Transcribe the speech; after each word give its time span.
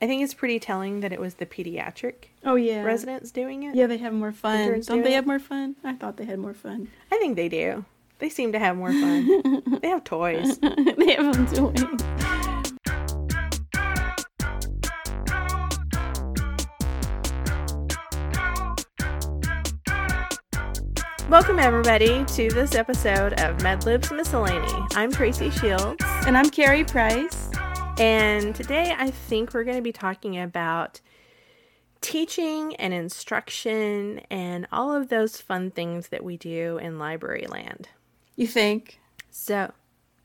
I 0.00 0.06
think 0.06 0.22
it's 0.22 0.34
pretty 0.34 0.60
telling 0.60 1.00
that 1.00 1.12
it 1.12 1.20
was 1.20 1.34
the 1.34 1.46
pediatric 1.46 2.26
Oh 2.44 2.54
yeah. 2.54 2.82
residents 2.82 3.32
doing 3.32 3.64
it. 3.64 3.74
Yeah, 3.74 3.88
they 3.88 3.98
have 3.98 4.12
more 4.12 4.30
fun. 4.32 4.60
Interns 4.60 4.86
Don't 4.86 4.98
do 4.98 5.02
they 5.04 5.12
it? 5.12 5.16
have 5.16 5.26
more 5.26 5.40
fun? 5.40 5.74
I 5.82 5.94
thought 5.94 6.16
they 6.16 6.24
had 6.24 6.38
more 6.38 6.54
fun. 6.54 6.88
I 7.10 7.18
think 7.18 7.34
they 7.36 7.48
do. 7.48 7.84
They 8.20 8.28
seem 8.28 8.52
to 8.52 8.58
have 8.60 8.76
more 8.76 8.92
fun. 8.92 9.62
they 9.82 9.88
have 9.88 10.04
toys. 10.04 10.58
they 10.98 11.12
have 11.14 11.32
them 11.32 11.72
doing. 11.72 11.98
Welcome, 21.28 21.58
everybody, 21.58 22.24
to 22.24 22.48
this 22.50 22.74
episode 22.74 23.34
of 23.34 23.58
MedLibs 23.58 24.14
Miscellany. 24.16 24.72
I'm 24.94 25.12
Tracy 25.12 25.50
Shields, 25.50 26.02
And 26.26 26.36
I'm 26.36 26.48
Carrie 26.50 26.84
Price. 26.84 27.50
And 27.98 28.54
today 28.54 28.94
I 28.96 29.10
think 29.10 29.52
we're 29.52 29.64
going 29.64 29.76
to 29.76 29.82
be 29.82 29.92
talking 29.92 30.38
about 30.38 31.00
teaching 32.00 32.76
and 32.76 32.94
instruction 32.94 34.20
and 34.30 34.68
all 34.70 34.94
of 34.94 35.08
those 35.08 35.40
fun 35.40 35.72
things 35.72 36.08
that 36.08 36.22
we 36.22 36.36
do 36.36 36.78
in 36.78 36.98
library 36.98 37.46
land. 37.48 37.88
You 38.36 38.46
think? 38.46 39.00
So, 39.30 39.72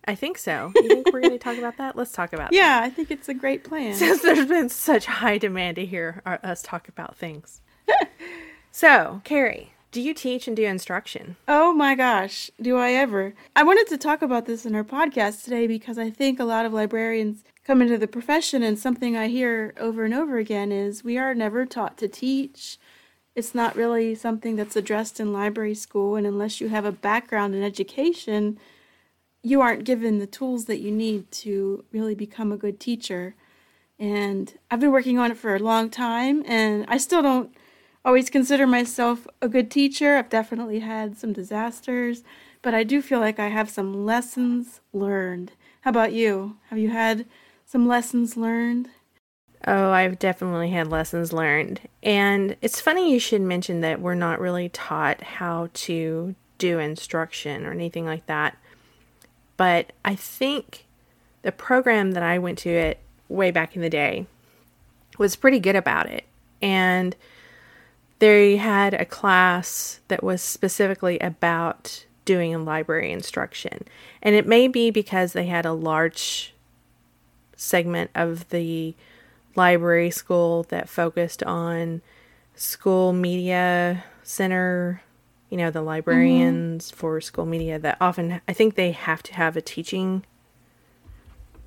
I 0.05 0.13
think 0.13 0.37
so. 0.37 0.71
You 0.75 0.87
think 0.87 1.11
we're 1.11 1.21
going 1.21 1.31
to 1.31 1.39
talk 1.39 1.57
about 1.57 1.77
that? 1.77 1.95
Let's 1.95 2.11
talk 2.11 2.31
about 2.33 2.51
that. 2.51 2.55
Yeah, 2.55 2.81
I 2.83 2.89
think 2.91 3.09
it's 3.09 3.27
a 3.27 3.33
great 3.33 3.63
plan. 3.63 3.95
Since 3.95 4.21
there's 4.21 4.47
been 4.47 4.69
such 4.69 5.05
high 5.05 5.39
demand 5.39 5.77
to 5.77 5.85
hear 5.85 6.21
our, 6.25 6.39
us 6.43 6.61
talk 6.61 6.87
about 6.87 7.17
things. 7.17 7.61
so, 8.71 9.21
Carrie, 9.23 9.73
do 9.91 10.01
you 10.01 10.13
teach 10.13 10.47
and 10.47 10.55
do 10.55 10.63
instruction? 10.63 11.37
Oh 11.47 11.73
my 11.73 11.95
gosh, 11.95 12.51
do 12.61 12.77
I 12.77 12.91
ever? 12.91 13.33
I 13.55 13.63
wanted 13.63 13.87
to 13.87 13.97
talk 13.97 14.21
about 14.21 14.45
this 14.45 14.65
in 14.65 14.75
our 14.75 14.83
podcast 14.83 15.43
today 15.43 15.65
because 15.67 15.97
I 15.97 16.09
think 16.09 16.39
a 16.39 16.45
lot 16.45 16.65
of 16.65 16.73
librarians 16.73 17.43
come 17.63 17.81
into 17.81 17.97
the 17.97 18.07
profession 18.07 18.61
and 18.61 18.77
something 18.77 19.15
I 19.15 19.27
hear 19.27 19.73
over 19.79 20.03
and 20.03 20.13
over 20.13 20.37
again 20.37 20.71
is 20.71 21.03
we 21.03 21.17
are 21.17 21.33
never 21.33 21.65
taught 21.65 21.97
to 21.99 22.07
teach. 22.07 22.77
It's 23.35 23.55
not 23.55 23.75
really 23.75 24.15
something 24.15 24.55
that's 24.55 24.75
addressed 24.75 25.19
in 25.19 25.33
library 25.33 25.73
school, 25.73 26.15
and 26.15 26.27
unless 26.27 26.61
you 26.61 26.69
have 26.69 26.85
a 26.85 26.91
background 26.91 27.55
in 27.55 27.63
education, 27.63 28.59
you 29.41 29.61
aren't 29.61 29.85
given 29.85 30.19
the 30.19 30.27
tools 30.27 30.65
that 30.65 30.79
you 30.79 30.91
need 30.91 31.31
to 31.31 31.83
really 31.91 32.15
become 32.15 32.51
a 32.51 32.57
good 32.57 32.79
teacher. 32.79 33.35
And 33.97 34.53
I've 34.69 34.79
been 34.79 34.91
working 34.91 35.17
on 35.17 35.31
it 35.31 35.37
for 35.37 35.55
a 35.55 35.59
long 35.59 35.89
time, 35.89 36.43
and 36.45 36.85
I 36.87 36.97
still 36.97 37.21
don't 37.21 37.55
always 38.05 38.29
consider 38.29 38.67
myself 38.67 39.25
a 39.41 39.47
good 39.47 39.71
teacher. 39.71 40.17
I've 40.17 40.29
definitely 40.29 40.79
had 40.79 41.17
some 41.17 41.33
disasters, 41.33 42.23
but 42.61 42.73
I 42.73 42.83
do 42.83 43.01
feel 43.01 43.19
like 43.19 43.39
I 43.39 43.47
have 43.47 43.69
some 43.69 44.05
lessons 44.05 44.81
learned. 44.91 45.53
How 45.81 45.89
about 45.89 46.13
you? 46.13 46.57
Have 46.69 46.77
you 46.77 46.89
had 46.89 47.25
some 47.73 47.87
lessons 47.87 48.37
learned? 48.37 48.87
Oh, 49.65 49.89
I've 49.89 50.19
definitely 50.19 50.69
had 50.69 50.91
lessons 50.91 51.33
learned. 51.33 51.81
And 52.03 52.55
it's 52.61 52.79
funny 52.79 53.11
you 53.11 53.17
should 53.17 53.41
mention 53.41 53.81
that 53.81 53.99
we're 53.99 54.13
not 54.13 54.39
really 54.39 54.69
taught 54.69 55.23
how 55.23 55.69
to 55.73 56.35
do 56.59 56.77
instruction 56.77 57.65
or 57.65 57.71
anything 57.71 58.05
like 58.05 58.27
that. 58.27 58.55
But 59.57 59.91
I 60.05 60.13
think 60.13 60.85
the 61.41 61.51
program 61.51 62.11
that 62.11 62.21
I 62.21 62.37
went 62.37 62.59
to 62.59 62.69
it 62.69 62.99
way 63.27 63.49
back 63.49 63.75
in 63.75 63.81
the 63.81 63.89
day 63.89 64.27
was 65.17 65.35
pretty 65.35 65.59
good 65.59 65.75
about 65.75 66.07
it. 66.07 66.25
And 66.61 67.15
they 68.19 68.57
had 68.57 68.93
a 68.93 69.03
class 69.03 69.99
that 70.09 70.21
was 70.21 70.43
specifically 70.43 71.17
about 71.21 72.05
doing 72.23 72.65
library 72.65 73.11
instruction. 73.11 73.79
And 74.21 74.35
it 74.35 74.45
may 74.45 74.67
be 74.67 74.91
because 74.91 75.33
they 75.33 75.47
had 75.47 75.65
a 75.65 75.73
large 75.73 76.53
segment 77.55 78.11
of 78.15 78.49
the 78.49 78.95
library 79.55 80.11
school 80.11 80.63
that 80.63 80.89
focused 80.89 81.43
on 81.43 82.01
school 82.55 83.13
media 83.13 84.03
center, 84.23 85.01
you 85.49 85.57
know, 85.57 85.69
the 85.69 85.79
mm-hmm. 85.79 85.87
librarians 85.87 86.91
for 86.91 87.21
school 87.21 87.45
media 87.45 87.79
that 87.79 87.97
often 88.01 88.41
I 88.47 88.53
think 88.53 88.75
they 88.75 88.91
have 88.91 89.23
to 89.23 89.33
have 89.33 89.55
a 89.55 89.61
teaching 89.61 90.25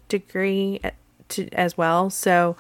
degree 0.09 0.81
at, 0.83 0.95
to, 1.31 1.49
as 1.51 1.77
well. 1.77 2.11
So 2.11 2.57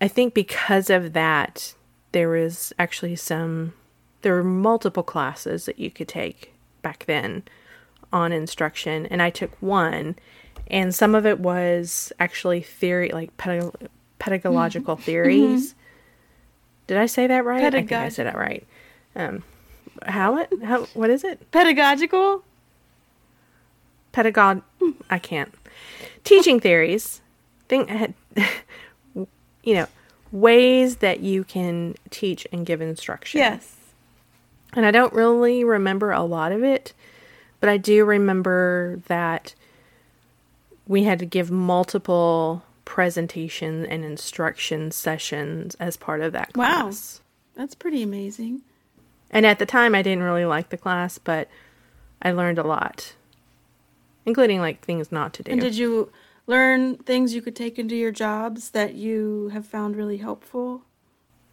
I 0.00 0.08
think 0.08 0.34
because 0.34 0.90
of 0.90 1.12
that 1.14 1.74
there 2.12 2.28
was 2.28 2.72
actually 2.78 3.16
some 3.16 3.74
there 4.22 4.34
were 4.34 4.44
multiple 4.44 5.02
classes 5.02 5.66
that 5.66 5.78
you 5.78 5.90
could 5.90 6.08
take 6.08 6.54
back 6.82 7.04
then 7.06 7.42
on 8.12 8.32
instruction 8.32 9.06
and 9.06 9.20
I 9.22 9.30
took 9.30 9.50
one 9.60 10.16
and 10.68 10.94
some 10.94 11.14
of 11.14 11.26
it 11.26 11.40
was 11.40 12.12
actually 12.18 12.60
theory 12.60 13.10
like 13.10 13.36
pedag- 13.36 13.88
pedagogical 14.18 14.96
theories. 14.96 15.74
Did 16.86 16.98
I 16.98 17.06
say 17.06 17.26
that 17.26 17.44
right? 17.44 17.64
I 17.64 17.70
think 17.70 17.92
I 17.92 18.08
said 18.08 18.26
that 18.26 18.36
right. 18.36 18.66
Um 19.14 19.42
how 20.04 20.38
it 20.38 20.50
how 20.64 20.84
what 20.94 21.10
is 21.10 21.24
it? 21.24 21.50
Pedagogical? 21.50 22.44
Pedagog 24.12 24.62
I 25.10 25.18
can't. 25.18 25.52
Teaching 26.24 26.60
theories. 26.60 27.20
Think 27.68 27.90
you 29.14 29.74
know, 29.74 29.86
ways 30.32 30.96
that 30.96 31.20
you 31.20 31.44
can 31.44 31.94
teach 32.10 32.46
and 32.52 32.64
give 32.64 32.80
instruction. 32.80 33.38
Yes. 33.38 33.74
And 34.74 34.84
I 34.84 34.90
don't 34.90 35.12
really 35.12 35.64
remember 35.64 36.12
a 36.12 36.22
lot 36.22 36.52
of 36.52 36.62
it, 36.62 36.92
but 37.60 37.68
I 37.68 37.76
do 37.78 38.04
remember 38.04 39.00
that 39.06 39.54
we 40.86 41.04
had 41.04 41.18
to 41.18 41.26
give 41.26 41.50
multiple 41.50 42.64
presentation 42.84 43.84
and 43.84 44.04
instruction 44.04 44.90
sessions 44.90 45.74
as 45.80 45.96
part 45.96 46.20
of 46.20 46.32
that 46.32 46.52
class. 46.52 47.20
Wow. 47.20 47.60
That's 47.60 47.74
pretty 47.74 48.02
amazing. 48.02 48.62
And 49.30 49.44
at 49.44 49.58
the 49.58 49.66
time 49.66 49.94
I 49.94 50.02
didn't 50.02 50.22
really 50.22 50.44
like 50.44 50.68
the 50.68 50.76
class, 50.76 51.18
but 51.18 51.48
I 52.22 52.32
learned 52.32 52.58
a 52.58 52.62
lot. 52.62 53.14
Including 54.24 54.60
like 54.60 54.84
things 54.84 55.12
not 55.12 55.32
to 55.34 55.42
do. 55.42 55.52
And 55.52 55.60
did 55.60 55.76
you 55.76 56.10
learn 56.46 56.96
things 56.96 57.34
you 57.34 57.42
could 57.42 57.56
take 57.56 57.78
into 57.78 57.96
your 57.96 58.12
jobs 58.12 58.70
that 58.70 58.94
you 58.94 59.50
have 59.52 59.66
found 59.66 59.96
really 59.96 60.18
helpful? 60.18 60.82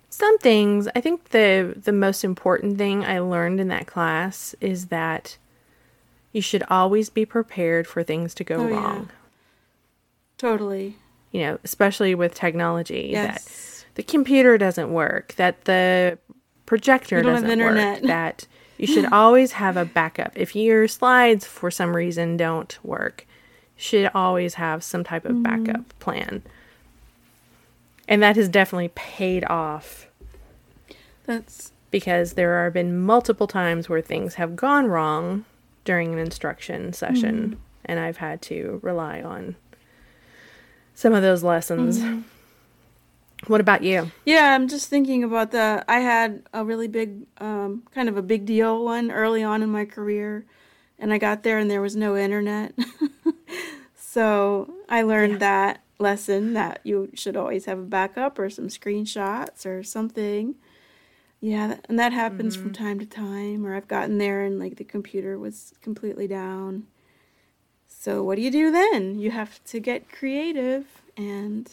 Some 0.10 0.38
things, 0.38 0.88
I 0.96 1.02
think 1.02 1.30
the 1.30 1.74
the 1.76 1.92
most 1.92 2.24
important 2.24 2.78
thing 2.78 3.04
I 3.04 3.20
learned 3.20 3.60
in 3.60 3.70
that 3.70 3.88
class 3.88 4.56
is 4.62 4.88
that 4.88 5.38
you 6.32 6.42
should 6.42 6.64
always 6.70 7.10
be 7.10 7.26
prepared 7.26 7.88
for 7.88 8.04
things 8.04 8.34
to 8.36 8.44
go 8.44 8.56
Oh, 8.58 8.68
yeah. 8.68 9.06
Totally. 10.44 10.98
You 11.32 11.40
know, 11.42 11.60
especially 11.64 12.14
with 12.16 12.36
technology 12.36 13.14
that 13.14 13.32
Yes. 13.36 13.86
the 13.96 14.04
computer 14.04 14.58
doesn't 14.58 14.92
work, 14.92 15.34
that 15.38 15.64
the 15.64 16.18
projector 16.66 17.16
You 17.18 17.24
don't 17.24 17.32
have 17.36 17.44
doesn't 17.44 17.60
internet. 17.62 18.02
work, 18.02 18.08
that 18.08 18.48
you 18.78 18.86
should 18.86 19.06
always 19.14 19.54
have 19.54 19.78
a 19.78 19.86
backup. 19.86 20.34
If 20.36 20.54
your 20.54 20.90
slides 20.90 21.46
for 21.46 21.72
some 21.72 21.96
reason 21.96 22.36
don't 22.36 22.78
work, 22.84 23.26
you 23.78 23.84
should 23.84 24.12
always 24.14 24.56
have 24.56 24.84
some 24.84 25.06
type 25.06 25.24
of 25.24 25.32
Mm-hmm. 25.38 25.64
backup 25.64 26.00
plan. 26.00 26.42
And 28.10 28.22
that 28.22 28.36
has 28.36 28.50
definitely 28.50 28.90
paid 28.96 29.46
off 29.46 30.08
That's 31.26 31.72
because 31.90 32.34
there 32.34 32.66
have 32.66 32.74
been 32.74 33.00
multiple 33.00 33.48
times 33.48 33.88
where 33.88 34.02
things 34.02 34.34
have 34.36 34.58
gone 34.58 34.88
wrong 34.88 35.46
during 35.86 36.12
an 36.12 36.20
instruction 36.20 36.92
session 36.92 37.58
and 37.86 38.00
I've 38.02 38.18
had 38.18 38.42
to 38.44 38.80
rely 38.84 39.22
on 39.22 39.56
some 40.94 41.14
of 41.14 41.22
those 41.22 41.44
lessons. 41.44 42.04
What 43.48 43.60
about 43.60 43.84
you? 43.84 44.12
Yeah, 44.26 44.54
I'm 44.54 44.68
just 44.68 44.90
thinking 44.90 45.24
about 45.24 45.52
the. 45.52 45.84
I 45.88 46.00
had 46.00 46.44
a 46.54 46.64
really 46.64 46.88
big, 46.88 47.28
um, 47.40 47.84
kind 47.94 48.08
of 48.08 48.16
a 48.16 48.22
big 48.22 48.46
deal 48.46 48.84
one 48.84 49.12
early 49.12 49.44
on 49.44 49.62
in 49.62 49.70
my 49.70 49.86
career, 49.86 50.46
and 50.98 51.12
I 51.12 51.18
got 51.18 51.44
there 51.44 51.58
and 51.58 51.70
there 51.70 51.82
was 51.82 51.96
no 51.96 52.16
internet. 52.16 52.74
so 53.96 54.74
I 54.88 55.02
learned 55.02 55.40
that 55.42 55.82
lesson 56.00 56.54
that 56.54 56.80
you 56.84 57.10
should 57.14 57.36
always 57.36 57.66
have 57.66 57.80
a 57.80 57.84
backup 57.84 58.40
or 58.40 58.50
some 58.50 58.68
screenshots 58.68 59.66
or 59.66 59.84
something. 59.84 60.56
Yeah, 61.42 61.78
and 61.90 62.00
that 62.00 62.14
happens 62.14 62.56
from 62.56 62.72
time 62.72 63.00
to 63.00 63.06
time. 63.06 63.66
Or 63.66 63.76
I've 63.76 63.90
gotten 63.90 64.18
there 64.18 64.44
and 64.44 64.60
like 64.60 64.78
the 64.78 64.86
computer 64.86 65.38
was 65.38 65.74
completely 65.82 66.28
down. 66.28 66.88
So 68.04 68.22
what 68.22 68.36
do 68.36 68.42
you 68.42 68.52
do 68.52 68.70
then? 68.70 69.18
You 69.18 69.32
have 69.32 69.64
to 69.64 69.80
get 69.80 70.12
creative 70.12 70.84
and 71.16 71.72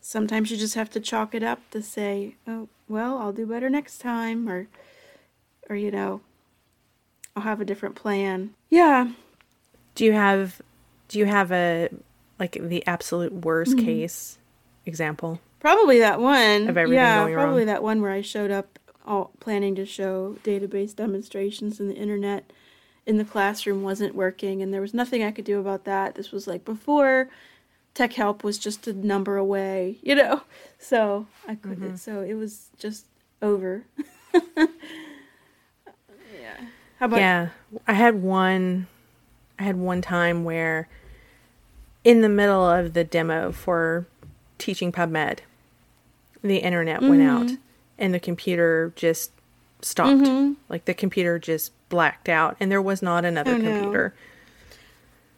sometimes 0.00 0.50
you 0.50 0.56
just 0.56 0.74
have 0.74 0.90
to 0.90 0.98
chalk 0.98 1.36
it 1.36 1.44
up 1.44 1.60
to 1.70 1.80
say, 1.80 2.34
"Oh, 2.48 2.66
well, 2.88 3.18
I'll 3.18 3.32
do 3.32 3.46
better 3.46 3.70
next 3.70 3.98
time," 3.98 4.48
or, 4.48 4.66
or 5.70 5.76
you 5.76 5.92
know, 5.92 6.20
I'll 7.36 7.44
have 7.44 7.60
a 7.60 7.64
different 7.64 7.94
plan. 7.94 8.54
Yeah, 8.68 9.12
Do 9.94 10.04
you 10.04 10.14
have 10.14 10.60
do 11.06 11.20
you 11.20 11.26
have 11.26 11.52
a 11.52 11.90
like 12.40 12.58
the 12.60 12.84
absolute 12.84 13.32
worst 13.32 13.76
mm-hmm. 13.76 13.86
case 13.86 14.38
example? 14.84 15.40
probably 15.60 16.00
that 16.00 16.18
one. 16.18 16.66
Of 16.66 16.76
everything 16.76 17.04
yeah, 17.04 17.22
going 17.22 17.34
probably 17.34 17.60
wrong. 17.60 17.66
that 17.66 17.82
one 17.84 18.02
where 18.02 18.10
I 18.10 18.22
showed 18.22 18.50
up 18.50 18.80
all 19.06 19.30
planning 19.38 19.76
to 19.76 19.86
show 19.86 20.38
database 20.42 20.96
demonstrations 20.96 21.78
and 21.78 21.88
the 21.88 21.94
internet 21.94 22.50
in 23.08 23.16
the 23.16 23.24
classroom 23.24 23.82
wasn't 23.82 24.14
working, 24.14 24.60
and 24.62 24.72
there 24.72 24.82
was 24.82 24.92
nothing 24.92 25.24
I 25.24 25.30
could 25.30 25.46
do 25.46 25.58
about 25.58 25.84
that. 25.84 26.14
This 26.14 26.30
was 26.30 26.46
like 26.46 26.64
before 26.66 27.30
tech 27.94 28.12
help 28.12 28.44
was 28.44 28.58
just 28.58 28.86
a 28.86 28.92
number 28.92 29.36
away, 29.38 29.96
you 30.02 30.14
know. 30.14 30.42
So 30.80 31.26
I 31.48 31.56
couldn't. 31.56 31.82
Mm-hmm. 31.82 31.96
So 31.96 32.20
it 32.20 32.34
was 32.34 32.68
just 32.78 33.06
over. 33.42 33.82
yeah. 34.32 34.68
How 37.00 37.06
about 37.06 37.18
yeah, 37.18 37.48
I 37.88 37.94
had 37.94 38.22
one. 38.22 38.86
I 39.58 39.64
had 39.64 39.76
one 39.76 40.00
time 40.00 40.44
where, 40.44 40.88
in 42.04 42.20
the 42.20 42.28
middle 42.28 42.64
of 42.64 42.92
the 42.92 43.02
demo 43.02 43.50
for 43.50 44.06
teaching 44.58 44.92
PubMed, 44.92 45.40
the 46.42 46.58
internet 46.58 47.00
went 47.02 47.22
Mm-hmm. 47.22 47.28
out, 47.28 47.50
and 47.98 48.14
the 48.14 48.20
computer 48.20 48.92
just 48.94 49.32
stopped. 49.82 50.22
Mm-hmm. 50.22 50.52
Like 50.68 50.84
the 50.84 50.94
computer 50.94 51.40
just 51.40 51.72
blacked 51.88 52.28
out, 52.28 52.56
and 52.60 52.70
there 52.70 52.82
was 52.82 53.02
not 53.02 53.24
another 53.24 53.52
Oh, 53.52 53.56
no. 53.58 53.70
computer. 53.72 54.14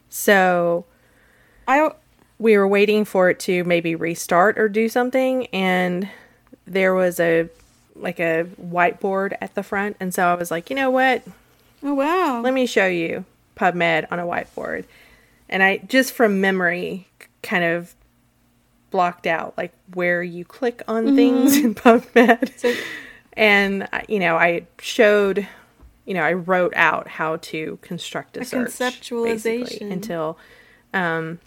So 0.09 0.85
I? 1.67 1.91
we 2.37 2.57
were 2.57 2.67
waiting 2.67 3.05
for 3.05 3.29
it 3.29 3.39
to 3.41 3.63
maybe 3.63 3.95
restart 3.95 4.57
or 4.57 4.67
do 4.67 4.89
something 4.89 5.45
and 5.47 6.09
there 6.65 6.93
was 6.93 7.19
a 7.19 7.49
like 7.95 8.19
a 8.19 8.45
whiteboard 8.61 9.33
at 9.41 9.53
the 9.55 9.63
front 9.63 9.95
and 9.99 10.13
so 10.13 10.25
I 10.27 10.33
was 10.35 10.49
like, 10.51 10.69
"You 10.69 10.75
know 10.75 10.89
what? 10.89 11.23
Oh 11.83 11.93
wow. 11.93 12.41
Let 12.41 12.53
me 12.53 12.65
show 12.65 12.87
you 12.87 13.25
PubMed 13.55 14.07
on 14.11 14.19
a 14.19 14.23
whiteboard." 14.25 14.85
And 15.49 15.61
I 15.61 15.77
just 15.77 16.13
from 16.13 16.41
memory 16.41 17.07
kind 17.43 17.63
of 17.63 17.93
blocked 18.89 19.27
out 19.27 19.53
like 19.57 19.71
where 19.93 20.21
you 20.23 20.43
click 20.43 20.81
on 20.87 21.15
things 21.15 21.55
mm-hmm. 21.57 21.67
in 21.67 21.75
PubMed. 21.75 22.57
So- 22.59 22.73
and 23.33 23.87
you 24.09 24.19
know, 24.19 24.35
I 24.35 24.65
showed 24.79 25.47
you 26.11 26.17
know, 26.17 26.23
I 26.23 26.33
wrote 26.33 26.73
out 26.75 27.07
how 27.07 27.37
to 27.37 27.79
construct 27.81 28.35
a, 28.35 28.41
A 28.41 28.43
search 28.45 28.67
conceptualization. 28.71 29.89
until 29.93 30.37
um, 30.93 31.39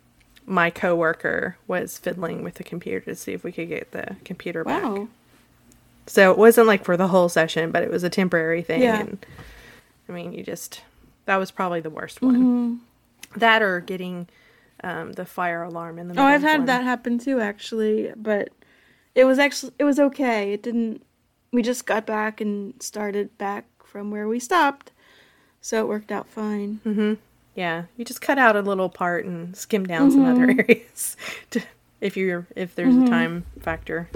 my 0.47 0.71
coworker 0.71 1.59
was 1.67 1.99
fiddling 1.99 2.43
with 2.43 2.55
the 2.55 2.65
computer 2.65 3.01
to 3.01 3.15
see 3.15 3.35
if 3.35 3.45
we 3.45 3.53
could 3.53 3.69
get 3.69 3.91
the 3.93 4.17
computer 4.25 4.65
back. 4.65 4.83
wow. 4.83 5.09
So 6.07 6.31
it 6.31 6.39
wasn't 6.39 6.67
like 6.67 6.83
for 6.83 6.97
the 6.97 7.09
whole 7.09 7.29
session, 7.29 7.71
but 7.71 7.83
it 7.83 7.91
was 7.91 8.05
a 8.05 8.09
temporary 8.09 8.63
thing. 8.63 8.81
Yeah. 8.81 9.01
And 9.01 9.27
I 10.09 10.13
mean, 10.13 10.33
you 10.33 10.43
just 10.43 10.81
that 11.27 11.37
was 11.37 11.51
probably 11.51 11.81
the 11.83 11.91
worst 11.91 12.23
one. 12.23 12.81
That 13.37 13.61
or 13.61 13.81
getting 13.81 14.29
um, 14.83 15.13
the 15.13 15.27
fire 15.27 15.63
alarm 15.63 15.99
in 15.99 16.09
the 16.09 16.19
Oh. 16.19 16.25
I've 16.25 16.41
had 16.43 16.61
one. 16.61 16.67
that 16.67 16.85
happen 16.85 17.19
too, 17.19 17.39
actually. 17.41 18.13
But 18.17 18.49
it 19.15 19.25
was 19.25 19.39
actually 19.39 19.73
it 19.79 19.85
was 19.85 19.99
okay. 19.99 20.55
It 20.55 20.63
didn't. 20.63 21.03
We 21.53 21.61
just 21.63 21.85
got 21.87 22.07
back 22.07 22.41
and 22.41 22.75
started 22.83 23.37
back 23.39 23.65
from 23.95 24.11
where 24.11 24.27
we 24.27 24.41
stopped, 24.41 24.91
so 25.61 25.79
it 25.79 25.87
worked 25.87 26.11
out 26.11 26.27
fine. 26.27 26.81
Yeah, 27.55 27.85
you 27.97 28.05
just 28.05 28.21
cut 28.21 28.39
out 28.39 28.57
a 28.57 28.61
little 28.61 28.89
part 28.89 29.25
and 29.25 29.57
skim 29.57 29.87
down 29.87 30.11
some 30.11 30.25
other 30.25 30.49
Mm-hmm. 30.49 30.59
areas 30.69 31.17
to, 31.51 31.63
if 32.01 32.17
you're 32.17 32.45
if 32.57 32.75
there's 32.75 32.97
a 32.97 33.07
time 33.07 33.45
factor. 33.61 34.09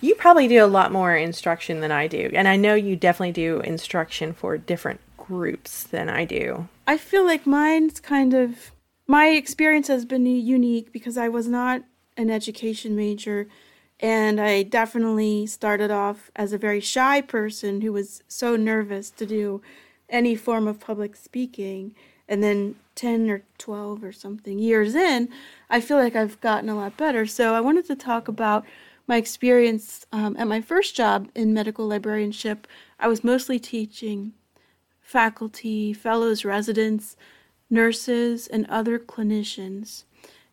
You 0.00 0.16
probably 0.16 0.48
do 0.48 0.64
a 0.64 0.66
lot 0.66 0.90
more 0.90 1.14
instruction 1.14 1.78
than 1.78 1.92
I 1.92 2.08
do, 2.08 2.28
and 2.34 2.48
I 2.48 2.56
know 2.56 2.74
you 2.74 2.96
definitely 2.96 3.30
do 3.30 3.60
instruction 3.60 4.32
for 4.32 4.58
different 4.58 4.98
groups 5.16 5.84
than 5.84 6.08
I 6.08 6.24
do. 6.24 6.66
I 6.88 6.96
feel 6.96 7.24
like 7.24 7.46
mine's 7.46 8.00
kind 8.00 8.34
of 8.34 8.72
my 9.06 9.28
experience 9.28 9.86
has 9.86 10.04
been 10.04 10.26
unique 10.26 10.90
because 10.90 11.16
I 11.16 11.28
was 11.28 11.46
not 11.46 11.82
an 12.16 12.30
education 12.30 12.96
major 12.96 13.46
and 14.00 14.40
I 14.40 14.62
definitely 14.62 15.46
started 15.46 15.90
off 15.90 16.30
as 16.34 16.52
a 16.52 16.58
very 16.58 16.80
shy 16.80 17.20
person 17.20 17.82
who 17.82 17.92
was 17.92 18.22
so 18.26 18.56
nervous 18.56 19.10
to 19.10 19.26
do 19.26 19.60
any 20.08 20.34
form 20.34 20.66
of 20.66 20.80
public 20.80 21.14
speaking. 21.14 21.94
And 22.26 22.42
then 22.42 22.76
10 22.94 23.28
or 23.28 23.42
12 23.58 24.04
or 24.04 24.12
something 24.12 24.58
years 24.58 24.94
in 24.94 25.28
I 25.68 25.80
feel 25.80 25.96
like 25.96 26.14
I've 26.14 26.40
gotten 26.40 26.68
a 26.68 26.76
lot 26.76 26.96
better. 26.96 27.26
So 27.26 27.54
I 27.54 27.60
wanted 27.60 27.86
to 27.86 27.96
talk 27.96 28.28
about 28.28 28.64
my 29.06 29.16
experience 29.16 30.06
um, 30.12 30.36
at 30.38 30.46
my 30.46 30.60
first 30.60 30.94
job 30.94 31.28
in 31.34 31.52
medical 31.52 31.88
librarianship. 31.88 32.66
I 32.98 33.08
was 33.08 33.24
mostly 33.24 33.58
teaching 33.58 34.32
faculty, 35.00 35.92
fellows, 35.92 36.44
residents, 36.44 37.16
nurses, 37.68 38.46
and 38.46 38.66
other 38.68 38.98
clinicians. 38.98 40.04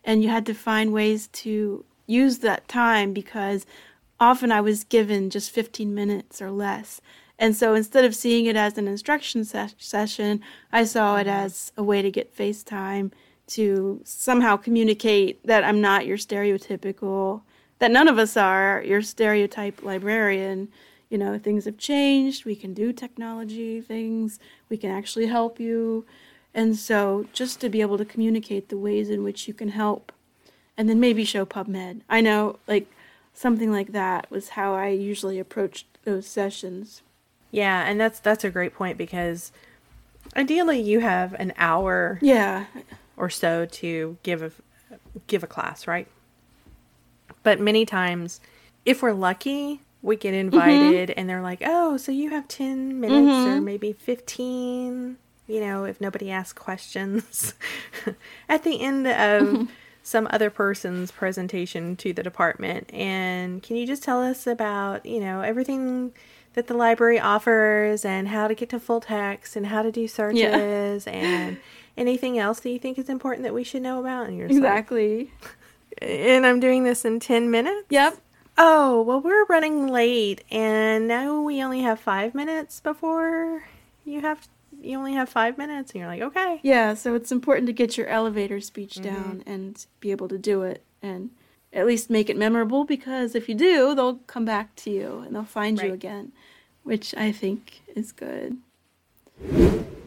And 0.04 0.24
you 0.24 0.30
had 0.30 0.46
to 0.48 0.54
find 0.54 0.92
ways 0.92 1.28
to 1.28 1.86
use 2.08 2.40
that 2.40 2.68
time 2.68 3.14
because 3.14 3.66
often 4.20 4.52
I 4.52 4.62
was 4.62 4.84
given 4.84 5.30
just 5.30 5.52
15 5.52 5.94
minutes 5.94 6.42
or 6.42 6.50
less. 6.50 7.02
And 7.40 7.56
so 7.56 7.76
instead 7.76 8.04
of 8.04 8.16
seeing 8.16 8.46
it 8.46 8.56
as 8.56 8.78
an 8.78 8.88
instruction 8.88 9.46
ses- 9.46 9.76
session, 9.78 10.42
I 10.72 10.86
saw 10.86 11.18
it 11.18 11.28
mm-hmm. 11.28 11.46
as 11.46 11.72
a 11.78 11.84
way 11.84 12.02
to 12.02 12.10
get 12.10 12.36
FaceTime 12.36 13.12
to 13.48 14.02
somehow 14.04 14.58
communicate 14.58 15.46
that 15.46 15.64
I'm 15.64 15.80
not 15.80 16.06
your 16.06 16.18
stereotypical, 16.18 17.42
that 17.80 17.92
none 17.92 18.08
of 18.08 18.18
us 18.18 18.36
are 18.36 18.84
your 18.86 19.02
stereotype 19.02 19.84
librarian. 19.84 20.70
You 21.10 21.18
know 21.18 21.38
things 21.40 21.66
have 21.66 21.78
changed. 21.78 22.44
We 22.44 22.56
can 22.56 22.74
do 22.74 22.92
technology 22.92 23.80
things. 23.80 24.40
We 24.68 24.76
can 24.76 24.92
actually 24.92 25.28
help 25.28 25.60
you. 25.60 26.06
And 26.54 26.76
so 26.76 27.28
just 27.32 27.62
to 27.62 27.70
be 27.70 27.82
able 27.82 27.98
to 28.00 28.04
communicate 28.04 28.70
the 28.70 28.78
ways 28.78 29.10
in 29.10 29.24
which 29.24 29.48
you 29.48 29.54
can 29.54 29.70
help 29.70 30.12
and 30.78 30.88
then 30.88 31.00
maybe 31.00 31.26
show 31.26 31.46
pubmed. 31.46 32.02
I 32.10 32.22
know 32.22 32.60
like 32.68 32.88
something 33.34 33.72
like 33.72 33.92
that 33.92 34.30
was 34.32 34.50
how 34.50 34.74
i 34.74 34.88
usually 34.88 35.40
approached 35.40 35.86
those 36.06 36.26
sessions. 36.26 37.02
Yeah, 37.52 37.84
and 37.86 38.00
that's 38.00 38.20
that's 38.20 38.44
a 38.44 38.50
great 38.50 38.74
point 38.74 38.98
because 38.98 39.52
ideally 40.36 40.82
you 40.82 41.00
have 41.00 41.34
an 41.34 41.54
hour 41.58 42.20
yeah. 42.22 42.66
or 43.16 43.30
so 43.30 43.66
to 43.66 44.18
give 44.24 44.42
a 44.42 44.52
give 45.28 45.44
a 45.44 45.48
class, 45.48 45.88
right? 45.88 46.08
But 47.44 47.60
many 47.60 47.86
times, 47.86 48.42
if 48.86 49.02
we're 49.02 49.14
lucky, 49.14 49.82
we 50.02 50.16
get 50.16 50.34
mm-hmm. 50.34 50.54
invited 50.54 51.12
and 51.12 51.30
they're 51.30 51.42
like, 51.42 51.62
"Oh, 51.66 51.98
so 51.98 52.12
you 52.12 52.30
have 52.32 52.48
10 52.48 53.00
minutes 53.00 53.28
or 53.28 53.56
mm-hmm. 53.56 53.66
maybe 53.66 53.94
15, 53.94 55.18
you 55.48 55.60
know, 55.62 55.86
if 55.86 56.02
nobody 56.02 56.30
asks 56.30 56.60
questions 56.60 57.54
at 58.50 58.64
the 58.64 58.82
end 58.82 59.08
of 59.08 59.44
mm-hmm. 59.44 59.64
Some 60.08 60.26
other 60.32 60.50
person's 60.50 61.12
presentation 61.12 61.98
to 61.98 62.14
the 62.14 62.24
department. 62.24 62.90
And 62.94 63.62
can 63.62 63.76
you 63.76 63.86
just 63.86 64.04
tell 64.04 64.24
us 64.24 64.48
about, 64.48 65.06
you 65.06 65.20
know, 65.20 65.42
everything 65.42 66.14
that 66.54 66.68
the 66.68 66.74
library 66.74 67.20
offers 67.20 68.06
and 68.06 68.30
how 68.30 68.48
to 68.48 68.56
get 68.56 68.70
to 68.70 68.80
full 68.80 69.02
text 69.02 69.58
and 69.58 69.66
how 69.68 69.82
to 69.82 69.92
do 69.92 70.08
searches 70.20 71.06
and 71.08 71.58
anything 71.98 72.40
else 72.40 72.62
that 72.62 72.70
you 72.70 72.80
think 72.80 72.98
is 72.98 73.10
important 73.10 73.44
that 73.44 73.54
we 73.54 73.66
should 73.66 73.82
know 73.82 74.00
about? 74.00 74.28
And 74.28 74.38
you're 74.38 74.48
like, 74.48 74.56
exactly 74.56 75.32
and 76.02 76.46
I'm 76.46 76.62
doing 76.62 76.86
this 76.86 77.04
in 77.04 77.20
10 77.20 77.52
minutes? 77.52 77.88
yep 77.90 78.18
Oh, 78.60 79.04
well, 79.04 79.22
we're 79.22 79.46
running 79.46 79.86
late, 79.86 80.44
and 80.50 81.08
now 81.08 81.42
we 81.42 81.62
only 81.62 81.82
have 81.82 82.00
five 82.00 82.34
minutes 82.34 82.80
before 82.80 83.66
you 84.04 84.22
have. 84.22 84.48
You 84.88 84.98
only 84.98 85.14
have 85.14 85.30
five 85.30 85.58
minutes, 85.58 85.92
and 85.92 86.00
you're 86.00 86.08
like, 86.08 86.22
okay. 86.22 86.60
yeah 86.64 86.94
so 86.94 87.16
it's 87.16 87.32
important 87.32 87.68
to 87.68 87.74
get 87.74 87.98
your 87.98 88.08
elevator 88.08 88.60
speech 88.62 89.02
down 89.02 89.44
and 89.46 89.86
be 90.00 90.12
able 90.12 90.28
to 90.28 90.38
do 90.38 90.64
it 90.64 90.84
and 91.02 91.30
at 91.74 91.86
least 91.86 92.10
make 92.10 92.30
it 92.30 92.38
memorable 92.38 92.84
because 92.86 93.36
if 93.36 93.48
you 93.50 93.56
do 93.56 93.94
they'll 93.94 94.16
come 94.28 94.46
back 94.46 94.76
to 94.76 94.90
you 94.90 95.24
and 95.26 95.36
they'll 95.36 95.44
find 95.44 95.82
you 95.82 95.94
again 95.94 96.32
which 96.84 97.14
i 97.16 97.32
think 97.32 97.82
is 97.96 98.12
good. 98.12 98.58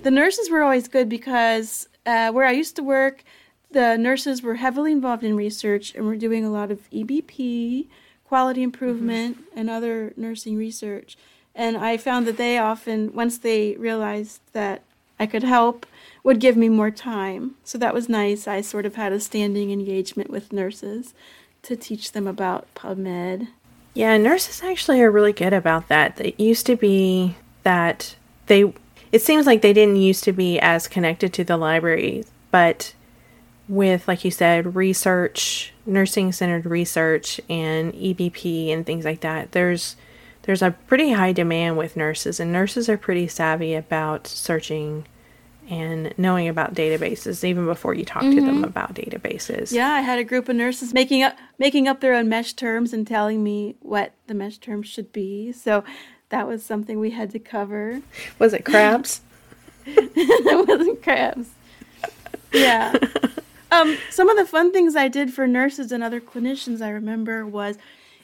The 0.02 0.10
nurses 0.10 0.50
were 0.50 0.62
always 0.62 0.88
good 0.88 1.08
because 1.08 1.88
uh, 2.06 2.30
where 2.32 2.46
i 2.46 2.52
used 2.52 2.76
to 2.76 2.82
work 2.82 3.22
the 3.70 3.96
nurses 3.96 4.42
were 4.42 4.56
heavily 4.56 4.90
involved 4.90 5.22
in 5.22 5.37
research 5.37 5.94
and 5.94 6.06
were 6.06 6.16
doing 6.16 6.44
a 6.44 6.50
lot 6.50 6.70
of 6.70 6.88
ebp 6.90 7.87
quality 8.25 8.62
improvement 8.62 9.38
and 9.54 9.68
other 9.68 10.12
nursing 10.16 10.56
research 10.56 11.16
and 11.54 11.76
i 11.76 11.97
found 11.97 12.26
that 12.26 12.37
they 12.37 12.59
often 12.59 13.12
once 13.12 13.38
they 13.38 13.75
realized 13.76 14.40
that 14.52 14.83
i 15.19 15.26
could 15.26 15.42
help 15.42 15.87
would 16.23 16.38
give 16.40 16.57
me 16.57 16.69
more 16.69 16.90
time 16.90 17.54
so 17.64 17.78
that 17.78 17.95
was 17.95 18.09
nice 18.09 18.47
i 18.47 18.61
sort 18.61 18.87
of 18.87 18.95
had 18.95 19.12
a 19.12 19.21
standing 19.21 19.71
engagement 19.71 20.30
with 20.30 20.52
nurses 20.52 21.14
to 21.62 21.76
teach 21.76 22.12
them 22.12 22.26
about 22.26 22.66
pubmed 22.75 23.49
Yeah, 23.95 24.16
nurses 24.16 24.62
actually 24.62 25.00
are 25.02 25.11
really 25.11 25.33
good 25.33 25.52
about 25.52 25.88
that. 25.88 26.21
It 26.21 26.40
used 26.40 26.66
to 26.66 26.76
be 26.76 27.37
that 27.62 28.16
they. 28.47 28.73
It 29.12 29.23
seems 29.23 29.47
like 29.47 29.61
they 29.62 29.73
didn't 29.73 29.97
used 29.97 30.23
to 30.25 30.33
be 30.33 30.61
as 30.61 30.87
connected 30.87 31.33
to 31.35 31.45
the 31.45 31.57
library, 31.57 32.25
but 32.50 32.95
with, 33.69 34.07
like 34.07 34.25
you 34.25 34.30
said, 34.30 34.76
research, 34.76 35.73
nursing 35.85 36.33
centered 36.33 36.66
research, 36.66 37.40
and 37.49 37.92
EBP 37.92 38.73
and 38.73 38.87
things 38.87 39.04
like 39.04 39.21
that, 39.21 39.52
there's 39.52 39.97
there's 40.42 40.62
a 40.62 40.70
pretty 40.70 41.12
high 41.12 41.32
demand 41.32 41.76
with 41.76 41.97
nurses, 41.97 42.40
and 42.40 42.52
nurses 42.52 42.88
are 42.88 42.97
pretty 42.97 43.28
savvy 43.28 43.75
about 43.75 44.26
searching 44.26 45.04
and 45.68 46.12
knowing 46.18 46.49
about 46.49 46.75
databases 46.75 47.44
even 47.44 47.64
before 47.64 47.94
you 47.94 48.04
talk 48.04 48.23
to 48.23 48.40
them 48.40 48.64
about 48.64 48.92
databases. 48.94 49.70
Yeah, 49.70 49.92
I 49.92 50.00
had 50.00 50.18
a 50.18 50.25
group 50.25 50.49
of 50.49 50.56
nurses 50.56 50.92
making 50.92 51.23
up 51.23 51.37
making 51.59 51.87
up 51.87 52.00
their 52.00 52.14
own 52.14 52.28
mesh 52.28 52.54
terms 52.54 52.92
and 52.92 53.06
telling 53.06 53.44
me 53.44 53.76
what 53.80 54.12
the 54.26 54.35
mesh 54.35 54.59
terms 54.59 54.88
should 54.88 55.12
be. 55.12 55.52
So 55.52 55.85
that 56.30 56.49
was 56.49 56.64
something 56.64 56.99
we 56.99 57.11
had 57.11 57.30
to 57.30 57.38
cover. 57.38 58.02
Was 58.40 58.52
it 58.52 58.64
crabs? 58.64 59.20
it 59.87 60.68
wasn't 60.68 61.02
crabs. 61.02 61.50
Yeah. 62.52 62.94
Um, 63.73 63.97
some 64.11 64.28
of 64.28 64.37
the 64.37 64.47
fun 64.47 64.73
things 64.73 64.97
I 64.97 65.06
did 65.06 65.32
for 65.32 65.47
nurses 65.47 65.92
and 65.92 66.02
other 66.02 66.20
clinicians 66.20 66.82
I 66.82 66.90
remember 66.90 67.47
was 67.47 67.78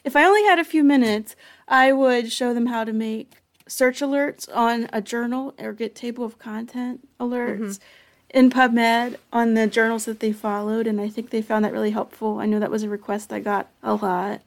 if 0.07 0.15
I 0.15 0.23
only 0.23 0.43
had 0.45 0.57
a 0.57 0.63
few 0.63 0.85
minutes, 0.85 1.35
I 1.67 1.91
would 1.91 2.31
show 2.31 2.53
them 2.53 2.67
how 2.67 2.85
to 2.85 2.93
make 2.93 3.33
search 3.67 3.99
alerts 3.99 4.47
on 4.55 4.87
a 4.93 5.01
journal 5.01 5.53
or 5.59 5.73
get 5.73 5.95
table 5.95 6.23
of 6.23 6.39
content 6.39 7.05
alerts 7.19 7.59
mm-hmm. 7.59 8.37
in 8.37 8.49
PubMed 8.49 9.17
on 9.33 9.53
the 9.53 9.67
journals 9.67 10.05
that 10.05 10.21
they 10.21 10.31
followed. 10.31 10.87
And 10.87 11.01
I 11.01 11.09
think 11.09 11.29
they 11.29 11.41
found 11.41 11.65
that 11.65 11.73
really 11.73 11.91
helpful. 11.91 12.39
I 12.39 12.45
know 12.45 12.57
that 12.57 12.71
was 12.71 12.83
a 12.83 12.89
request 12.89 13.33
I 13.33 13.41
got 13.41 13.67
a 13.83 13.95
lot. 13.95 14.41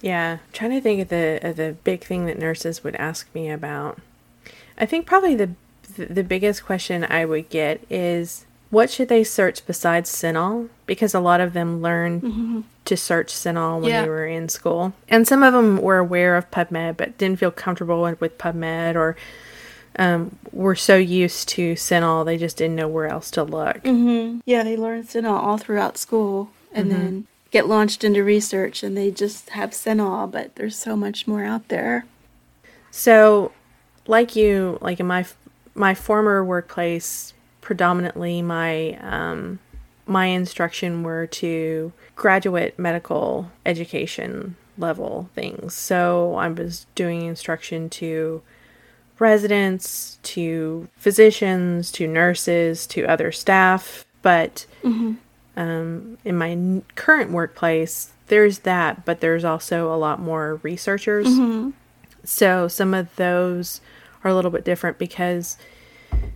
Yeah, 0.00 0.32
I'm 0.32 0.52
trying 0.52 0.72
to 0.72 0.80
think 0.80 1.02
of 1.02 1.08
the 1.10 1.38
of 1.42 1.54
the 1.54 1.76
big 1.84 2.02
thing 2.02 2.26
that 2.26 2.36
nurses 2.36 2.82
would 2.82 2.96
ask 2.96 3.32
me 3.32 3.48
about. 3.50 4.00
I 4.76 4.84
think 4.84 5.06
probably 5.06 5.36
the 5.36 5.50
the 5.96 6.24
biggest 6.24 6.64
question 6.64 7.06
I 7.08 7.24
would 7.24 7.48
get 7.50 7.84
is 7.88 8.46
what 8.70 8.90
should 8.90 9.08
they 9.08 9.24
search 9.24 9.64
besides 9.66 10.10
CINAHL? 10.10 10.68
Because 10.86 11.14
a 11.14 11.20
lot 11.20 11.40
of 11.40 11.52
them 11.52 11.80
learned 11.80 12.22
mm-hmm. 12.22 12.60
to 12.84 12.96
search 12.96 13.32
CINAHL 13.32 13.80
when 13.80 13.90
yeah. 13.90 14.02
they 14.02 14.08
were 14.08 14.26
in 14.26 14.48
school. 14.48 14.92
And 15.08 15.26
some 15.26 15.42
of 15.42 15.52
them 15.54 15.78
were 15.78 15.98
aware 15.98 16.36
of 16.36 16.50
PubMed 16.50 16.96
but 16.96 17.16
didn't 17.16 17.38
feel 17.38 17.50
comfortable 17.50 18.02
with 18.20 18.38
PubMed 18.38 18.94
or 18.94 19.16
um, 19.98 20.38
were 20.52 20.76
so 20.76 20.96
used 20.96 21.48
to 21.50 21.74
CINAHL 21.74 22.24
they 22.24 22.36
just 22.36 22.56
didn't 22.56 22.76
know 22.76 22.88
where 22.88 23.06
else 23.06 23.30
to 23.32 23.42
look. 23.42 23.82
Mm-hmm. 23.84 24.40
Yeah, 24.44 24.62
they 24.62 24.76
learned 24.76 25.08
CINAHL 25.08 25.38
all 25.38 25.58
throughout 25.58 25.96
school 25.96 26.50
and 26.72 26.90
mm-hmm. 26.90 27.02
then 27.02 27.26
get 27.50 27.66
launched 27.66 28.04
into 28.04 28.22
research 28.22 28.82
and 28.82 28.96
they 28.96 29.10
just 29.10 29.50
have 29.50 29.70
CINAHL, 29.70 30.30
but 30.30 30.56
there's 30.56 30.76
so 30.76 30.94
much 30.94 31.26
more 31.26 31.44
out 31.44 31.68
there. 31.68 32.04
So, 32.90 33.52
like 34.06 34.36
you, 34.36 34.78
like 34.80 35.00
in 35.00 35.06
my 35.06 35.26
my 35.74 35.94
former 35.94 36.44
workplace, 36.44 37.32
predominantly 37.68 38.40
my 38.40 38.98
um, 39.02 39.58
my 40.06 40.24
instruction 40.24 41.02
were 41.02 41.26
to 41.26 41.92
graduate 42.16 42.78
medical 42.78 43.50
education 43.66 44.56
level 44.78 45.28
things. 45.34 45.74
So 45.74 46.34
I 46.36 46.48
was 46.48 46.86
doing 46.94 47.26
instruction 47.26 47.90
to 47.90 48.40
residents, 49.18 50.18
to 50.22 50.88
physicians, 50.96 51.92
to 51.92 52.06
nurses, 52.06 52.86
to 52.86 53.04
other 53.04 53.30
staff. 53.30 54.06
But 54.22 54.64
mm-hmm. 54.82 55.16
um, 55.60 56.16
in 56.24 56.38
my 56.38 56.82
current 56.94 57.32
workplace, 57.32 58.12
there's 58.28 58.60
that, 58.60 59.04
but 59.04 59.20
there's 59.20 59.44
also 59.44 59.92
a 59.92 59.96
lot 59.96 60.20
more 60.20 60.58
researchers. 60.62 61.26
Mm-hmm. 61.26 61.72
So 62.24 62.66
some 62.66 62.94
of 62.94 63.14
those 63.16 63.82
are 64.24 64.30
a 64.30 64.34
little 64.34 64.50
bit 64.50 64.64
different 64.64 64.96
because 64.96 65.58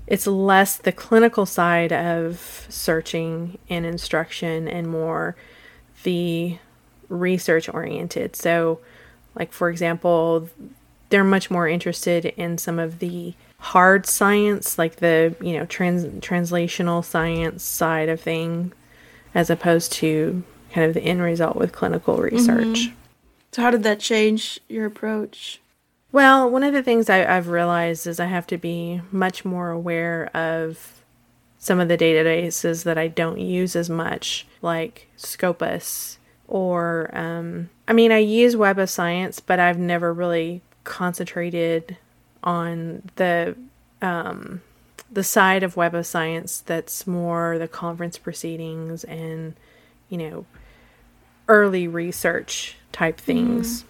it's 0.06 0.26
less 0.26 0.76
the 0.76 0.92
clinical 0.92 1.46
side 1.46 1.92
of 1.92 2.66
searching 2.68 3.58
and 3.68 3.86
instruction 3.86 4.68
and 4.68 4.88
more 4.88 5.36
the 6.02 6.58
research 7.08 7.68
oriented. 7.68 8.36
So, 8.36 8.80
like 9.34 9.52
for 9.52 9.70
example, 9.70 10.48
they're 11.08 11.24
much 11.24 11.50
more 11.50 11.68
interested 11.68 12.26
in 12.26 12.58
some 12.58 12.78
of 12.78 12.98
the 12.98 13.34
hard 13.58 14.06
science, 14.06 14.78
like 14.78 14.96
the 14.96 15.34
you 15.40 15.58
know 15.58 15.66
trans 15.66 16.04
translational 16.20 17.04
science 17.04 17.62
side 17.62 18.08
of 18.08 18.20
thing, 18.20 18.72
as 19.34 19.50
opposed 19.50 19.92
to 19.92 20.42
kind 20.72 20.86
of 20.86 20.94
the 20.94 21.02
end 21.02 21.22
result 21.22 21.56
with 21.56 21.72
clinical 21.72 22.18
research. 22.18 22.66
Mm-hmm. 22.66 22.94
So, 23.52 23.62
how 23.62 23.70
did 23.70 23.82
that 23.84 24.00
change 24.00 24.58
your 24.68 24.86
approach? 24.86 25.60
Well, 26.12 26.48
one 26.50 26.62
of 26.62 26.74
the 26.74 26.82
things 26.82 27.08
I, 27.08 27.16
have 27.16 27.48
realized 27.48 28.06
is 28.06 28.20
I 28.20 28.26
have 28.26 28.46
to 28.48 28.58
be 28.58 29.00
much 29.10 29.44
more 29.44 29.70
aware 29.70 30.30
of 30.36 31.02
some 31.58 31.80
of 31.80 31.88
the 31.88 31.96
databases 31.96 32.84
that 32.84 32.98
I 32.98 33.08
don't 33.08 33.40
use 33.40 33.74
as 33.74 33.88
much, 33.88 34.46
like 34.60 35.08
Scopus 35.16 36.18
or, 36.48 37.10
um, 37.14 37.70
I 37.88 37.94
mean, 37.94 38.12
I 38.12 38.18
use 38.18 38.56
Web 38.56 38.78
of 38.78 38.90
Science, 38.90 39.40
but 39.40 39.58
I've 39.58 39.78
never 39.78 40.12
really 40.12 40.60
concentrated 40.84 41.96
on 42.44 43.08
the 43.16 43.56
um, 44.02 44.60
the 45.10 45.22
side 45.22 45.62
of 45.62 45.76
Web 45.76 45.94
of 45.94 46.06
Science 46.06 46.60
that's 46.60 47.06
more 47.06 47.58
the 47.58 47.68
conference 47.68 48.18
proceedings 48.18 49.04
and, 49.04 49.54
you 50.08 50.18
know, 50.18 50.46
early 51.48 51.86
research 51.86 52.76
type 52.90 53.18
things. 53.18 53.82
Mm. 53.82 53.86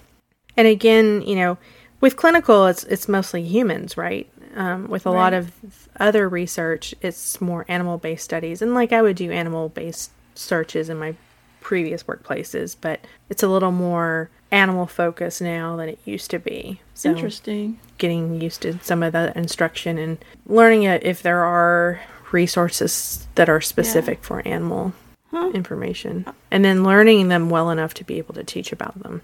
And 0.59 0.69
again, 0.69 1.23
you 1.23 1.37
know, 1.37 1.59
with 2.03 2.17
clinical, 2.17 2.67
it's 2.67 2.85
it's 2.85 3.09
mostly 3.09 3.43
humans, 3.43 3.97
right? 3.97 4.29
Um, 4.55 4.89
with 4.89 5.07
a 5.07 5.11
right. 5.11 5.17
lot 5.17 5.33
of 5.33 5.89
other 5.99 6.29
research, 6.29 6.95
it's 7.01 7.41
more 7.41 7.65
animal 7.69 7.97
based 7.97 8.25
studies, 8.25 8.61
and 8.61 8.75
like 8.75 8.93
I 8.93 9.01
would 9.01 9.17
do 9.17 9.31
animal 9.31 9.71
based 9.71 10.11
searches 10.35 10.91
in 10.91 10.99
my 10.99 11.15
previous 11.61 12.03
workplaces, 12.03 12.77
but 12.79 13.01
it's 13.31 13.43
a 13.43 13.49
little 13.49 13.71
more 13.71 14.29
animal 14.51 14.87
focused 14.87 15.41
now 15.41 15.77
than 15.77 15.89
it 15.89 15.99
used 16.05 16.31
to 16.33 16.39
be. 16.39 16.81
So 16.93 17.11
Interesting. 17.11 17.79
Getting 17.99 18.41
used 18.41 18.63
to 18.63 18.79
some 18.81 19.03
of 19.03 19.13
the 19.13 19.33
instruction 19.39 19.97
and 19.97 20.19
learning 20.47 20.83
it 20.83 21.05
if 21.05 21.23
there 21.23 21.45
are 21.45 22.01
resources 22.33 23.29
that 23.37 23.49
are 23.49 23.61
specific 23.61 24.19
yeah. 24.19 24.27
for 24.27 24.49
animal 24.49 24.93
huh. 25.31 25.53
information, 25.55 26.27
and 26.51 26.65
then 26.65 26.83
learning 26.83 27.29
them 27.29 27.49
well 27.49 27.71
enough 27.71 27.95
to 27.95 28.05
be 28.05 28.19
able 28.19 28.35
to 28.35 28.43
teach 28.43 28.73
about 28.73 29.01
them. 29.01 29.23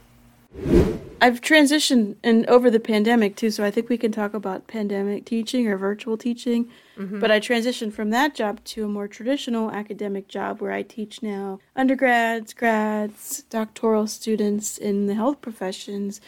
I've 1.20 1.40
transitioned 1.40 2.16
and 2.22 2.46
over 2.46 2.70
the 2.70 2.78
pandemic 2.78 3.34
too, 3.34 3.50
so 3.50 3.64
I 3.64 3.70
think 3.70 3.88
we 3.88 3.98
can 3.98 4.12
talk 4.12 4.34
about 4.34 4.68
pandemic 4.68 5.24
teaching 5.24 5.66
or 5.66 5.76
virtual 5.76 6.16
teaching. 6.16 6.68
Mm-hmm. 6.96 7.18
But 7.18 7.30
I 7.30 7.40
transitioned 7.40 7.92
from 7.92 8.10
that 8.10 8.34
job 8.34 8.62
to 8.64 8.84
a 8.84 8.88
more 8.88 9.08
traditional 9.08 9.70
academic 9.70 10.28
job 10.28 10.60
where 10.60 10.72
I 10.72 10.82
teach 10.82 11.22
now 11.22 11.58
undergrads, 11.74 12.54
grads, 12.54 13.42
doctoral 13.50 14.06
students 14.06 14.78
in 14.78 15.06
the 15.06 15.14
health 15.14 15.40
professions, 15.40 16.20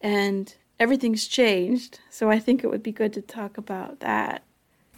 and 0.00 0.54
everything's 0.78 1.26
changed. 1.26 1.98
So 2.08 2.30
I 2.30 2.38
think 2.38 2.62
it 2.62 2.68
would 2.68 2.82
be 2.82 2.92
good 2.92 3.12
to 3.14 3.22
talk 3.22 3.58
about 3.58 4.00
that. 4.00 4.44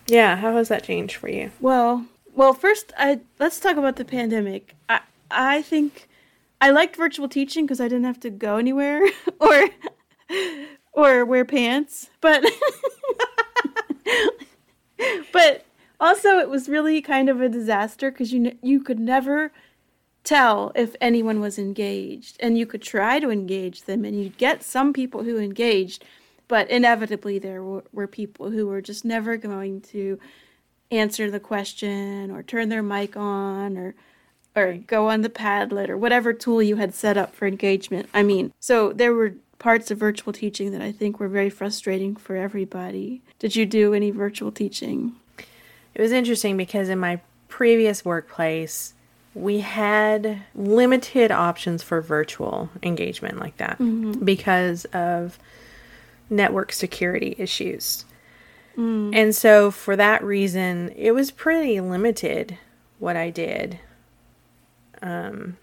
Yeah, 0.06 0.36
how 0.36 0.56
has 0.56 0.68
that 0.68 0.84
changed 0.84 1.16
for 1.16 1.30
you? 1.30 1.50
Well, 1.60 2.04
well, 2.34 2.52
first, 2.52 2.92
I 2.98 3.20
let's 3.38 3.58
talk 3.58 3.78
about 3.78 3.96
the 3.96 4.04
pandemic. 4.04 4.74
I 4.88 5.00
I 5.30 5.62
think 5.62 6.08
I 6.60 6.70
liked 6.70 6.96
virtual 6.96 7.28
teaching 7.28 7.64
because 7.64 7.80
I 7.80 7.88
didn't 7.88 8.04
have 8.04 8.20
to 8.20 8.30
go 8.30 8.56
anywhere 8.56 9.02
or 9.40 9.68
or 10.92 11.24
wear 11.24 11.44
pants, 11.44 12.10
but 12.20 12.44
but 15.32 15.64
also 15.98 16.38
it 16.38 16.50
was 16.50 16.68
really 16.68 17.00
kind 17.00 17.28
of 17.28 17.40
a 17.40 17.48
disaster 17.48 18.10
because 18.10 18.32
you 18.32 18.56
you 18.62 18.82
could 18.82 19.00
never 19.00 19.52
tell 20.22 20.70
if 20.74 20.94
anyone 21.00 21.40
was 21.40 21.58
engaged, 21.58 22.36
and 22.40 22.58
you 22.58 22.66
could 22.66 22.82
try 22.82 23.18
to 23.18 23.30
engage 23.30 23.84
them, 23.84 24.04
and 24.04 24.22
you'd 24.22 24.36
get 24.36 24.62
some 24.62 24.92
people 24.92 25.24
who 25.24 25.38
engaged, 25.38 26.04
but 26.46 26.68
inevitably 26.70 27.38
there 27.38 27.62
were, 27.62 27.84
were 27.92 28.06
people 28.06 28.50
who 28.50 28.66
were 28.66 28.82
just 28.82 29.04
never 29.04 29.36
going 29.36 29.80
to 29.80 30.18
answer 30.90 31.30
the 31.30 31.40
question 31.40 32.30
or 32.30 32.42
turn 32.42 32.68
their 32.68 32.82
mic 32.82 33.16
on 33.16 33.78
or 33.78 33.94
or 34.57 34.75
go 34.75 35.09
on 35.09 35.23
the 35.23 35.28
Padlet 35.28 35.88
or 35.88 35.97
whatever 35.97 36.33
tool 36.33 36.62
you 36.62 36.76
had 36.76 36.95
set 36.95 37.16
up 37.16 37.35
for 37.35 37.47
engagement. 37.47 38.09
I 38.12 38.23
mean, 38.23 38.52
so 38.59 38.92
there 38.92 39.12
were 39.12 39.35
parts 39.59 39.90
of 39.90 39.99
virtual 39.99 40.33
teaching 40.33 40.73
that 40.73 40.83
I 40.83 40.90
think 40.90 41.21
were 41.21 41.28
very 41.28 41.50
frustrating 41.50 42.16
for 42.16 42.35
everybody. 42.35 43.23
Did 43.38 43.54
you 43.54 43.66
do 43.66 43.95
any 43.95 44.11
virtual 44.11 44.50
teaching? 44.50 45.12
It 45.95 46.00
was 46.00 46.12
interesting 46.12 46.57
because 46.57 46.88
in 46.88 46.99
my 46.99 47.21
previous 47.49 48.04
workplace, 48.04 48.95
we 49.35 49.61
had 49.61 50.42
limited 50.54 51.30
options 51.30 51.83
for 51.83 52.00
virtual 52.00 52.71
engagement 52.83 53.38
like 53.38 53.57
that 53.59 53.78
mm-hmm. 53.78 54.25
because 54.25 54.85
of 54.87 55.38
network 56.28 56.73
security 56.73 57.35
issues. 57.38 58.04
Mm. 58.76 59.14
And 59.14 59.35
so, 59.35 59.71
for 59.71 59.97
that 59.97 60.23
reason, 60.25 60.92
it 60.97 61.11
was 61.12 61.30
pretty 61.30 61.80
limited 61.80 62.57
what 62.99 63.16
I 63.16 63.30
did. 63.30 63.78
Um, 65.02 65.57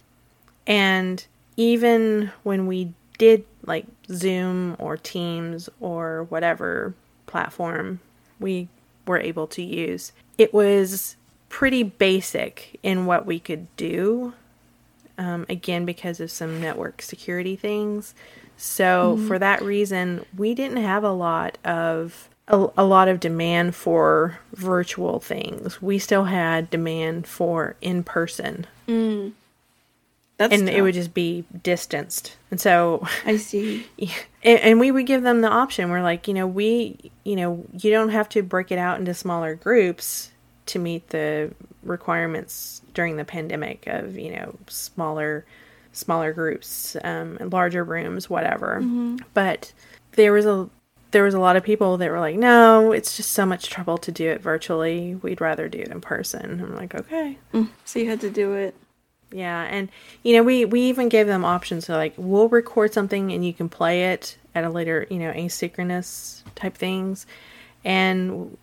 and 0.66 1.26
even 1.56 2.32
when 2.44 2.68
we 2.68 2.94
did 3.18 3.46
like 3.66 3.86
Zoom 4.12 4.76
or 4.80 4.98
Teams 4.98 5.70
or 5.80 6.24
whatever 6.26 6.94
platform 7.26 8.00
we 8.40 8.68
were 9.06 9.20
able 9.20 9.48
to 9.48 9.62
use, 9.62 10.12
it 10.38 10.54
was 10.54 11.16
pretty 11.50 11.84
basic 11.84 12.80
in 12.84 13.06
what 13.06 13.26
we 13.26 13.40
could 13.40 13.74
do. 13.76 14.34
Um, 15.20 15.48
again, 15.50 15.84
because 15.84 16.20
of 16.20 16.30
some 16.30 16.62
network 16.62 17.02
security 17.02 17.56
things. 17.56 18.14
So 18.56 19.16
mm-hmm. 19.16 19.28
for 19.28 19.40
that 19.40 19.64
reason, 19.64 20.24
we 20.36 20.54
didn't 20.54 20.78
have 20.78 21.04
a 21.04 21.12
lot 21.12 21.58
of 21.66 22.30
a, 22.48 22.68
a, 22.78 22.84
lot 22.84 23.08
of 23.08 23.20
demand 23.20 23.76
for 23.76 24.40
virtual 24.54 25.20
things. 25.20 25.82
We 25.82 26.00
still 26.00 26.26
had 26.26 26.70
demand 26.70 27.28
for 27.28 27.76
in 27.82 28.04
person. 28.04 28.66
Mm. 28.88 29.34
That's 30.38 30.54
and 30.54 30.68
tough. 30.68 30.76
it 30.76 30.82
would 30.82 30.94
just 30.94 31.14
be 31.14 31.46
distanced. 31.64 32.38
And 32.52 32.62
so 32.62 33.06
I 33.26 33.38
see. 33.38 33.88
And, 34.44 34.60
and 34.62 34.80
we 34.80 34.92
would 34.92 35.08
give 35.08 35.24
them 35.24 35.42
the 35.42 35.50
option. 35.50 35.90
We're 35.90 36.04
like, 36.04 36.28
you 36.28 36.34
know, 36.34 36.48
we, 36.48 37.12
you 37.26 37.36
know, 37.36 37.66
you 37.74 37.92
don't 37.92 38.10
have 38.10 38.30
to 38.30 38.44
break 38.44 38.72
it 38.72 38.78
out 38.78 38.98
into 38.98 39.14
smaller 39.14 39.56
groups 39.56 40.32
to 40.68 40.80
meet 40.80 41.10
the 41.10 41.52
requirements 41.84 42.82
during 42.94 43.18
the 43.18 43.26
pandemic 43.26 43.88
of 43.88 44.18
you 44.18 44.32
know 44.32 44.56
smaller 44.68 45.46
smaller 45.92 46.34
groups 46.34 46.96
um, 47.04 47.38
larger 47.40 47.84
rooms 47.84 48.30
whatever 48.30 48.78
Mm-hmm. 48.82 49.18
but 49.34 49.72
there 50.14 50.34
was 50.34 50.46
a 50.46 50.70
there 51.18 51.24
was 51.24 51.34
a 51.34 51.40
lot 51.40 51.56
of 51.56 51.64
people 51.64 51.98
that 51.98 52.12
were 52.12 52.20
like 52.20 52.36
no 52.36 52.92
it's 52.92 53.18
just 53.18 53.32
so 53.32 53.44
much 53.44 53.72
trouble 53.72 53.98
to 53.98 54.12
do 54.12 54.30
it 54.30 54.40
virtually. 54.40 55.16
We'd 55.16 55.42
rather 55.42 55.68
do 55.68 55.80
it 55.80 55.88
in 55.88 56.00
person. 56.00 56.62
I'm 56.62 56.76
like 56.76 56.94
okay. 56.94 57.40
So 57.86 57.98
you 57.98 58.08
had 58.08 58.22
to 58.22 58.30
do 58.30 58.54
it. 58.54 58.76
yeah 59.32 59.64
and 59.64 59.90
you 60.22 60.36
know 60.36 60.44
we 60.44 60.64
we 60.66 60.82
even 60.82 61.10
gave 61.10 61.26
them 61.26 61.44
options. 61.44 61.88
So 61.88 61.96
like 61.96 62.14
we'll 62.18 62.50
record 62.50 62.94
something 62.94 63.32
and 63.32 63.44
you 63.44 63.52
can 63.52 63.68
play 63.68 64.12
it 64.14 64.38
at 64.54 64.64
a 64.64 64.70
later 64.70 65.08
you 65.10 65.18
know 65.18 65.32
asynchronous 65.32 66.44
type 66.54 66.76
things. 66.76 67.26
And 67.84 68.56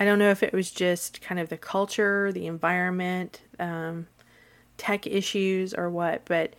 i 0.00 0.06
don't 0.06 0.18
know 0.18 0.30
if 0.30 0.42
it 0.42 0.54
was 0.54 0.70
just 0.70 1.20
kind 1.20 1.38
of 1.38 1.50
the 1.50 1.58
culture 1.58 2.32
the 2.32 2.46
environment 2.46 3.42
um, 3.60 4.06
tech 4.78 5.06
issues 5.06 5.74
or 5.74 5.90
what 5.90 6.24
but 6.24 6.54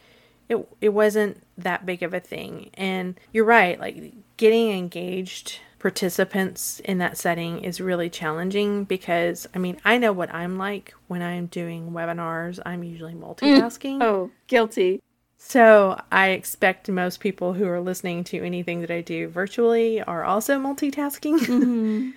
it 0.50 0.68
it 0.82 0.90
wasn't 0.90 1.42
that 1.58 1.86
big 1.86 2.04
of 2.04 2.14
a 2.14 2.20
thing. 2.20 2.70
And 2.76 3.20
you're 3.32 3.46
right 3.46 3.80
like 3.80 4.14
getting 4.38 4.72
engaged 4.72 5.60
participants 5.80 6.80
in 6.86 6.98
that 7.00 7.18
setting 7.18 7.62
is 7.62 7.82
really 7.82 8.10
challenging 8.10 8.86
because 8.86 9.46
i 9.54 9.58
mean 9.58 9.78
i 9.84 9.98
know 9.98 10.14
what 10.14 10.34
i'm 10.34 10.58
like 10.58 10.94
when 11.10 11.22
i'm 11.22 11.46
doing 11.48 11.92
webinars. 11.92 12.58
I'm 12.66 12.84
usually 12.84 13.14
multitasking. 13.14 13.98
Mm. 13.98 14.04
Oh, 14.04 14.32
guilty. 14.48 15.02
so 15.38 16.00
I 16.12 16.30
expect 16.30 16.90
most 16.90 17.20
people 17.20 17.54
who 17.54 17.68
are 17.68 17.82
listening 17.82 18.24
to 18.26 18.42
anything 18.42 18.80
that 18.82 18.92
I 18.92 19.02
do 19.02 19.28
virtually 19.28 20.02
are 20.02 20.24
also 20.24 20.58
multitasking. 20.58 21.40
Mm-hmm. 21.44 22.12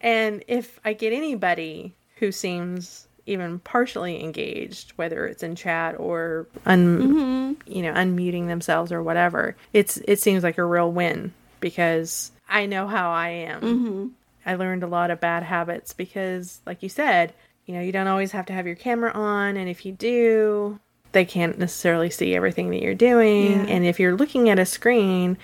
and 0.00 0.42
if 0.48 0.80
I 0.84 0.94
get 0.94 1.12
anybody 1.12 1.92
who 2.16 2.32
seems 2.32 3.06
even 3.26 3.58
partially 3.60 4.24
engaged, 4.24 4.92
whether 4.96 5.26
it's 5.26 5.42
in 5.42 5.54
chat 5.54 6.00
or 6.00 6.46
un- 6.66 6.98
mm-hmm. 6.98 7.72
you 7.72 7.82
know 7.82 7.92
unmuting 7.92 8.46
themselves 8.46 8.90
or 8.90 9.02
whatever, 9.02 9.54
it's 9.72 9.98
it 10.08 10.18
seems 10.18 10.42
like 10.42 10.58
a 10.58 10.64
real 10.64 10.90
win 10.90 11.32
because 11.62 12.30
I 12.46 12.66
know 12.66 12.86
how 12.86 13.10
I 13.10 13.28
am. 13.30 13.60
Mm-hmm. 13.62 14.06
I 14.44 14.56
learned 14.56 14.82
a 14.82 14.86
lot 14.88 15.10
of 15.10 15.20
bad 15.20 15.42
habits 15.44 15.94
because, 15.94 16.60
like 16.66 16.82
you 16.82 16.90
said, 16.90 17.32
you 17.64 17.74
know, 17.74 17.80
you 17.80 17.92
don't 17.92 18.08
always 18.08 18.32
have 18.32 18.44
to 18.46 18.52
have 18.52 18.66
your 18.66 18.74
camera 18.76 19.12
on, 19.12 19.56
and 19.56 19.70
if 19.70 19.86
you 19.86 19.92
do, 19.92 20.78
they 21.12 21.24
can't 21.24 21.58
necessarily 21.58 22.10
see 22.10 22.34
everything 22.34 22.68
that 22.70 22.82
you're 22.82 22.94
doing. 22.94 23.52
Yeah. 23.52 23.66
And 23.68 23.86
if 23.86 23.98
you're 24.00 24.16
looking 24.16 24.50
at 24.50 24.58
a 24.58 24.66
screen, 24.66 25.38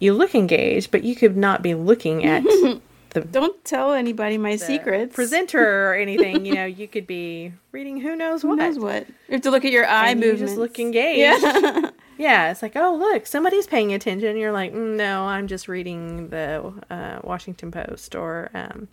you 0.00 0.12
look 0.12 0.34
engaged, 0.34 0.90
but 0.90 1.04
you 1.04 1.14
could 1.14 1.36
not 1.36 1.62
be 1.62 1.74
looking 1.74 2.24
at 2.24 2.42
the. 3.10 3.20
Don't 3.30 3.62
tell 3.64 3.92
anybody 3.92 4.38
my 4.38 4.56
secrets. 4.56 5.14
presenter 5.14 5.90
or 5.90 5.94
anything. 6.06 6.44
You 6.44 6.54
know, 6.54 6.64
you 6.66 6.88
could 6.88 7.06
be 7.06 7.52
reading 7.70 8.00
who 8.00 8.16
knows 8.16 8.42
what. 8.42 8.58
Who 8.58 8.66
knows 8.66 8.78
what? 8.78 9.06
You 9.06 9.32
have 9.34 9.42
to 9.42 9.50
look 9.52 9.64
at 9.64 9.70
your 9.70 9.86
eye 9.86 10.10
And 10.10 10.20
you 10.20 10.30
movements. 10.32 10.52
just 10.52 10.58
look 10.58 10.78
engaged. 10.80 11.18
Yeah. 11.44 11.90
Yeah, 12.22 12.52
it's 12.52 12.62
like, 12.62 12.76
oh, 12.76 12.94
look, 12.94 13.26
somebody's 13.26 13.66
paying 13.66 13.92
attention. 13.92 14.36
You're 14.36 14.52
like, 14.52 14.72
mm, 14.72 14.96
no, 14.96 15.24
I'm 15.24 15.48
just 15.48 15.66
reading 15.66 16.28
the 16.28 16.72
uh, 16.88 17.18
Washington 17.24 17.72
Post 17.72 18.14
or 18.14 18.48
um, 18.54 18.86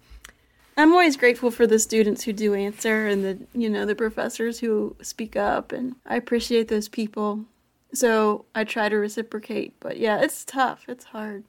I'm 0.75 0.91
always 0.93 1.15
grateful 1.15 1.51
for 1.51 1.67
the 1.67 1.77
students 1.77 2.23
who 2.23 2.33
do 2.33 2.55
answer 2.55 3.05
and 3.07 3.23
the 3.23 3.37
you 3.53 3.69
know 3.69 3.85
the 3.85 3.93
professors 3.93 4.59
who 4.59 4.95
speak 5.01 5.35
up 5.35 5.71
and 5.71 5.95
I 6.07 6.15
appreciate 6.15 6.69
those 6.69 6.87
people. 6.87 7.45
So 7.93 8.45
I 8.55 8.63
try 8.63 8.89
to 8.89 8.95
reciprocate, 8.95 9.75
but 9.79 9.97
yeah, 9.97 10.21
it's 10.21 10.43
tough. 10.43 10.85
It's 10.87 11.05
hard. 11.05 11.43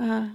Uh, 0.00 0.28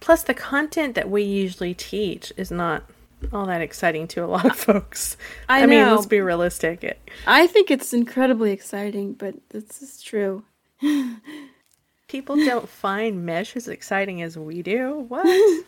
Plus, 0.00 0.22
the 0.24 0.34
content 0.34 0.94
that 0.94 1.08
we 1.08 1.22
usually 1.22 1.72
teach 1.72 2.32
is 2.36 2.50
not 2.50 2.84
all 3.32 3.46
that 3.46 3.60
exciting 3.60 4.08
to 4.08 4.24
a 4.24 4.26
lot 4.26 4.44
of 4.44 4.56
folks. 4.56 5.16
I 5.48 5.66
mean, 5.66 5.80
know. 5.80 5.94
let's 5.94 6.06
be 6.06 6.20
realistic. 6.20 6.84
It, 6.84 7.10
I 7.26 7.46
think 7.46 7.70
it's 7.70 7.92
incredibly 7.92 8.52
exciting, 8.52 9.14
but 9.14 9.34
this 9.50 9.82
is 9.82 10.02
true. 10.02 10.44
people 12.12 12.36
don't 12.36 12.68
find 12.68 13.24
mesh 13.24 13.56
as 13.56 13.68
exciting 13.68 14.20
as 14.20 14.36
we 14.36 14.60
do. 14.62 15.06
What? 15.08 15.24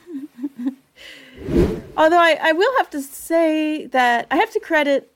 Although 1.96 2.18
I, 2.18 2.38
I 2.40 2.52
will 2.52 2.76
have 2.76 2.90
to 2.90 3.00
say 3.00 3.86
that 3.86 4.26
I 4.30 4.36
have 4.36 4.50
to 4.52 4.60
credit 4.60 5.10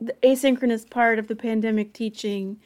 the 0.00 0.14
asynchronous 0.22 0.88
part 0.88 1.18
of 1.18 1.28
the 1.28 1.36
pandemic 1.36 1.94
teaching 1.94 2.58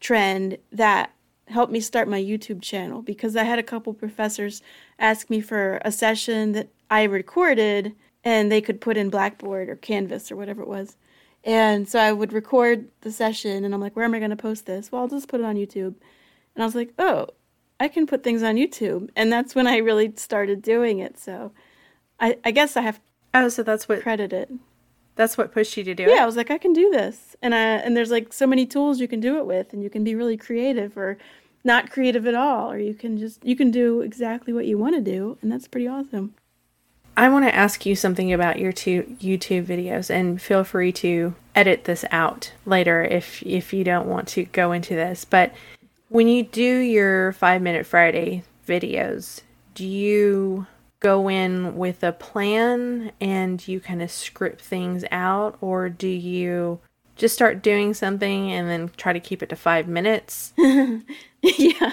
trend 0.00 0.58
that 0.72 1.12
helped 1.46 1.72
me 1.72 1.78
start 1.80 2.08
my 2.08 2.20
YouTube 2.20 2.60
channel 2.60 3.02
because 3.02 3.36
I 3.36 3.44
had 3.44 3.58
a 3.58 3.62
couple 3.62 3.94
professors 3.94 4.62
ask 4.98 5.30
me 5.30 5.40
for 5.40 5.80
a 5.84 5.92
session 5.92 6.52
that 6.52 6.70
I 6.90 7.04
recorded 7.04 7.94
and 8.24 8.50
they 8.50 8.60
could 8.60 8.80
put 8.80 8.96
in 8.96 9.10
Blackboard 9.10 9.68
or 9.68 9.76
Canvas 9.76 10.32
or 10.32 10.36
whatever 10.36 10.62
it 10.62 10.68
was. 10.68 10.96
And 11.44 11.86
so 11.88 12.00
I 12.00 12.10
would 12.12 12.32
record 12.32 12.88
the 13.02 13.12
session 13.12 13.64
and 13.64 13.74
I'm 13.74 13.80
like, 13.80 13.94
where 13.94 14.04
am 14.04 14.14
I 14.14 14.18
going 14.18 14.30
to 14.30 14.36
post 14.36 14.66
this? 14.66 14.90
Well, 14.90 15.02
I'll 15.02 15.08
just 15.08 15.28
put 15.28 15.40
it 15.40 15.46
on 15.46 15.56
YouTube. 15.56 15.94
And 16.54 16.62
I 16.62 16.64
was 16.64 16.74
like, 16.74 16.94
oh, 16.98 17.28
I 17.78 17.88
can 17.88 18.06
put 18.06 18.24
things 18.24 18.42
on 18.42 18.56
YouTube. 18.56 19.10
And 19.14 19.30
that's 19.30 19.54
when 19.54 19.66
I 19.66 19.76
really 19.76 20.12
started 20.16 20.62
doing 20.62 21.00
it. 21.00 21.18
So 21.18 21.52
I, 22.18 22.38
I 22.44 22.50
guess 22.50 22.76
I 22.76 22.80
have 22.80 23.00
oh, 23.34 23.48
so 23.48 23.62
that's 23.62 23.88
what 23.88 24.02
credit 24.02 24.32
it. 24.32 24.50
that's 25.16 25.36
what 25.36 25.52
pushed 25.52 25.76
you 25.76 25.84
to 25.84 25.94
do 25.94 26.04
it. 26.04 26.10
Yeah, 26.10 26.22
I 26.22 26.26
was 26.26 26.36
like, 26.36 26.50
I 26.50 26.58
can 26.58 26.72
do 26.72 26.90
this, 26.90 27.36
and 27.42 27.54
I 27.54 27.58
and 27.58 27.96
there's 27.96 28.10
like 28.10 28.32
so 28.32 28.46
many 28.46 28.66
tools 28.66 29.00
you 29.00 29.08
can 29.08 29.20
do 29.20 29.36
it 29.38 29.46
with, 29.46 29.72
and 29.72 29.82
you 29.82 29.90
can 29.90 30.04
be 30.04 30.14
really 30.14 30.36
creative 30.36 30.96
or 30.96 31.18
not 31.64 31.90
creative 31.90 32.26
at 32.26 32.34
all, 32.34 32.70
or 32.70 32.78
you 32.78 32.94
can 32.94 33.18
just 33.18 33.44
you 33.44 33.56
can 33.56 33.70
do 33.70 34.00
exactly 34.00 34.52
what 34.52 34.66
you 34.66 34.78
want 34.78 34.94
to 34.94 35.00
do, 35.00 35.38
and 35.42 35.50
that's 35.50 35.68
pretty 35.68 35.88
awesome. 35.88 36.34
I 37.16 37.28
want 37.28 37.44
to 37.44 37.54
ask 37.54 37.86
you 37.86 37.94
something 37.94 38.32
about 38.32 38.58
your 38.58 38.72
two 38.72 39.16
YouTube 39.20 39.66
videos, 39.66 40.10
and 40.10 40.40
feel 40.40 40.64
free 40.64 40.92
to 40.92 41.34
edit 41.54 41.84
this 41.84 42.04
out 42.10 42.52
later 42.66 43.02
if 43.02 43.42
if 43.44 43.72
you 43.72 43.84
don't 43.84 44.08
want 44.08 44.28
to 44.28 44.44
go 44.46 44.72
into 44.72 44.94
this. 44.94 45.24
But 45.24 45.52
when 46.08 46.28
you 46.28 46.42
do 46.42 46.78
your 46.78 47.32
Five 47.32 47.62
Minute 47.62 47.86
Friday 47.86 48.42
videos, 48.66 49.42
do 49.74 49.86
you 49.86 50.66
go 51.00 51.28
in 51.28 51.76
with 51.76 52.02
a 52.02 52.12
plan 52.12 53.12
and 53.20 53.66
you 53.68 53.78
kind 53.78 54.02
of 54.02 54.10
script 54.10 54.60
things 54.60 55.04
out, 55.12 55.56
or 55.60 55.88
do 55.88 56.08
you 56.08 56.80
just 57.16 57.34
start 57.34 57.62
doing 57.62 57.94
something 57.94 58.50
and 58.50 58.68
then 58.68 58.90
try 58.96 59.12
to 59.12 59.20
keep 59.20 59.42
it 59.42 59.48
to 59.50 59.56
five 59.56 59.86
minutes? 59.86 60.52
yeah, 60.58 61.92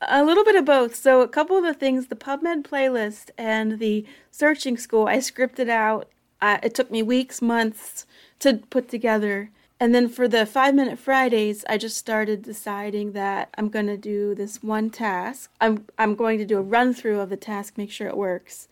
a 0.00 0.24
little 0.24 0.44
bit 0.44 0.56
of 0.56 0.64
both. 0.64 0.94
So 0.94 1.20
a 1.20 1.28
couple 1.28 1.56
of 1.56 1.64
the 1.64 1.74
things, 1.74 2.06
the 2.06 2.16
PubMed 2.16 2.62
playlist 2.62 3.30
and 3.36 3.78
the 3.78 4.06
searching 4.30 4.76
school, 4.76 5.06
I 5.06 5.18
scripted 5.18 5.68
out. 5.68 6.08
It 6.40 6.74
took 6.74 6.90
me 6.90 7.02
weeks, 7.02 7.42
months 7.42 8.06
to 8.40 8.58
put 8.70 8.88
together. 8.88 9.50
And 9.80 9.94
then 9.94 10.08
for 10.08 10.26
the 10.26 10.44
five 10.44 10.74
minute 10.74 10.98
Fridays, 10.98 11.64
I 11.68 11.78
just 11.78 11.96
started 11.96 12.42
deciding 12.42 13.12
that 13.12 13.50
I'm 13.56 13.68
going 13.68 13.86
to 13.86 13.96
do 13.96 14.34
this 14.34 14.62
one 14.62 14.90
task. 14.90 15.50
I'm, 15.60 15.86
I'm 15.98 16.14
going 16.14 16.38
to 16.38 16.44
do 16.44 16.58
a 16.58 16.62
run 16.62 16.94
through 16.94 17.20
of 17.20 17.30
the 17.30 17.36
task, 17.36 17.78
make 17.78 17.90
sure 17.90 18.08
it 18.08 18.16
works. 18.16 18.68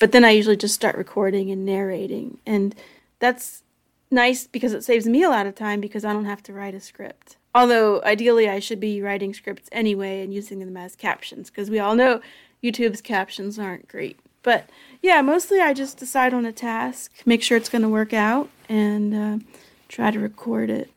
But 0.00 0.12
then 0.12 0.24
I 0.24 0.30
usually 0.30 0.56
just 0.56 0.74
start 0.74 0.96
recording 0.96 1.50
and 1.50 1.64
narrating. 1.64 2.38
And 2.46 2.74
that's 3.18 3.62
nice 4.10 4.46
because 4.46 4.72
it 4.72 4.84
saves 4.84 5.06
me 5.06 5.22
a 5.22 5.30
lot 5.30 5.46
of 5.46 5.54
time 5.54 5.80
because 5.80 6.04
I 6.04 6.12
don't 6.12 6.24
have 6.24 6.42
to 6.44 6.52
write 6.52 6.74
a 6.74 6.80
script. 6.80 7.36
Although 7.54 8.02
ideally 8.02 8.48
I 8.48 8.58
should 8.58 8.80
be 8.80 9.00
writing 9.00 9.32
scripts 9.32 9.68
anyway 9.70 10.22
and 10.22 10.34
using 10.34 10.58
them 10.58 10.76
as 10.76 10.96
captions 10.96 11.50
because 11.50 11.70
we 11.70 11.78
all 11.78 11.94
know 11.94 12.20
YouTube's 12.62 13.00
captions 13.00 13.58
aren't 13.58 13.88
great. 13.88 14.18
But 14.42 14.68
yeah, 15.02 15.22
mostly 15.22 15.60
I 15.60 15.72
just 15.72 15.96
decide 15.96 16.34
on 16.34 16.44
a 16.44 16.52
task, 16.52 17.12
make 17.24 17.42
sure 17.42 17.56
it's 17.56 17.68
going 17.68 17.82
to 17.82 17.88
work 17.88 18.12
out, 18.12 18.48
and 18.68 19.14
uh, 19.14 19.44
try 19.88 20.10
to 20.10 20.18
record 20.18 20.70
it. 20.70 20.90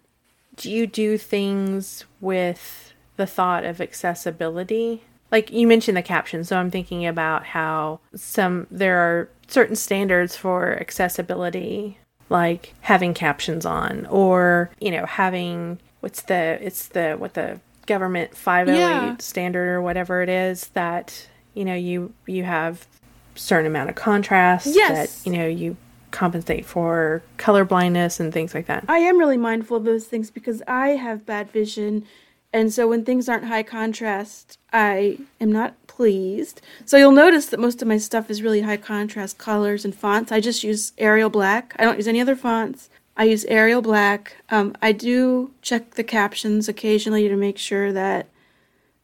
do 0.56 0.72
you 0.72 0.88
do 0.88 1.18
things 1.18 2.06
with 2.20 2.94
the 3.16 3.28
thought 3.28 3.64
of 3.64 3.80
accessibility? 3.80 5.04
Like 5.32 5.52
you 5.52 5.68
mentioned 5.68 5.98
the 5.98 6.02
captions, 6.02 6.50
so 6.50 6.58
I'm 6.58 6.72
thinking 6.72 7.06
about 7.06 7.46
how 7.48 8.00
some 8.16 8.68
there 8.72 8.98
are 8.98 9.30
certain 9.48 9.76
standards 9.76 10.36
for 10.36 10.78
accessibility, 10.80 12.00
like 12.30 12.74
having 12.82 13.14
captions 13.14 13.66
on, 13.66 14.06
or 14.08 14.72
you 14.80 14.92
know 14.92 15.06
having 15.06 15.80
what's 16.02 16.22
the 16.24 16.58
it's 16.62 16.88
the 16.90 17.14
what 17.18 17.34
the 17.34 17.60
government 17.86 18.36
508 18.36 18.78
Yeah. 18.80 19.16
standard 19.20 19.68
or 19.70 19.82
whatever 19.82 20.22
it 20.22 20.30
is 20.30 20.68
that 20.70 21.28
you 21.54 21.64
know 21.66 21.74
you 21.76 22.14
you 22.26 22.44
have 22.44 22.86
certain 23.36 23.66
amount 23.68 23.90
of 23.90 23.96
contrast 23.96 24.68
Yes. 24.68 25.22
that 25.24 25.30
you 25.30 25.38
know 25.38 25.48
you 25.48 25.78
compensate 26.12 26.66
for 26.66 27.22
color 27.38 27.64
blindness 27.66 28.20
and 28.20 28.34
things 28.34 28.54
like 28.56 28.66
that. 28.68 28.86
I 28.88 29.00
am 29.00 29.18
really 29.18 29.38
mindful 29.38 29.78
of 29.78 29.84
those 29.84 30.06
things 30.06 30.32
because 30.32 30.64
I 30.68 30.90
have 30.90 31.26
bad 31.26 31.52
vision. 31.52 32.06
And 32.54 32.74
so 32.74 32.88
when 32.88 33.04
things 33.04 33.28
aren't 33.28 33.44
high 33.46 33.62
contrast, 33.62 34.58
I 34.72 35.20
am 35.42 35.52
not 35.52 35.76
pleased. 35.88 36.62
So 36.86 36.96
you'll 36.98 37.12
notice 37.12 37.48
that 37.48 37.60
most 37.60 37.82
of 37.82 37.88
my 37.90 37.98
stuff 37.98 38.32
is 38.32 38.42
really 38.42 38.62
high 38.62 38.78
contrast 38.78 39.38
colors 39.38 39.84
and 39.84 39.94
fonts. 39.94 40.32
I 40.32 40.40
just 40.40 40.64
use 40.64 40.94
Arial 40.98 41.30
Black. 41.30 41.76
I 41.78 41.84
don't 41.84 41.98
use 41.98 42.08
any 42.08 42.22
other 42.22 42.38
fonts. 42.38 42.90
I 43.18 43.24
use 43.24 43.46
Arial 43.46 43.82
Black. 43.82 44.38
Um, 44.50 44.76
I 44.82 44.92
do 44.92 45.52
check 45.62 45.96
the 45.96 46.04
captions 46.04 46.70
occasionally 46.70 47.28
to 47.28 47.36
make 47.36 47.58
sure 47.58 47.92
that 47.92 48.28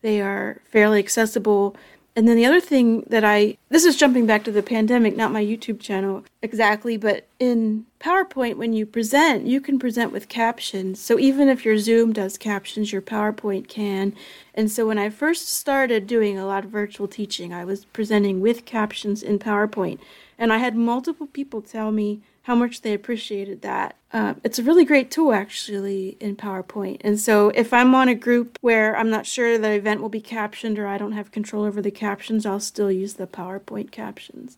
they 0.02 0.22
are 0.22 0.62
fairly 0.66 1.00
accessible. 1.00 1.76
And 2.16 2.28
then 2.28 2.36
the 2.36 2.46
other 2.46 2.62
thing 2.62 3.02
that 3.08 3.24
I, 3.26 3.58
this 3.70 3.86
is 3.86 3.98
jumping 3.98 4.28
back 4.28 4.44
to 4.44 4.52
the 4.52 4.62
pandemic, 4.62 5.18
not 5.18 5.32
my 5.32 5.44
YouTube 5.44 5.80
channel 5.80 6.24
exactly, 6.44 6.96
but 6.96 7.28
in 7.40 7.88
PowerPoint, 8.00 8.58
when 8.58 8.72
you 8.72 8.86
present, 8.86 9.48
you 9.48 9.60
can 9.60 9.80
present 9.80 10.12
with 10.12 10.30
captions. 10.30 11.00
So 11.00 11.18
even 11.18 11.50
if 11.50 11.66
your 11.66 11.80
Zoom 11.80 12.14
does 12.14 12.38
captions, 12.38 12.92
your 12.92 13.02
PowerPoint 13.02 13.68
can. 13.68 14.14
And 14.54 14.70
so 14.70 14.86
when 14.86 15.00
I 15.00 15.10
first 15.10 15.50
started 15.50 16.06
doing 16.06 16.38
a 16.38 16.46
lot 16.46 16.66
of 16.66 16.70
virtual 16.70 17.08
teaching, 17.08 17.52
I 17.52 17.66
was 17.66 17.86
presenting 17.86 18.42
with 18.42 18.66
captions 18.66 19.24
in 19.24 19.40
PowerPoint. 19.40 19.98
And 20.38 20.54
I 20.54 20.60
had 20.60 20.76
multiple 20.76 21.26
people 21.26 21.64
tell 21.64 21.92
me, 21.92 22.22
how 22.44 22.56
much 22.56 22.82
they 22.82 22.94
appreciated 22.94 23.62
that. 23.62 23.96
Uh, 24.12 24.36
it's 24.44 24.60
a 24.60 24.64
really 24.64 24.86
great 24.86 25.10
tool, 25.10 25.34
actually, 25.34 26.18
in 26.20 26.36
PowerPoint. 26.36 26.98
And 27.02 27.20
so, 27.20 27.50
if 27.50 27.74
I'm 27.74 27.96
on 27.96 28.10
a 28.10 28.16
group 28.16 28.58
where 28.62 28.96
I'm 28.96 29.10
not 29.10 29.26
sure 29.26 29.58
the 29.58 29.72
event 29.72 30.02
will 30.02 30.10
be 30.10 30.22
captioned 30.22 30.78
or 30.78 30.86
I 30.86 30.98
don't 30.98 31.14
have 31.14 31.32
control 31.32 31.64
over 31.64 31.82
the 31.82 31.92
captions, 31.92 32.46
I'll 32.46 32.60
still 32.60 32.92
use 32.92 33.16
the 33.16 33.28
PowerPoint 33.28 33.92
captions. 33.92 34.58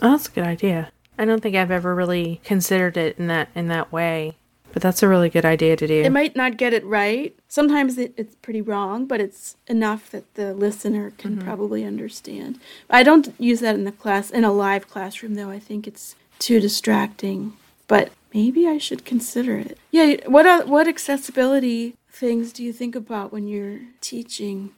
Oh, 0.00 0.12
that's 0.12 0.28
a 0.28 0.32
good 0.32 0.44
idea. 0.44 0.92
I 1.18 1.24
don't 1.24 1.42
think 1.42 1.56
I've 1.56 1.70
ever 1.70 1.94
really 1.94 2.40
considered 2.44 2.96
it 2.96 3.18
in 3.18 3.26
that 3.26 3.48
in 3.54 3.66
that 3.68 3.90
way, 3.90 4.36
but 4.72 4.82
that's 4.82 5.02
a 5.02 5.08
really 5.08 5.28
good 5.28 5.44
idea 5.44 5.76
to 5.76 5.86
do. 5.86 6.02
It 6.02 6.12
might 6.12 6.36
not 6.36 6.56
get 6.56 6.72
it 6.72 6.84
right. 6.84 7.36
Sometimes 7.48 7.98
it, 7.98 8.14
it's 8.16 8.36
pretty 8.36 8.60
wrong, 8.60 9.06
but 9.06 9.20
it's 9.20 9.56
enough 9.66 10.10
that 10.10 10.32
the 10.34 10.54
listener 10.54 11.10
can 11.18 11.32
mm-hmm. 11.32 11.44
probably 11.44 11.84
understand. 11.84 12.60
I 12.88 13.02
don't 13.02 13.34
use 13.38 13.60
that 13.60 13.74
in 13.74 13.84
the 13.84 13.92
class 13.92 14.30
in 14.30 14.44
a 14.44 14.52
live 14.52 14.88
classroom, 14.88 15.34
though. 15.34 15.50
I 15.50 15.58
think 15.58 15.88
it's 15.88 16.14
too 16.38 16.60
distracting. 16.60 17.54
But 17.86 18.10
maybe 18.34 18.66
I 18.66 18.78
should 18.78 19.04
consider 19.04 19.56
it. 19.56 19.78
Yeah, 19.90 20.16
what 20.26 20.46
uh, 20.46 20.64
what 20.64 20.88
accessibility 20.88 21.94
things 22.10 22.52
do 22.52 22.62
you 22.62 22.72
think 22.72 22.94
about 22.94 23.32
when 23.32 23.46
you're 23.46 23.80
teaching? 24.00 24.70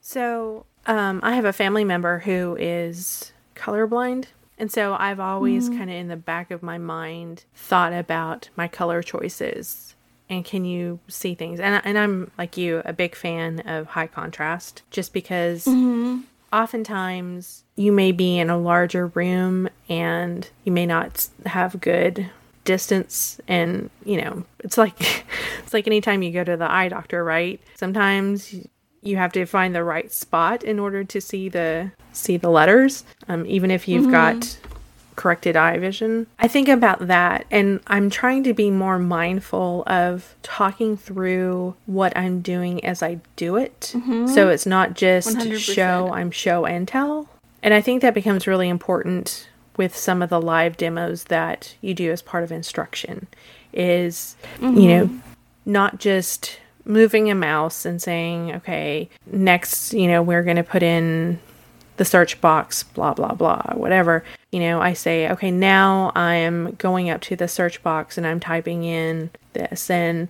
So, 0.00 0.66
um, 0.86 1.20
I 1.22 1.34
have 1.34 1.44
a 1.44 1.52
family 1.52 1.84
member 1.84 2.20
who 2.20 2.56
is 2.58 3.32
colorblind. 3.54 4.26
And 4.58 4.70
so 4.70 4.94
I've 4.94 5.18
always 5.18 5.68
mm. 5.68 5.76
kind 5.78 5.90
of 5.90 5.96
in 5.96 6.08
the 6.08 6.16
back 6.16 6.50
of 6.50 6.62
my 6.62 6.78
mind 6.78 7.44
thought 7.54 7.92
about 7.92 8.48
my 8.54 8.68
color 8.68 9.02
choices 9.02 9.92
and 10.32 10.44
can 10.44 10.64
you 10.64 10.98
see 11.08 11.34
things? 11.34 11.60
And, 11.60 11.82
and 11.84 11.98
I'm 11.98 12.30
like 12.38 12.56
you, 12.56 12.80
a 12.84 12.92
big 12.92 13.14
fan 13.14 13.60
of 13.60 13.88
high 13.88 14.06
contrast 14.06 14.82
just 14.90 15.12
because 15.12 15.64
mm-hmm 15.64 16.20
oftentimes 16.52 17.64
you 17.76 17.92
may 17.92 18.12
be 18.12 18.38
in 18.38 18.50
a 18.50 18.58
larger 18.58 19.06
room 19.08 19.68
and 19.88 20.50
you 20.64 20.72
may 20.72 20.86
not 20.86 21.28
have 21.46 21.80
good 21.80 22.30
distance 22.64 23.40
and 23.48 23.90
you 24.04 24.20
know 24.20 24.44
it's 24.60 24.78
like 24.78 24.94
it's 25.58 25.74
like 25.74 25.86
anytime 25.86 26.22
you 26.22 26.30
go 26.30 26.44
to 26.44 26.56
the 26.56 26.70
eye 26.70 26.88
doctor 26.88 27.24
right 27.24 27.60
sometimes 27.74 28.54
you 29.02 29.16
have 29.16 29.32
to 29.32 29.44
find 29.46 29.74
the 29.74 29.82
right 29.82 30.12
spot 30.12 30.62
in 30.62 30.78
order 30.78 31.02
to 31.02 31.20
see 31.20 31.48
the 31.48 31.90
see 32.12 32.36
the 32.36 32.50
letters 32.50 33.04
um, 33.28 33.44
even 33.46 33.70
if 33.70 33.88
you've 33.88 34.02
mm-hmm. 34.02 34.12
got 34.12 34.58
corrected 35.16 35.56
eye 35.56 35.78
vision. 35.78 36.26
I 36.38 36.48
think 36.48 36.68
about 36.68 37.06
that 37.06 37.46
and 37.50 37.80
I'm 37.86 38.10
trying 38.10 38.44
to 38.44 38.54
be 38.54 38.70
more 38.70 38.98
mindful 38.98 39.84
of 39.86 40.34
talking 40.42 40.96
through 40.96 41.74
what 41.86 42.16
I'm 42.16 42.40
doing 42.40 42.84
as 42.84 43.02
I 43.02 43.20
do 43.36 43.56
it. 43.56 43.92
Mm-hmm. 43.94 44.28
So 44.28 44.48
it's 44.48 44.66
not 44.66 44.94
just 44.94 45.36
100%. 45.36 45.58
show, 45.58 46.10
I'm 46.12 46.30
show 46.30 46.64
and 46.64 46.86
tell. 46.86 47.28
And 47.62 47.74
I 47.74 47.80
think 47.80 48.02
that 48.02 48.14
becomes 48.14 48.46
really 48.46 48.68
important 48.68 49.48
with 49.76 49.96
some 49.96 50.22
of 50.22 50.30
the 50.30 50.40
live 50.40 50.76
demos 50.76 51.24
that 51.24 51.74
you 51.80 51.94
do 51.94 52.10
as 52.10 52.22
part 52.22 52.44
of 52.44 52.52
instruction 52.52 53.26
is 53.72 54.36
mm-hmm. 54.56 54.76
you 54.76 54.88
know 54.88 55.10
not 55.64 55.98
just 55.98 56.60
moving 56.84 57.30
a 57.30 57.34
mouse 57.34 57.86
and 57.86 58.02
saying 58.02 58.54
okay 58.54 59.08
next 59.26 59.94
you 59.94 60.06
know 60.06 60.20
we're 60.22 60.42
going 60.42 60.56
to 60.56 60.64
put 60.64 60.82
in 60.82 61.38
the 61.96 62.04
search 62.04 62.40
box, 62.40 62.82
blah, 62.82 63.14
blah, 63.14 63.34
blah, 63.34 63.74
whatever, 63.74 64.24
you 64.50 64.60
know, 64.60 64.80
I 64.80 64.92
say, 64.92 65.30
okay, 65.30 65.50
now 65.50 66.12
I'm 66.14 66.74
going 66.76 67.10
up 67.10 67.20
to 67.22 67.36
the 67.36 67.48
search 67.48 67.82
box 67.82 68.16
and 68.18 68.26
I'm 68.26 68.40
typing 68.40 68.84
in 68.84 69.30
this. 69.52 69.90
And 69.90 70.28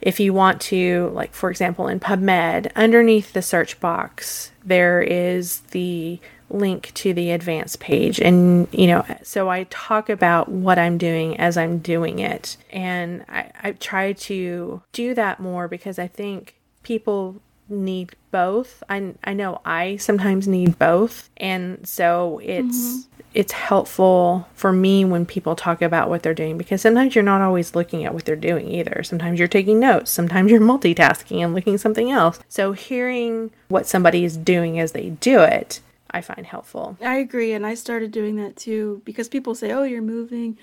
if 0.00 0.20
you 0.20 0.32
want 0.32 0.60
to, 0.62 1.10
like, 1.14 1.32
for 1.32 1.50
example, 1.50 1.88
in 1.88 2.00
PubMed, 2.00 2.70
underneath 2.76 3.32
the 3.32 3.42
search 3.42 3.80
box, 3.80 4.52
there 4.64 5.02
is 5.02 5.60
the 5.70 6.20
link 6.50 6.92
to 6.94 7.14
the 7.14 7.30
advanced 7.30 7.80
page. 7.80 8.20
And, 8.20 8.68
you 8.70 8.86
know, 8.86 9.04
so 9.22 9.48
I 9.48 9.64
talk 9.70 10.08
about 10.08 10.48
what 10.48 10.78
I'm 10.78 10.98
doing 10.98 11.38
as 11.38 11.56
I'm 11.56 11.78
doing 11.78 12.18
it. 12.18 12.56
And 12.70 13.24
I, 13.28 13.50
I 13.62 13.72
try 13.72 14.12
to 14.12 14.82
do 14.92 15.14
that 15.14 15.40
more 15.40 15.68
because 15.68 15.98
I 15.98 16.06
think 16.06 16.56
people 16.82 17.40
need 17.68 18.14
both. 18.30 18.82
I 18.88 19.14
I 19.22 19.32
know 19.34 19.60
I 19.64 19.96
sometimes 19.96 20.48
need 20.48 20.78
both, 20.78 21.30
and 21.36 21.86
so 21.86 22.40
it's 22.42 22.76
mm-hmm. 22.76 23.22
it's 23.34 23.52
helpful 23.52 24.48
for 24.54 24.72
me 24.72 25.04
when 25.04 25.26
people 25.26 25.56
talk 25.56 25.82
about 25.82 26.08
what 26.08 26.22
they're 26.22 26.34
doing 26.34 26.58
because 26.58 26.82
sometimes 26.82 27.14
you're 27.14 27.24
not 27.24 27.40
always 27.40 27.74
looking 27.74 28.04
at 28.04 28.14
what 28.14 28.24
they're 28.24 28.36
doing 28.36 28.68
either. 28.68 29.02
Sometimes 29.02 29.38
you're 29.38 29.48
taking 29.48 29.80
notes, 29.80 30.10
sometimes 30.10 30.50
you're 30.50 30.60
multitasking 30.60 31.42
and 31.42 31.54
looking 31.54 31.78
something 31.78 32.10
else. 32.10 32.38
So 32.48 32.72
hearing 32.72 33.50
what 33.68 33.86
somebody 33.86 34.24
is 34.24 34.36
doing 34.36 34.78
as 34.78 34.92
they 34.92 35.10
do 35.10 35.40
it, 35.40 35.80
I 36.10 36.20
find 36.20 36.46
helpful. 36.46 36.96
I 37.00 37.16
agree, 37.16 37.52
and 37.52 37.66
I 37.66 37.74
started 37.74 38.10
doing 38.10 38.36
that 38.36 38.56
too 38.56 39.02
because 39.04 39.28
people 39.28 39.54
say, 39.54 39.72
"Oh, 39.72 39.84
you're 39.84 40.02
moving." 40.02 40.58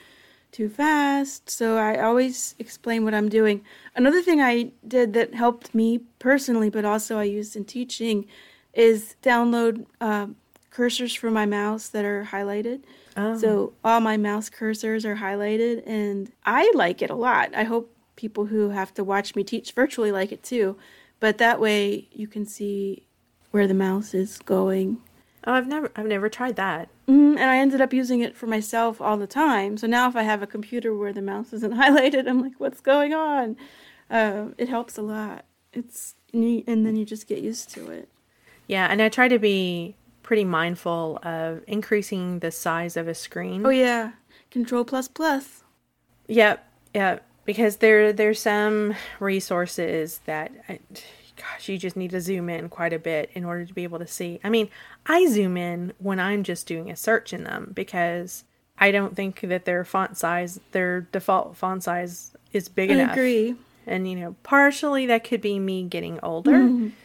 Too 0.52 0.70
fast. 0.70 1.50
So 1.50 1.78
I 1.78 2.02
always 2.02 2.56
explain 2.60 3.04
what 3.04 3.14
I'm 3.14 3.30
doing. 3.30 3.64
Another 3.96 4.22
thing 4.22 4.42
I 4.42 4.72
did 4.88 5.14
that 5.14 5.34
helped 5.34 5.74
me 5.74 6.00
personally, 6.20 6.70
but 6.70 6.86
also 6.86 7.18
I 7.18 7.24
used 7.24 7.56
in 7.56 7.66
teaching, 7.66 8.26
is 8.74 9.16
download 9.22 9.86
uh, 10.00 10.28
cursors 10.72 11.18
for 11.18 11.32
my 11.32 11.46
mouse 11.46 11.90
that 11.90 12.06
are 12.06 12.28
highlighted. 12.32 12.82
Oh. 13.18 13.38
So 13.38 13.74
all 13.84 14.00
my 14.00 14.18
mouse 14.18 14.50
cursors 14.50 15.06
are 15.06 15.18
highlighted, 15.18 15.84
and 15.86 16.32
I 16.46 16.72
like 16.76 17.02
it 17.02 17.10
a 17.10 17.16
lot. 17.16 17.54
I 17.56 17.64
hope 17.64 17.94
people 18.16 18.46
who 18.46 18.70
have 18.70 18.94
to 18.94 19.04
watch 19.04 19.36
me 19.36 19.44
teach 19.44 19.72
virtually 19.74 20.12
like 20.12 20.32
it 20.32 20.44
too. 20.44 20.78
But 21.20 21.38
that 21.38 21.60
way 21.60 22.08
you 22.12 22.28
can 22.28 22.46
see 22.46 23.06
where 23.52 23.68
the 23.68 23.74
mouse 23.74 24.14
is 24.14 24.38
going 24.40 25.02
Oh, 25.46 25.54
I've 25.54 25.68
never 25.68 25.92
I've 25.96 26.06
never 26.06 26.30
tried 26.30 26.56
that. 26.58 26.90
Mm, 27.08 27.38
and 27.38 27.50
I 27.50 27.58
ended 27.58 27.82
up 27.82 27.94
using 27.94 28.22
it 28.22 28.36
for 28.36 28.48
myself 28.48 29.02
all 29.02 29.18
the 29.18 29.28
time. 29.28 29.78
So 29.78 29.88
now 29.88 30.08
if 30.08 30.16
I 30.16 30.24
have 30.24 30.44
a 30.44 30.48
computer 30.48 30.96
where 30.96 31.14
the 31.14 31.22
mouse 31.22 31.52
isn't 31.54 31.74
highlighted, 31.76 32.28
I'm 32.28 32.42
like, 32.42 32.60
what's 32.60 32.82
going 32.82 33.14
on? 33.14 33.58
Uh, 34.10 34.48
it 34.58 34.70
helps 34.70 34.98
a 34.98 35.02
lot. 35.02 35.46
It's 35.74 36.16
neat, 36.34 36.66
and 36.68 36.86
then 36.86 36.96
you 36.96 37.06
just 37.06 37.28
get 37.28 37.40
used 37.40 37.70
to 37.72 37.90
it. 37.90 38.10
Yeah, 38.68 38.88
and 38.90 39.02
I 39.02 39.10
try 39.10 39.28
to 39.28 39.40
be 39.40 39.96
pretty 40.22 40.44
mindful 40.44 41.18
of 41.24 41.62
increasing 41.66 42.40
the 42.40 42.52
size 42.52 42.96
of 42.98 43.08
a 43.08 43.16
screen. 43.16 43.66
Oh 43.66 43.70
yeah, 43.70 44.12
Control 44.52 44.84
plus 44.84 45.08
plus. 45.08 45.64
Yep, 46.28 46.68
yeah, 46.94 47.20
because 47.46 47.78
there 47.78 48.12
there's 48.14 48.42
some 48.42 48.94
resources 49.20 50.20
that. 50.26 50.52
I, 50.68 50.80
gosh, 51.42 51.68
you 51.68 51.78
just 51.78 51.96
need 51.96 52.12
to 52.12 52.22
zoom 52.22 52.50
in 52.50 52.70
quite 52.70 52.94
a 52.94 53.00
bit 53.00 53.32
in 53.34 53.44
order 53.44 53.66
to 53.66 53.74
be 53.74 53.84
able 53.84 54.00
to 54.00 54.08
see. 54.08 54.40
I 54.44 54.50
mean, 54.50 54.70
I 55.06 55.26
zoom 55.28 55.58
in 55.58 55.94
when 55.98 56.20
I'm 56.20 56.44
just 56.44 56.68
doing 56.68 56.92
a 56.92 56.96
search 56.96 57.34
in 57.34 57.44
them 57.44 57.72
because 57.74 58.44
I 58.78 58.92
don't 58.92 59.16
think 59.16 59.42
that 59.42 59.66
their 59.66 59.84
font 59.84 60.18
size, 60.18 60.60
their 60.72 61.02
default 61.02 61.58
font 61.58 61.84
size, 61.84 62.32
is 62.54 62.70
big 62.70 62.92
I 62.92 62.96
enough. 62.96 63.14
agree. 63.14 63.56
And, 63.88 64.10
you 64.10 64.16
know, 64.16 64.36
partially 64.44 65.08
that 65.08 65.24
could 65.24 65.42
be 65.42 65.58
me 65.58 65.84
getting 65.84 66.20
older. 66.22 66.52
Mm-hmm. 66.52 66.90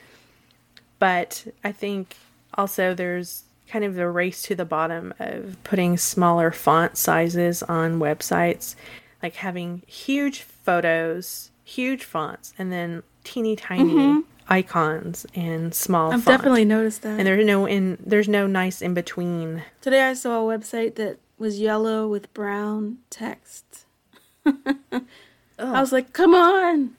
But 0.99 1.46
I 1.62 1.72
think 1.72 2.16
also 2.55 2.94
there's 2.94 3.44
kind 3.68 3.85
of 3.85 3.96
the 3.96 4.09
race 4.09 4.42
to 4.44 4.55
the 4.55 4.64
bottom 4.64 5.12
of 5.18 5.57
putting 5.64 5.99
smaller 5.99 6.51
font 6.51 6.96
sizes 6.96 7.62
on 7.62 7.99
websites, 7.99 8.77
like 9.22 9.35
having 9.35 9.83
huge 9.87 10.40
photos, 10.40 11.51
huge 11.64 12.05
fonts, 12.05 12.55
and 12.59 12.72
then 12.72 13.03
teeny 13.27 13.57
tiny 13.57 13.93
mm-hmm. 13.93 14.21
icons 14.49 15.27
and 15.35 15.75
small. 15.75 16.12
I've 16.12 16.23
font. 16.23 16.39
definitely 16.39 16.65
noticed 16.65 17.03
that. 17.03 17.19
And 17.19 17.27
there's 17.27 17.45
no 17.45 17.67
in 17.67 17.99
there's 18.05 18.29
no 18.29 18.47
nice 18.47 18.81
in 18.81 18.95
between. 18.95 19.65
Today 19.83 20.03
I 20.03 20.15
saw 20.15 20.49
a 20.49 20.59
website 20.59 20.95
that 20.95 21.19
was 21.37 21.59
yellow 21.59 22.09
with 22.09 22.33
brown 22.33 22.99
text. 23.11 23.85
I 24.47 24.61
was 25.59 25.93
like, 25.93 26.12
"Come 26.12 26.35
on, 26.35 26.95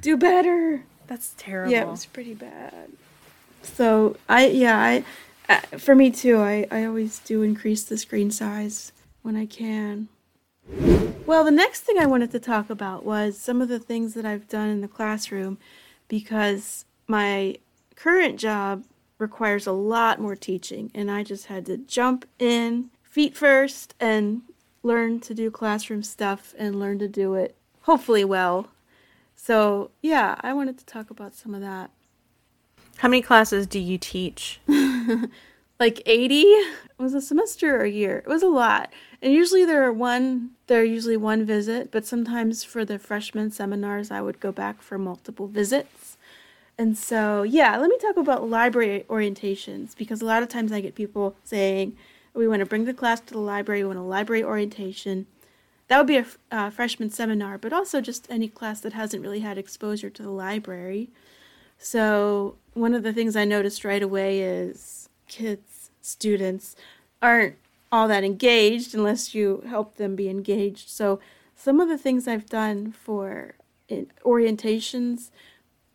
do 0.00 0.16
better." 0.16 0.84
That's 1.06 1.34
terrible. 1.36 1.72
Yeah, 1.72 1.82
it 1.82 1.88
was 1.88 2.06
pretty 2.06 2.34
bad. 2.34 2.90
So 3.62 4.16
I 4.28 4.46
yeah 4.46 4.78
I 4.78 5.04
uh, 5.48 5.78
for 5.78 5.94
me 5.94 6.10
too. 6.10 6.38
I 6.38 6.66
I 6.70 6.84
always 6.84 7.18
do 7.18 7.42
increase 7.42 7.84
the 7.84 7.98
screen 7.98 8.30
size 8.30 8.92
when 9.22 9.36
I 9.36 9.46
can. 9.46 10.08
Well, 11.26 11.44
the 11.44 11.50
next 11.50 11.80
thing 11.80 11.98
I 11.98 12.06
wanted 12.06 12.30
to 12.32 12.40
talk 12.40 12.70
about 12.70 13.04
was 13.04 13.38
some 13.38 13.60
of 13.60 13.68
the 13.68 13.78
things 13.78 14.14
that 14.14 14.24
I've 14.24 14.48
done 14.48 14.68
in 14.68 14.80
the 14.80 14.88
classroom 14.88 15.58
because 16.08 16.84
my 17.06 17.56
current 17.96 18.38
job 18.38 18.84
requires 19.18 19.66
a 19.66 19.72
lot 19.72 20.20
more 20.20 20.36
teaching, 20.36 20.90
and 20.94 21.10
I 21.10 21.22
just 21.22 21.46
had 21.46 21.66
to 21.66 21.78
jump 21.78 22.26
in 22.38 22.90
feet 23.02 23.36
first 23.36 23.94
and 23.98 24.42
learn 24.82 25.20
to 25.20 25.34
do 25.34 25.50
classroom 25.50 26.02
stuff 26.02 26.54
and 26.58 26.78
learn 26.78 26.98
to 26.98 27.08
do 27.08 27.34
it 27.34 27.56
hopefully 27.82 28.24
well. 28.24 28.68
So, 29.34 29.90
yeah, 30.02 30.36
I 30.40 30.52
wanted 30.52 30.78
to 30.78 30.84
talk 30.84 31.10
about 31.10 31.34
some 31.34 31.54
of 31.54 31.60
that. 31.60 31.90
How 32.98 33.08
many 33.08 33.22
classes 33.22 33.66
do 33.66 33.78
you 33.78 33.98
teach? 33.98 34.60
like 35.80 36.00
80 36.06 36.40
it 36.40 36.76
was 36.98 37.14
a 37.14 37.20
semester 37.20 37.76
or 37.76 37.82
a 37.82 37.90
year 37.90 38.18
it 38.18 38.28
was 38.28 38.42
a 38.42 38.48
lot 38.48 38.92
and 39.24 39.32
usually 39.32 39.64
there 39.64 39.82
are 39.82 39.92
one 39.92 40.50
there 40.66 40.82
are 40.82 40.84
usually 40.84 41.16
one 41.16 41.44
visit 41.46 41.90
but 41.90 42.04
sometimes 42.06 42.62
for 42.62 42.84
the 42.84 42.98
freshman 42.98 43.50
seminars 43.50 44.10
i 44.10 44.20
would 44.20 44.38
go 44.38 44.52
back 44.52 44.82
for 44.82 44.98
multiple 44.98 45.48
visits. 45.48 46.18
And 46.76 46.98
so 46.98 47.42
yeah 47.42 47.76
let 47.78 47.88
me 47.88 47.96
talk 47.98 48.18
about 48.18 48.48
library 48.48 49.06
orientations 49.08 49.96
because 49.96 50.20
a 50.20 50.26
lot 50.26 50.42
of 50.42 50.48
times 50.50 50.70
i 50.70 50.80
get 50.80 50.94
people 50.94 51.34
saying 51.42 51.96
we 52.34 52.46
want 52.46 52.60
to 52.60 52.66
bring 52.66 52.84
the 52.84 52.92
class 52.92 53.20
to 53.20 53.32
the 53.32 53.40
library 53.40 53.82
we 53.82 53.88
want 53.88 53.98
a 53.98 54.02
library 54.02 54.44
orientation. 54.44 55.26
That 55.88 55.98
would 55.98 56.06
be 56.06 56.16
a 56.18 56.26
uh, 56.50 56.70
freshman 56.70 57.08
seminar 57.08 57.56
but 57.56 57.72
also 57.72 58.02
just 58.02 58.26
any 58.28 58.48
class 58.48 58.80
that 58.82 58.92
hasn't 58.92 59.22
really 59.22 59.40
had 59.40 59.56
exposure 59.56 60.10
to 60.10 60.22
the 60.22 60.30
library. 60.30 61.08
So 61.78 62.56
one 62.74 62.92
of 62.92 63.02
the 63.02 63.12
things 63.12 63.36
i 63.36 63.46
noticed 63.46 63.84
right 63.84 64.02
away 64.02 64.40
is 64.40 65.08
kids, 65.28 65.90
students 66.02 66.76
aren't 67.22 67.56
all 67.94 68.08
that 68.08 68.24
engaged 68.24 68.92
unless 68.92 69.36
you 69.36 69.62
help 69.68 69.98
them 69.98 70.16
be 70.16 70.28
engaged. 70.28 70.88
So 70.88 71.20
some 71.54 71.78
of 71.78 71.88
the 71.88 71.96
things 71.96 72.26
I've 72.26 72.46
done 72.46 72.90
for 72.90 73.54
orientations 74.24 75.30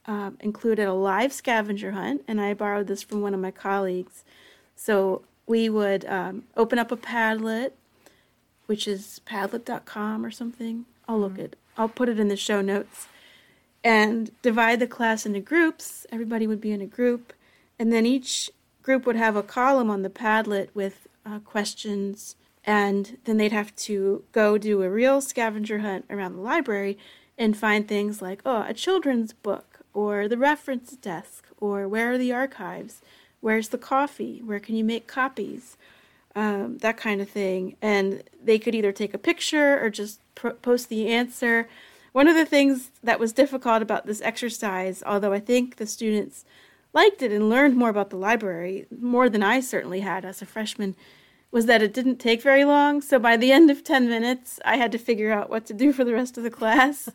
um, 0.05 0.38
included 0.39 0.88
a 0.88 0.93
live 0.93 1.33
scavenger 1.33 1.91
hunt, 1.91 2.23
and 2.25 2.39
I 2.39 2.53
borrowed 2.53 2.88
this 2.88 3.03
from 3.03 3.19
one 3.19 3.33
of 3.33 3.41
my 3.41 3.51
colleagues. 3.51 4.23
So 4.77 5.23
we 5.45 5.67
would 5.67 6.05
um, 6.05 6.43
open 6.55 6.79
up 6.79 6.93
a 6.93 6.95
Padlet, 6.95 7.73
which 8.65 8.88
is 8.88 9.19
padlet.com 9.25 10.25
or 10.25 10.31
something. 10.31 10.85
I'll 11.05 11.19
look 11.19 11.33
mm-hmm. 11.33 11.41
it. 11.41 11.57
I'll 11.77 11.89
put 11.89 12.07
it 12.07 12.17
in 12.17 12.29
the 12.29 12.38
show 12.38 12.62
notes, 12.62 13.07
and 13.83 14.31
divide 14.41 14.79
the 14.79 14.88
class 14.88 15.25
into 15.25 15.41
groups. 15.41 16.05
Everybody 16.13 16.47
would 16.47 16.62
be 16.62 16.71
in 16.71 16.79
a 16.79 16.85
group, 16.85 17.33
and 17.77 17.91
then 17.91 18.05
each 18.05 18.49
group 18.83 19.05
would 19.05 19.17
have 19.17 19.35
a 19.35 19.43
column 19.43 19.89
on 19.89 20.03
the 20.03 20.09
Padlet 20.09 20.69
with 20.73 21.08
uh, 21.25 21.39
questions, 21.39 22.36
and 22.63 23.17
then 23.25 23.38
they'd 23.38 23.51
have 23.51 23.75
to 23.75 24.23
go 24.32 24.58
do 24.58 24.82
a 24.82 24.89
real 24.89 25.21
scavenger 25.21 25.79
hunt 25.79 26.05
around 26.10 26.36
the 26.36 26.41
library 26.41 26.97
and 27.38 27.58
find 27.58 27.88
things 27.88 28.21
like, 28.21 28.41
oh, 28.45 28.65
a 28.67 28.73
children's 28.73 29.34
book, 29.34 29.79
or 29.93 30.27
the 30.27 30.38
reference 30.38 30.91
desk, 30.97 31.47
or 31.60 31.88
where 31.88 32.12
are 32.12 32.17
the 32.17 32.34
archives, 32.34 33.01
where's 33.39 33.69
the 33.69 33.77
coffee, 33.77 34.41
where 34.43 34.60
can 34.60 34.75
you 34.75 34.84
make 34.84 35.08
copies, 35.08 35.77
um, 36.36 36.77
that 36.79 36.97
kind 36.97 37.21
of 37.21 37.29
thing. 37.29 37.75
And 37.82 38.23
they 38.43 38.60
could 38.60 38.75
either 38.75 38.91
take 38.91 39.13
a 39.13 39.17
picture 39.17 39.84
or 39.84 39.89
just 39.89 40.19
pro- 40.36 40.53
post 40.53 40.89
the 40.89 41.08
answer. 41.08 41.67
One 42.12 42.27
of 42.27 42.36
the 42.36 42.45
things 42.45 42.91
that 43.03 43.19
was 43.19 43.34
difficult 43.34 43.82
about 43.82 44.05
this 44.05 44.21
exercise, 44.21 45.01
although 45.05 45.34
I 45.34 45.39
think 45.39 45.77
the 45.77 45.88
students 45.88 46.45
liked 46.93 47.21
it 47.21 47.32
and 47.32 47.49
learned 47.49 47.75
more 47.75 47.89
about 47.89 48.10
the 48.10 48.17
library, 48.17 48.88
more 48.97 49.30
than 49.30 49.43
I 49.43 49.60
certainly 49.60 50.02
had 50.02 50.25
as 50.25 50.41
a 50.41 50.45
freshman, 50.45 50.95
was 51.52 51.65
that 51.65 51.82
it 51.82 51.93
didn't 51.93 52.17
take 52.17 52.41
very 52.41 52.65
long. 52.65 53.02
So 53.02 53.19
by 53.19 53.38
the 53.38 53.52
end 53.52 53.71
of 53.71 53.84
10 53.84 54.08
minutes, 54.08 54.60
I 54.65 54.78
had 54.78 54.91
to 54.91 54.97
figure 54.97 55.32
out 55.32 55.49
what 55.49 55.65
to 55.67 55.73
do 55.73 55.91
for 55.93 56.04
the 56.04 56.13
rest 56.13 56.38
of 56.38 56.43
the 56.43 56.52
class. 56.52 57.10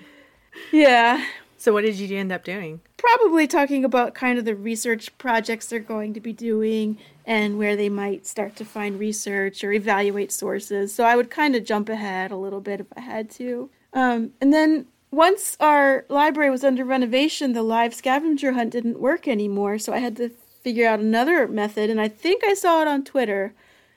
yeah. 0.72 1.24
So 1.56 1.72
what 1.72 1.82
did 1.82 1.96
you 1.96 2.16
end 2.16 2.32
up 2.32 2.42
doing? 2.42 2.80
Probably 2.96 3.46
talking 3.46 3.84
about 3.84 4.14
kind 4.14 4.38
of 4.38 4.44
the 4.44 4.56
research 4.56 5.16
projects 5.18 5.66
they're 5.66 5.78
going 5.78 6.14
to 6.14 6.20
be 6.20 6.32
doing 6.32 6.98
and 7.26 7.58
where 7.58 7.76
they 7.76 7.90
might 7.90 8.26
start 8.26 8.56
to 8.56 8.64
find 8.64 8.98
research 8.98 9.62
or 9.62 9.72
evaluate 9.72 10.32
sources. 10.32 10.94
So 10.94 11.04
I 11.04 11.16
would 11.16 11.30
kind 11.30 11.54
of 11.54 11.64
jump 11.64 11.88
ahead 11.88 12.30
a 12.30 12.36
little 12.36 12.60
bit 12.60 12.80
if 12.80 12.86
I 12.96 13.00
had 13.00 13.30
to. 13.32 13.70
Um, 13.92 14.30
and 14.40 14.52
then 14.52 14.86
once 15.10 15.56
our 15.58 16.04
library 16.08 16.50
was 16.50 16.62
under 16.62 16.84
renovation, 16.84 17.52
the 17.52 17.62
live 17.62 17.94
scavenger 17.94 18.52
hunt 18.52 18.70
didn't 18.70 19.00
work 19.00 19.26
anymore, 19.26 19.78
so 19.78 19.92
I 19.92 19.98
had 19.98 20.16
to 20.16 20.30
figure 20.62 20.86
out 20.86 21.00
another 21.00 21.48
method, 21.48 21.90
and 21.90 22.00
I 22.00 22.08
think 22.08 22.44
I 22.44 22.54
saw 22.54 22.82
it 22.82 22.88
on 22.88 23.04
Twitter, 23.04 23.52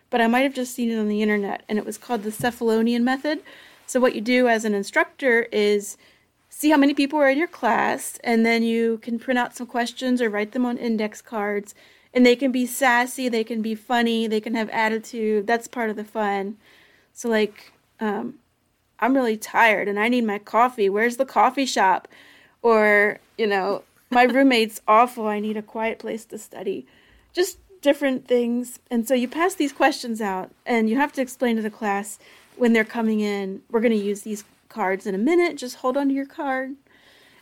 but 0.10 0.21
I 0.21 0.28
might 0.28 0.41
have 0.41 0.54
just 0.54 0.73
seen 0.73 0.89
it 0.89 0.97
on 0.97 1.08
the 1.08 1.21
internet, 1.21 1.63
and 1.69 1.78
it 1.78 1.86
was 1.86 1.97
called 1.97 2.23
the 2.23 2.32
Cephalonian 2.32 3.04
method. 3.04 3.43
So, 3.86 3.99
what 3.99 4.15
you 4.15 4.21
do 4.21 4.47
as 4.47 4.65
an 4.65 4.73
instructor 4.73 5.47
is 5.52 5.97
see 6.49 6.69
how 6.69 6.78
many 6.78 6.93
people 6.93 7.19
are 7.19 7.30
in 7.30 7.38
your 7.38 7.47
class, 7.47 8.17
and 8.23 8.45
then 8.45 8.63
you 8.63 8.99
can 8.99 9.19
print 9.19 9.38
out 9.38 9.56
some 9.56 9.67
questions 9.67 10.21
or 10.21 10.30
write 10.30 10.52
them 10.54 10.65
on 10.65 10.78
index 10.78 11.21
cards. 11.21 11.76
And 12.15 12.26
they 12.26 12.36
can 12.36 12.52
be 12.52 12.67
sassy, 12.67 13.28
they 13.28 13.43
can 13.43 13.63
be 13.63 13.73
funny, 13.73 14.28
they 14.28 14.39
can 14.39 14.54
have 14.54 14.69
attitude. 14.69 15.47
That's 15.47 15.67
part 15.67 15.89
of 15.89 15.95
the 15.95 16.04
fun. 16.04 16.58
So, 17.12 17.28
like, 17.28 17.71
um, 17.99 18.36
I'm 19.03 19.15
really 19.15 19.35
tired 19.35 19.89
and 19.89 19.99
I 19.99 20.07
need 20.07 20.23
my 20.23 20.39
coffee. 20.39 20.87
Where's 20.87 21.17
the 21.17 21.25
coffee 21.25 21.65
shop? 21.65 22.07
Or, 22.61 23.19
you 23.37 23.45
know, 23.45 23.83
my 24.09 24.23
roommate's 24.23 24.81
awful. 24.87 25.27
I 25.27 25.41
need 25.41 25.57
a 25.57 25.61
quiet 25.61 25.99
place 25.99 26.23
to 26.25 26.37
study. 26.37 26.87
Just 27.33 27.57
different 27.81 28.27
things. 28.27 28.79
And 28.89 29.05
so 29.05 29.13
you 29.13 29.27
pass 29.27 29.55
these 29.55 29.73
questions 29.73 30.21
out 30.21 30.51
and 30.65 30.89
you 30.89 30.95
have 30.95 31.11
to 31.13 31.21
explain 31.21 31.57
to 31.57 31.61
the 31.61 31.69
class 31.69 32.17
when 32.55 32.71
they're 32.71 32.85
coming 32.85 33.19
in, 33.19 33.61
we're 33.69 33.81
going 33.81 33.91
to 33.91 33.97
use 33.97 34.21
these 34.21 34.45
cards 34.69 35.05
in 35.05 35.13
a 35.13 35.17
minute. 35.17 35.57
Just 35.57 35.77
hold 35.77 35.97
on 35.97 36.07
to 36.07 36.13
your 36.13 36.25
card. 36.25 36.75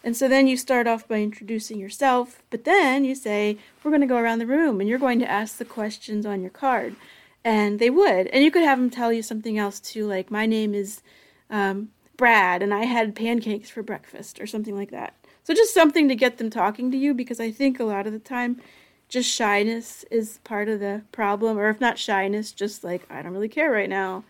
And 0.04 0.17
so 0.17 0.28
then 0.28 0.47
you 0.47 0.58
start 0.58 0.88
off 0.88 1.08
by 1.08 1.17
introducing 1.21 1.80
yourself, 1.80 2.41
but 2.50 2.63
then 2.63 3.06
you 3.06 3.13
say, 3.13 3.60
We're 3.84 3.91
going 3.91 4.02
to 4.02 4.08
go 4.08 4.17
around 4.17 4.39
the 4.39 4.47
room 4.47 4.80
and 4.80 4.89
you're 4.89 4.97
going 4.97 5.19
to 5.19 5.30
ask 5.30 5.58
the 5.58 5.65
questions 5.65 6.26
on 6.26 6.41
your 6.41 6.50
card. 6.50 6.95
And 7.43 7.78
they 7.78 7.91
would. 7.91 8.26
And 8.28 8.43
you 8.43 8.50
could 8.50 8.63
have 8.63 8.80
them 8.80 8.89
tell 8.89 9.13
you 9.13 9.21
something 9.21 9.60
else 9.60 9.80
too, 9.80 10.08
like, 10.08 10.32
My 10.32 10.47
name 10.47 10.74
is 10.74 11.04
um, 11.52 11.90
Brad 12.18 12.64
and 12.64 12.74
I 12.74 12.86
had 12.86 13.16
pancakes 13.16 13.70
for 13.70 13.84
breakfast 13.84 14.40
or 14.40 14.48
something 14.48 14.76
like 14.76 14.92
that. 14.92 15.14
So 15.44 15.54
just 15.54 15.74
something 15.74 16.08
to 16.08 16.16
get 16.16 16.38
them 16.38 16.50
talking 16.50 16.92
to 16.92 16.98
you 16.98 17.14
because 17.14 17.40
I 17.40 17.52
think 17.52 17.80
a 17.80 17.84
lot 17.84 18.08
of 18.08 18.14
the 18.14 18.20
time 18.20 18.62
just 19.10 19.30
shyness 19.30 20.06
is 20.10 20.40
part 20.44 20.70
of 20.70 20.80
the 20.80 21.02
problem 21.12 21.58
or 21.58 21.70
if 21.70 21.82
not 21.82 22.00
shyness 22.00 22.52
just 22.52 22.84
like 22.84 23.06
I 23.10 23.22
don't 23.22 23.34
really 23.34 23.50
care 23.50 23.72
right 23.72 23.90
now. 23.90 24.24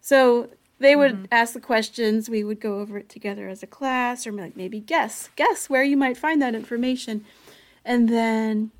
So 0.00 0.48
they 0.78 0.94
would 0.96 1.12
mm-hmm. 1.12 1.24
ask 1.32 1.54
the 1.54 1.60
questions, 1.60 2.30
we 2.30 2.44
would 2.44 2.60
go 2.60 2.78
over 2.78 2.98
it 2.98 3.08
together 3.08 3.48
as 3.48 3.62
a 3.62 3.66
class 3.66 4.26
or 4.26 4.32
like 4.32 4.56
maybe 4.56 4.80
guess, 4.80 5.28
guess 5.36 5.68
where 5.68 5.82
you 5.82 5.96
might 5.96 6.16
find 6.16 6.40
that 6.40 6.54
information 6.54 7.24
and 7.84 8.08
then 8.08 8.70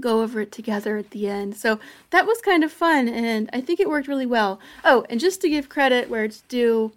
go 0.00 0.22
over 0.22 0.40
it 0.40 0.52
together 0.52 0.96
at 0.96 1.10
the 1.10 1.28
end. 1.28 1.56
So 1.56 1.78
that 2.10 2.26
was 2.26 2.40
kind 2.40 2.64
of 2.64 2.72
fun, 2.72 3.08
and 3.08 3.48
I 3.52 3.60
think 3.60 3.80
it 3.80 3.88
worked 3.88 4.08
really 4.08 4.26
well. 4.26 4.60
Oh, 4.84 5.04
and 5.08 5.20
just 5.20 5.40
to 5.42 5.48
give 5.48 5.68
credit 5.68 6.10
where 6.10 6.24
it's 6.24 6.40
due, 6.42 6.92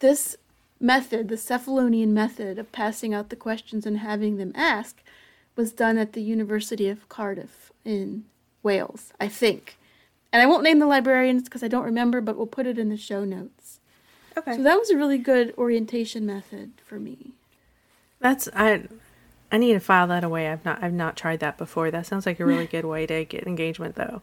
this 0.00 0.36
method, 0.80 1.28
the 1.28 1.36
Cephalonian 1.36 2.08
method 2.08 2.58
of 2.58 2.72
passing 2.72 3.14
out 3.14 3.28
the 3.28 3.36
questions 3.36 3.86
and 3.86 3.98
having 3.98 4.36
them 4.36 4.52
ask, 4.54 5.02
was 5.56 5.72
done 5.72 5.98
at 5.98 6.12
the 6.12 6.22
University 6.22 6.88
of 6.88 7.08
Cardiff 7.08 7.72
in 7.84 8.24
Wales, 8.62 9.12
I 9.20 9.28
think. 9.28 9.76
And 10.32 10.40
I 10.40 10.46
won't 10.46 10.62
name 10.62 10.78
the 10.78 10.86
librarians 10.86 11.44
because 11.44 11.62
I 11.62 11.68
don't 11.68 11.84
remember, 11.84 12.20
but 12.20 12.36
we'll 12.36 12.46
put 12.46 12.66
it 12.66 12.78
in 12.78 12.88
the 12.88 12.96
show 12.96 13.24
notes. 13.24 13.80
Okay. 14.36 14.56
So 14.56 14.62
that 14.62 14.78
was 14.78 14.90
a 14.90 14.96
really 14.96 15.18
good 15.18 15.52
orientation 15.58 16.24
method 16.24 16.72
for 16.84 16.98
me. 17.00 17.32
That's 18.20 18.48
I 18.54 18.84
I 19.52 19.58
need 19.58 19.72
to 19.72 19.80
file 19.80 20.06
that 20.08 20.24
away. 20.24 20.48
I've 20.48 20.64
not 20.64 20.82
I've 20.82 20.92
not 20.92 21.16
tried 21.16 21.40
that 21.40 21.58
before. 21.58 21.90
That 21.90 22.06
sounds 22.06 22.26
like 22.26 22.40
a 22.40 22.46
really 22.46 22.66
good 22.66 22.84
way 22.84 23.06
to 23.06 23.24
get 23.24 23.46
engagement 23.46 23.96
though. 23.96 24.22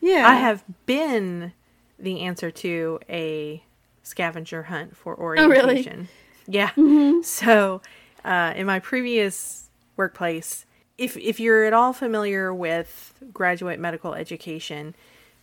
Yeah. 0.00 0.26
I 0.26 0.34
have 0.34 0.64
been 0.86 1.52
the 1.98 2.20
answer 2.20 2.50
to 2.50 2.98
a 3.08 3.62
scavenger 4.02 4.64
hunt 4.64 4.96
for 4.96 5.16
orientation. 5.18 5.60
Oh, 5.60 5.66
really? 5.66 6.08
Yeah. 6.48 6.70
Mm-hmm. 6.70 7.22
So, 7.22 7.82
uh, 8.24 8.52
in 8.56 8.66
my 8.66 8.80
previous 8.80 9.68
workplace, 9.96 10.66
if 10.98 11.16
if 11.16 11.38
you're 11.38 11.64
at 11.64 11.72
all 11.72 11.92
familiar 11.92 12.54
with 12.54 13.14
graduate 13.32 13.78
medical 13.78 14.14
education, 14.14 14.94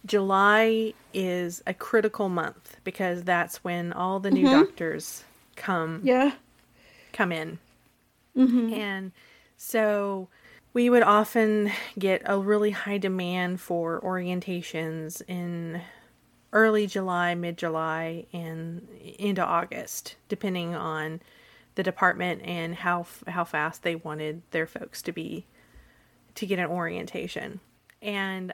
July 0.05 0.93
is 1.13 1.61
a 1.67 1.73
critical 1.73 2.27
month 2.27 2.77
because 2.83 3.23
that's 3.23 3.63
when 3.63 3.93
all 3.93 4.19
the 4.19 4.31
new 4.31 4.45
mm-hmm. 4.45 4.63
doctors 4.63 5.23
come. 5.55 6.01
Yeah. 6.03 6.31
Come 7.13 7.31
in 7.31 7.59
Mm-hmm. 8.39 8.73
And 8.73 9.11
so 9.57 10.29
we 10.73 10.89
would 10.89 11.03
often 11.03 11.71
get 11.97 12.21
a 12.25 12.39
really 12.39 12.71
high 12.71 12.97
demand 12.97 13.59
for 13.59 13.99
orientations 14.01 15.21
in 15.27 15.81
early 16.53 16.87
July, 16.87 17.35
mid 17.35 17.57
July, 17.57 18.25
and 18.31 18.87
into 19.17 19.43
August, 19.43 20.15
depending 20.27 20.75
on 20.75 21.21
the 21.75 21.83
department 21.83 22.41
and 22.43 22.75
how 22.75 23.05
how 23.27 23.43
fast 23.43 23.83
they 23.83 23.95
wanted 23.95 24.41
their 24.51 24.67
folks 24.67 25.01
to 25.03 25.11
be 25.11 25.45
to 26.35 26.45
get 26.45 26.59
an 26.59 26.65
orientation. 26.65 27.59
And 28.01 28.53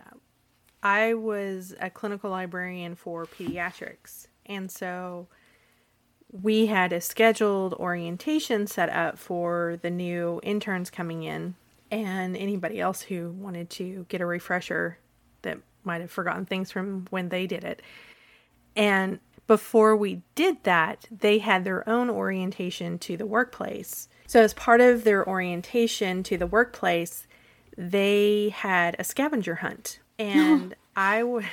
I 0.82 1.14
was 1.14 1.76
a 1.80 1.90
clinical 1.90 2.30
librarian 2.30 2.96
for 2.96 3.26
pediatrics, 3.26 4.28
and 4.46 4.72
so 4.72 5.28
we 6.42 6.66
had 6.66 6.92
a 6.92 7.02
scheduled 7.02 7.74
orientation 7.76 8.68
set 8.68 8.90
up 8.90 9.18
for 9.18 9.80
the 9.82 9.90
new 9.90 10.40
interns 10.44 10.90
coming 10.90 11.24
in 11.24 11.56
and 11.92 12.36
anybody 12.36 12.80
else 12.80 13.02
who 13.02 13.30
wanted 13.32 13.70
to 13.70 14.06
get 14.10 14.22
a 14.22 14.26
refresher 14.26 14.98
that 15.44 15.60
might 15.84 16.02
have 16.02 16.12
forgotten 16.12 16.46
things 16.46 16.72
from 16.72 17.06
when 17.10 17.30
they 17.30 17.48
did 17.48 17.64
it. 17.64 17.82
And 18.76 19.20
before 19.48 19.96
we 19.96 20.24
did 20.34 20.64
that, 20.64 21.06
they 21.12 21.38
had 21.38 21.64
their 21.64 21.88
own 21.88 22.10
orientation 22.10 22.98
to 23.00 23.16
the 23.16 23.26
workplace. 23.26 24.10
So, 24.28 24.42
as 24.42 24.54
part 24.54 24.82
of 24.82 25.04
their 25.04 25.28
orientation 25.28 26.24
to 26.24 26.38
the 26.38 26.48
workplace, 26.48 27.28
they 27.78 28.50
had 28.50 28.96
a 28.98 29.04
scavenger 29.04 29.56
hunt, 29.56 30.00
and 30.20 30.76
I 30.96 31.24
would. 31.24 31.46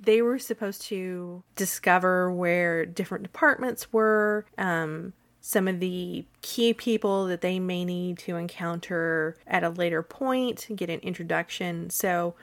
They 0.00 0.22
were 0.22 0.38
supposed 0.38 0.82
to 0.82 1.42
discover 1.56 2.32
where 2.32 2.86
different 2.86 3.24
departments 3.24 3.92
were, 3.92 4.46
um, 4.56 5.12
some 5.40 5.66
of 5.66 5.80
the 5.80 6.24
key 6.42 6.74
people 6.74 7.26
that 7.26 7.40
they 7.40 7.58
may 7.58 7.84
need 7.84 8.18
to 8.18 8.36
encounter 8.36 9.36
at 9.46 9.64
a 9.64 9.70
later 9.70 10.02
point, 10.02 10.66
get 10.74 10.90
an 10.90 11.00
introduction. 11.00 11.90
So 11.90 12.34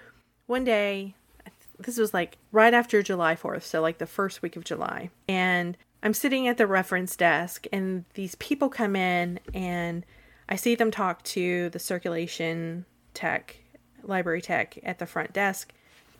one 0.47 0.63
day, 0.63 1.15
this 1.79 1.97
was 1.97 2.13
like 2.13 2.37
right 2.51 2.73
after 2.73 3.01
July 3.03 3.35
4th, 3.35 3.63
so 3.63 3.81
like 3.81 3.97
the 3.97 4.05
first 4.05 4.41
week 4.41 4.55
of 4.55 4.63
July, 4.63 5.09
and 5.27 5.77
I'm 6.03 6.13
sitting 6.13 6.47
at 6.47 6.57
the 6.57 6.67
reference 6.67 7.15
desk, 7.15 7.65
and 7.71 8.05
these 8.13 8.35
people 8.35 8.69
come 8.69 8.95
in, 8.95 9.39
and 9.53 10.05
I 10.47 10.55
see 10.55 10.75
them 10.75 10.91
talk 10.91 11.23
to 11.23 11.69
the 11.71 11.79
circulation 11.79 12.85
tech, 13.13 13.57
library 14.03 14.41
tech 14.41 14.77
at 14.83 14.99
the 14.99 15.07
front 15.07 15.33
desk. 15.33 15.73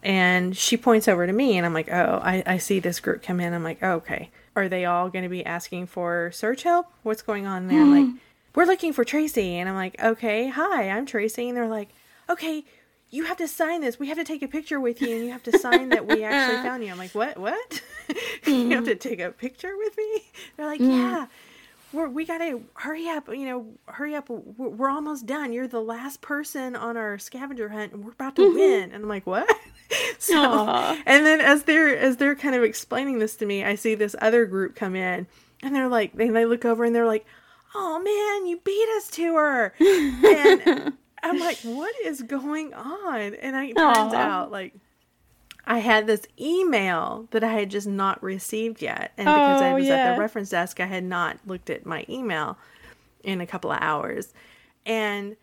And 0.04 0.56
she 0.56 0.78
points 0.78 1.08
over 1.08 1.26
to 1.26 1.34
me, 1.34 1.58
and 1.58 1.66
I'm 1.66 1.74
like, 1.74 1.92
oh, 1.92 2.20
I, 2.24 2.44
I 2.46 2.58
see 2.58 2.80
this 2.80 3.00
group 3.00 3.24
come 3.24 3.40
in. 3.40 3.54
I'm 3.54 3.64
like, 3.64 3.80
oh, 3.82 3.94
okay. 3.94 4.30
Are 4.56 4.70
they 4.70 4.86
all 4.86 5.10
going 5.10 5.24
to 5.24 5.30
be 5.30 5.46
asking 5.46 5.88
for 5.88 6.32
search 6.34 6.64
help? 6.64 6.88
What's 7.04 7.22
going 7.22 7.46
on 7.46 7.68
there? 7.68 7.84
like, 7.84 8.06
hmm. 8.06 8.16
we're 8.54 8.66
looking 8.66 8.94
for 8.94 9.04
Tracy. 9.04 9.56
And 9.56 9.68
I'm 9.68 9.76
like, 9.76 10.02
okay, 10.02 10.48
hi, 10.50 10.90
I'm 10.90 11.06
Tracy. 11.06 11.50
And 11.50 11.58
they're 11.58 11.68
like, 11.68 11.90
okay, 12.30 12.64
you 13.10 13.26
have 13.26 13.38
to 13.38 13.48
sign 13.48 13.82
this. 13.82 14.00
We 14.00 14.08
have 14.08 14.18
to 14.18 14.24
take 14.24 14.44
a 14.44 14.48
picture 14.48 14.80
with 14.80 15.02
you, 15.02 15.16
and 15.16 15.26
you 15.26 15.32
have 15.32 15.44
to 15.44 15.58
sign 15.58 15.90
that 15.90 16.06
we 16.06 16.24
actually 16.24 16.62
found 16.68 16.84
you. 16.84 16.92
I'm 16.92 16.98
like, 16.98 17.16
what? 17.16 17.38
What? 17.38 17.82
you 18.46 18.70
have 18.70 18.80
hmm. 18.80 18.86
to 18.86 18.96
take 18.96 19.20
a 19.20 19.32
picture 19.32 19.76
with 19.76 19.98
me? 19.98 20.24
They're 20.56 20.68
like, 20.68 20.80
hmm. 20.80 20.92
yeah 20.92 21.26
we're, 21.96 22.10
we 22.10 22.26
gotta 22.26 22.62
hurry 22.76 23.08
up 23.08 23.28
you 23.30 23.46
know 23.46 23.66
hurry 23.88 24.16
up. 24.16 24.30
We're, 24.30 24.70
we're, 24.70 24.90
almost 24.90 25.26
done. 25.26 25.54
You're 25.54 25.68
the 25.68 25.82
last 25.82 26.22
person 26.22 26.76
on 26.76 26.98
our 26.98 27.18
scavenger 27.18 27.70
hunt 27.70 27.94
and 27.94 28.04
we're 28.04 28.12
about 28.12 28.36
to 28.36 28.44
mm-hmm. 28.44 28.58
win. 28.58 28.84
And 28.92 29.04
i'm 29.04 29.10
like 29.10 29.26
what? 29.26 29.50
So 30.18 30.36
Aww. 30.36 31.02
and 31.06 31.26
then 31.26 31.40
as 31.40 31.64
they're 31.64 31.96
as 31.96 32.18
they're 32.18 32.36
kind 32.36 32.56
of 32.56 32.64
explaining 32.64 33.20
this 33.20 33.36
to 33.36 33.46
me 33.46 33.64
i 33.64 33.76
see 33.76 33.94
this 33.94 34.16
other 34.20 34.46
group 34.46 34.76
come 34.76 34.96
in 34.96 35.28
and 35.62 35.76
they're 35.76 35.88
like 35.88 36.14
they, 36.14 36.30
they 36.30 36.46
look 36.46 36.66
over 36.66 36.84
and 36.84 36.96
they're 36.96 37.06
like 37.06 37.26
oh 37.76 38.00
man 38.00 38.48
you 38.48 38.60
beat 38.64 38.90
us 38.98 39.10
to 39.12 39.36
her. 39.36 39.74
And 39.80 40.94
i'm 41.24 41.40
like 41.40 41.60
what 41.60 41.94
is 42.04 42.24
going 42.24 42.74
on? 42.74 43.36
And 43.36 43.56
it 43.56 43.76
turns 43.76 44.14
Aww. 44.14 44.16
out 44.16 44.52
like 44.52 44.74
I 45.68 45.80
had 45.80 46.08
this 46.08 46.26
email 46.40 47.28
that 47.32 47.44
I 47.44 47.54
had 47.54 47.72
just 47.72 47.88
not 47.88 48.22
received 48.22 48.82
yet. 48.82 49.12
And 49.18 49.26
because 49.26 49.62
oh, 49.62 49.66
I 49.66 49.74
was 49.74 49.86
yeah. 49.86 49.96
at 49.96 50.14
the 50.14 50.20
reference 50.20 50.50
desk, 50.50 50.80
I 50.80 50.86
had 50.86 51.04
not 51.04 51.40
looked 51.46 51.70
at 51.70 51.86
my 51.86 52.06
email 52.08 52.58
in 53.24 53.42
a 53.42 53.48
couple 53.48 53.72
of 53.72 53.80
hours. 53.82 54.34
And 54.86 55.36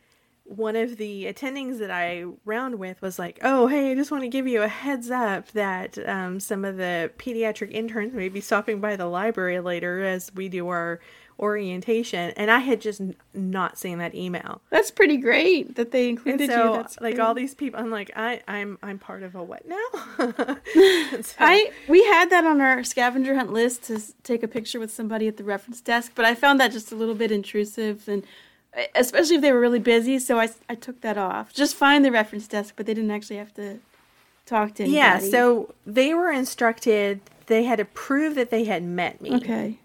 one 0.44 0.76
of 0.76 0.96
the 0.96 1.24
attendings 1.24 1.78
that 1.78 1.90
I 1.90 2.24
round 2.44 2.78
with 2.78 3.00
was 3.00 3.18
like, 3.18 3.38
"Oh, 3.42 3.66
hey, 3.66 3.92
I 3.92 3.94
just 3.94 4.10
want 4.10 4.22
to 4.22 4.28
give 4.28 4.46
you 4.46 4.62
a 4.62 4.68
heads 4.68 5.10
up 5.10 5.50
that 5.52 5.98
um, 6.08 6.40
some 6.40 6.64
of 6.64 6.76
the 6.76 7.10
pediatric 7.18 7.72
interns 7.72 8.12
may 8.12 8.28
be 8.28 8.40
stopping 8.40 8.80
by 8.80 8.96
the 8.96 9.06
library 9.06 9.60
later 9.60 10.02
as 10.04 10.32
we 10.34 10.48
do 10.48 10.68
our 10.68 11.00
orientation, 11.42 12.32
and 12.36 12.50
I 12.50 12.60
had 12.60 12.80
just 12.80 13.02
not 13.34 13.76
seen 13.76 13.98
that 13.98 14.14
email. 14.14 14.62
That's 14.70 14.92
pretty 14.92 15.16
great 15.16 15.74
that 15.74 15.90
they 15.90 16.08
included 16.08 16.48
so, 16.48 16.70
you. 16.70 16.76
That's 16.76 17.00
like 17.00 17.16
great. 17.16 17.24
all 17.24 17.34
these 17.34 17.54
people. 17.54 17.80
I'm 17.80 17.90
like, 17.90 18.12
I, 18.14 18.40
I'm, 18.46 18.78
I'm 18.80 18.98
part 18.98 19.24
of 19.24 19.34
a 19.34 19.42
what 19.42 19.66
now? 19.68 19.76
so. 21.20 21.34
I 21.40 21.72
we 21.88 22.04
had 22.04 22.30
that 22.30 22.44
on 22.44 22.60
our 22.60 22.84
scavenger 22.84 23.34
hunt 23.34 23.52
list 23.52 23.82
to 23.84 24.00
take 24.22 24.44
a 24.44 24.48
picture 24.48 24.78
with 24.78 24.92
somebody 24.92 25.26
at 25.26 25.36
the 25.36 25.44
reference 25.44 25.80
desk, 25.80 26.12
but 26.14 26.24
I 26.24 26.36
found 26.36 26.60
that 26.60 26.70
just 26.70 26.92
a 26.92 26.94
little 26.94 27.16
bit 27.16 27.30
intrusive 27.30 28.08
and. 28.08 28.24
Especially 28.94 29.36
if 29.36 29.42
they 29.42 29.52
were 29.52 29.60
really 29.60 29.78
busy, 29.78 30.18
so 30.18 30.40
I, 30.40 30.48
I 30.66 30.74
took 30.76 31.02
that 31.02 31.18
off. 31.18 31.52
Just 31.52 31.76
find 31.76 32.02
the 32.02 32.10
reference 32.10 32.48
desk, 32.48 32.72
but 32.74 32.86
they 32.86 32.94
didn't 32.94 33.10
actually 33.10 33.36
have 33.36 33.52
to 33.56 33.80
talk 34.46 34.76
to 34.76 34.84
anybody. 34.84 34.96
Yeah, 34.96 35.18
so 35.18 35.74
they 35.84 36.14
were 36.14 36.30
instructed 36.30 37.20
they 37.48 37.64
had 37.64 37.76
to 37.76 37.84
prove 37.84 38.34
that 38.36 38.48
they 38.48 38.64
had 38.64 38.82
met 38.82 39.20
me. 39.20 39.34
Okay 39.34 39.78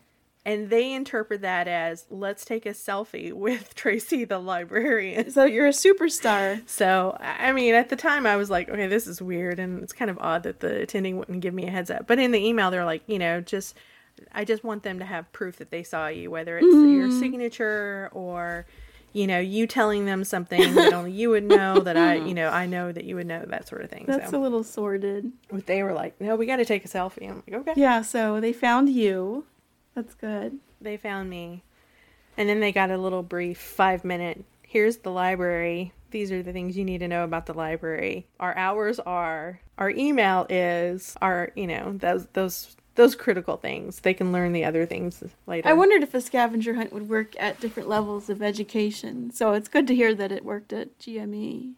and 0.47 0.69
they 0.69 0.93
interpret 0.93 1.41
that 1.41 1.67
as 1.67 2.05
let's 2.09 2.45
take 2.45 2.65
a 2.65 2.69
selfie 2.69 3.33
with 3.33 3.75
Tracy 3.75 4.23
the 4.23 4.39
librarian. 4.39 5.29
So 5.29 5.43
you're 5.43 5.67
a 5.67 5.71
superstar. 5.71 6.61
So 6.67 7.17
I 7.19 7.51
mean, 7.51 7.75
at 7.75 7.89
the 7.89 7.97
time 7.97 8.25
I 8.25 8.37
was 8.37 8.49
like, 8.49 8.69
okay, 8.69 8.87
this 8.87 9.07
is 9.07 9.21
weird, 9.21 9.59
and 9.59 9.83
it's 9.83 9.91
kind 9.91 10.09
of 10.09 10.17
odd 10.21 10.43
that 10.43 10.61
the 10.61 10.81
attending 10.81 11.17
wouldn't 11.17 11.41
give 11.41 11.53
me 11.53 11.67
a 11.67 11.69
heads 11.69 11.91
up. 11.91 12.07
But 12.07 12.17
in 12.17 12.31
the 12.31 12.39
email, 12.39 12.71
they're 12.71 12.85
like, 12.85 13.03
you 13.07 13.19
know, 13.19 13.41
just 13.41 13.75
I 14.31 14.45
just 14.45 14.63
want 14.63 14.83
them 14.83 14.99
to 14.99 15.05
have 15.05 15.29
proof 15.33 15.57
that 15.57 15.69
they 15.69 15.83
saw 15.83 16.07
you, 16.07 16.31
whether 16.31 16.57
it's 16.57 16.65
mm. 16.65 16.95
your 16.95 17.11
signature 17.11 18.09
or 18.13 18.65
you 19.11 19.27
know 19.27 19.39
you 19.39 19.67
telling 19.67 20.05
them 20.05 20.23
something 20.23 20.75
that 20.75 20.93
only 20.93 21.11
you 21.11 21.29
would 21.29 21.43
know 21.43 21.79
that 21.81 21.97
I 21.97 22.15
you 22.15 22.33
know 22.33 22.47
I 22.47 22.67
know 22.67 22.93
that 22.93 23.03
you 23.03 23.15
would 23.15 23.27
know 23.27 23.43
that 23.45 23.67
sort 23.67 23.81
of 23.81 23.89
thing. 23.89 24.05
That's 24.07 24.31
so. 24.31 24.39
a 24.39 24.41
little 24.41 24.63
sordid. 24.63 25.29
But 25.51 25.65
they 25.65 25.83
were 25.83 25.93
like, 25.93 26.21
no, 26.21 26.37
we 26.37 26.45
got 26.45 26.55
to 26.57 26.65
take 26.65 26.85
a 26.85 26.87
selfie. 26.87 27.29
I'm 27.29 27.43
like, 27.45 27.67
okay. 27.67 27.73
Yeah. 27.75 28.01
So 28.01 28.39
they 28.39 28.53
found 28.53 28.87
you 28.87 29.43
that's 29.97 30.13
good. 30.13 30.59
They 30.79 30.95
found 30.95 31.27
me. 31.27 31.63
And 32.37 32.47
then 32.47 32.59
they 32.59 32.71
got 32.71 32.91
a 32.91 32.97
little 32.99 33.23
brief 33.23 33.57
five 33.57 34.05
minute 34.05 34.45
here's 34.61 34.97
the 34.97 35.09
library. 35.09 35.91
These 36.11 36.31
are 36.31 36.43
the 36.43 36.53
things 36.53 36.77
you 36.77 36.85
need 36.85 36.99
to 36.99 37.07
know 37.07 37.23
about 37.23 37.47
the 37.47 37.53
library. 37.53 38.27
Our 38.39 38.55
hours 38.55 38.99
are, 38.99 39.59
our 39.77 39.89
email 39.89 40.45
is, 40.49 41.15
our, 41.21 41.51
you 41.55 41.65
know, 41.65 41.93
those, 41.97 42.27
those, 42.33 42.75
those 42.93 43.15
critical 43.15 43.57
things. 43.57 44.01
They 44.01 44.13
can 44.13 44.31
learn 44.31 44.53
the 44.53 44.65
other 44.65 44.85
things 44.85 45.23
later. 45.47 45.67
I 45.67 45.73
wondered 45.73 46.03
if 46.03 46.13
a 46.13 46.21
scavenger 46.21 46.75
hunt 46.75 46.93
would 46.93 47.09
work 47.09 47.33
at 47.39 47.59
different 47.59 47.89
levels 47.89 48.29
of 48.29 48.43
education. 48.43 49.31
So 49.31 49.53
it's 49.53 49.67
good 49.67 49.87
to 49.87 49.95
hear 49.95 50.13
that 50.13 50.31
it 50.31 50.45
worked 50.45 50.73
at 50.73 50.99
GME. 50.99 51.73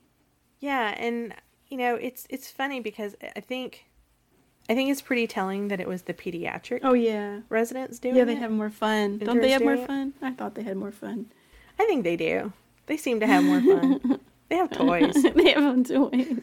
Yeah, 0.60 0.94
and 0.98 1.34
you 1.70 1.78
know, 1.78 1.96
it's 1.96 2.28
it's 2.30 2.52
funny 2.52 2.82
because 2.82 3.16
I 3.36 3.40
think 3.40 3.86
I 4.70 4.76
think 4.76 4.92
it's 4.92 5.02
pretty 5.02 5.26
telling 5.26 5.70
that 5.70 5.80
it 5.80 5.88
was 5.88 6.04
the 6.04 6.14
pediatric. 6.14 6.82
Oh 6.84 6.94
yeah, 6.94 7.40
residents 7.50 7.98
doing. 7.98 8.16
Yeah, 8.16 8.26
they 8.26 8.36
have 8.36 8.52
more 8.52 8.70
fun. 8.70 9.18
Don't 9.18 9.42
they 9.42 9.50
have 9.50 9.64
more 9.64 9.78
fun? 9.78 10.14
I 10.22 10.32
thought 10.32 10.54
they 10.54 10.62
had 10.62 10.78
more 10.78 10.92
fun. 10.92 11.26
I 11.80 11.86
think 11.86 12.04
they 12.04 12.16
do. 12.16 12.54
They 12.86 12.96
seem 12.96 13.20
to 13.20 13.28
have 13.28 13.44
more 13.44 13.62
fun. 13.62 14.20
they 14.50 14.58
have 14.58 14.70
toys. 14.70 15.16
they 15.36 15.52
have 15.54 15.88
toys. 15.88 16.40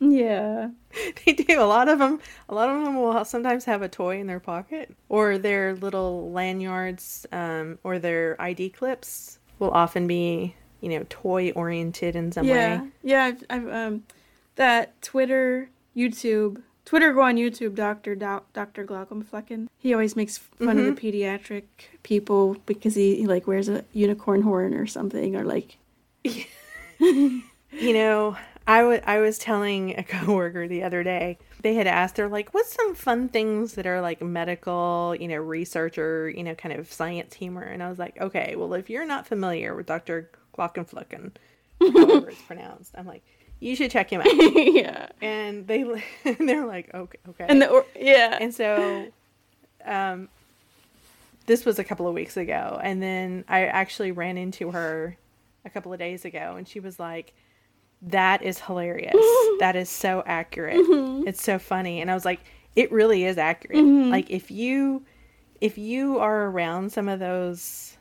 Yeah, 0.00 0.70
they 1.26 1.34
do. 1.34 1.60
A 1.60 1.64
lot 1.64 1.90
of 1.90 1.98
them. 1.98 2.20
A 2.48 2.54
lot 2.54 2.70
of 2.70 2.82
them 2.82 2.96
will 2.96 3.22
sometimes 3.26 3.66
have 3.66 3.82
a 3.82 3.88
toy 3.88 4.18
in 4.18 4.26
their 4.26 4.40
pocket, 4.40 4.96
or 5.10 5.36
their 5.36 5.74
little 5.74 6.32
lanyards, 6.32 7.26
um, 7.32 7.78
or 7.84 7.98
their 7.98 8.40
ID 8.40 8.70
clips 8.70 9.38
will 9.58 9.72
often 9.72 10.06
be, 10.06 10.54
you 10.80 10.88
know, 10.88 11.04
toy 11.10 11.50
oriented 11.50 12.16
in 12.16 12.32
some 12.32 12.46
yeah. 12.46 12.80
way. 12.80 12.88
Yeah, 13.02 13.24
I've, 13.24 13.44
I've 13.50 13.68
um, 13.68 14.04
that 14.56 15.02
Twitter, 15.02 15.68
YouTube 15.94 16.62
Twitter 16.90 17.12
go 17.12 17.20
on 17.20 17.36
YouTube, 17.36 17.76
Doctor 17.76 18.16
Doctor 18.16 18.84
Glaucomflecken. 18.84 19.68
He 19.78 19.94
always 19.94 20.16
makes 20.16 20.38
fun 20.38 20.58
mm-hmm. 20.58 20.68
of 20.70 20.76
the 20.76 21.00
mm-hmm. 21.00 21.06
pediatric 21.06 21.62
people 22.02 22.56
because 22.66 22.96
he, 22.96 23.14
he, 23.14 23.26
like 23.28 23.46
wears 23.46 23.68
a 23.68 23.84
unicorn 23.92 24.42
horn 24.42 24.74
or 24.74 24.88
something, 24.88 25.36
or 25.36 25.44
like. 25.44 25.76
you 26.24 27.42
know, 27.70 28.36
I, 28.66 28.80
w- 28.80 29.00
I 29.06 29.20
was 29.20 29.38
telling 29.38 29.96
a 30.00 30.02
coworker 30.02 30.66
the 30.66 30.82
other 30.82 31.04
day. 31.04 31.38
They 31.62 31.74
had 31.74 31.86
asked, 31.86 32.16
they're 32.16 32.28
like, 32.28 32.52
"What's 32.52 32.74
some 32.74 32.96
fun 32.96 33.28
things 33.28 33.74
that 33.74 33.86
are 33.86 34.00
like 34.00 34.20
medical, 34.20 35.14
you 35.14 35.28
know, 35.28 35.36
research 35.36 35.96
or 35.96 36.28
you 36.28 36.42
know, 36.42 36.56
kind 36.56 36.74
of 36.76 36.92
science 36.92 37.34
humor?" 37.34 37.62
And 37.62 37.84
I 37.84 37.88
was 37.88 38.00
like, 38.00 38.20
"Okay, 38.20 38.56
well, 38.56 38.74
if 38.74 38.90
you're 38.90 39.06
not 39.06 39.28
familiar 39.28 39.76
with 39.76 39.86
Doctor 39.86 40.32
Glaucomflecken, 40.58 41.36
however 41.78 42.30
it's 42.30 42.42
pronounced, 42.48 42.96
I'm 42.98 43.06
like." 43.06 43.22
You 43.60 43.76
should 43.76 43.90
check 43.90 44.10
him 44.10 44.20
out. 44.24 44.26
yeah. 44.74 45.08
And 45.22 45.66
they 45.66 45.82
and 46.24 46.48
they're 46.48 46.66
like, 46.66 46.92
okay, 46.92 47.18
okay. 47.28 47.46
And 47.48 47.62
the 47.62 47.68
or, 47.68 47.86
yeah. 47.94 48.38
And 48.40 48.54
so, 48.54 49.06
um, 49.84 50.28
this 51.46 51.64
was 51.64 51.78
a 51.78 51.84
couple 51.84 52.08
of 52.08 52.14
weeks 52.14 52.36
ago, 52.36 52.80
and 52.82 53.02
then 53.02 53.44
I 53.48 53.66
actually 53.66 54.12
ran 54.12 54.36
into 54.38 54.70
her 54.70 55.16
a 55.64 55.70
couple 55.70 55.92
of 55.92 55.98
days 55.98 56.24
ago, 56.24 56.54
and 56.56 56.66
she 56.66 56.80
was 56.80 56.98
like, 56.98 57.32
"That 58.02 58.42
is 58.42 58.60
hilarious. 58.60 59.14
that 59.60 59.74
is 59.76 59.88
so 59.88 60.22
accurate. 60.26 60.76
Mm-hmm. 60.76 61.28
It's 61.28 61.42
so 61.42 61.58
funny." 61.58 62.00
And 62.00 62.10
I 62.10 62.14
was 62.14 62.24
like, 62.24 62.40
"It 62.76 62.90
really 62.92 63.24
is 63.24 63.36
accurate. 63.38 63.78
Mm-hmm. 63.78 64.10
Like 64.10 64.30
if 64.30 64.50
you." 64.50 65.04
If 65.60 65.76
you 65.76 66.18
are 66.20 66.46
around 66.46 66.90
some 66.90 67.06
of 67.06 67.20
those 67.20 67.98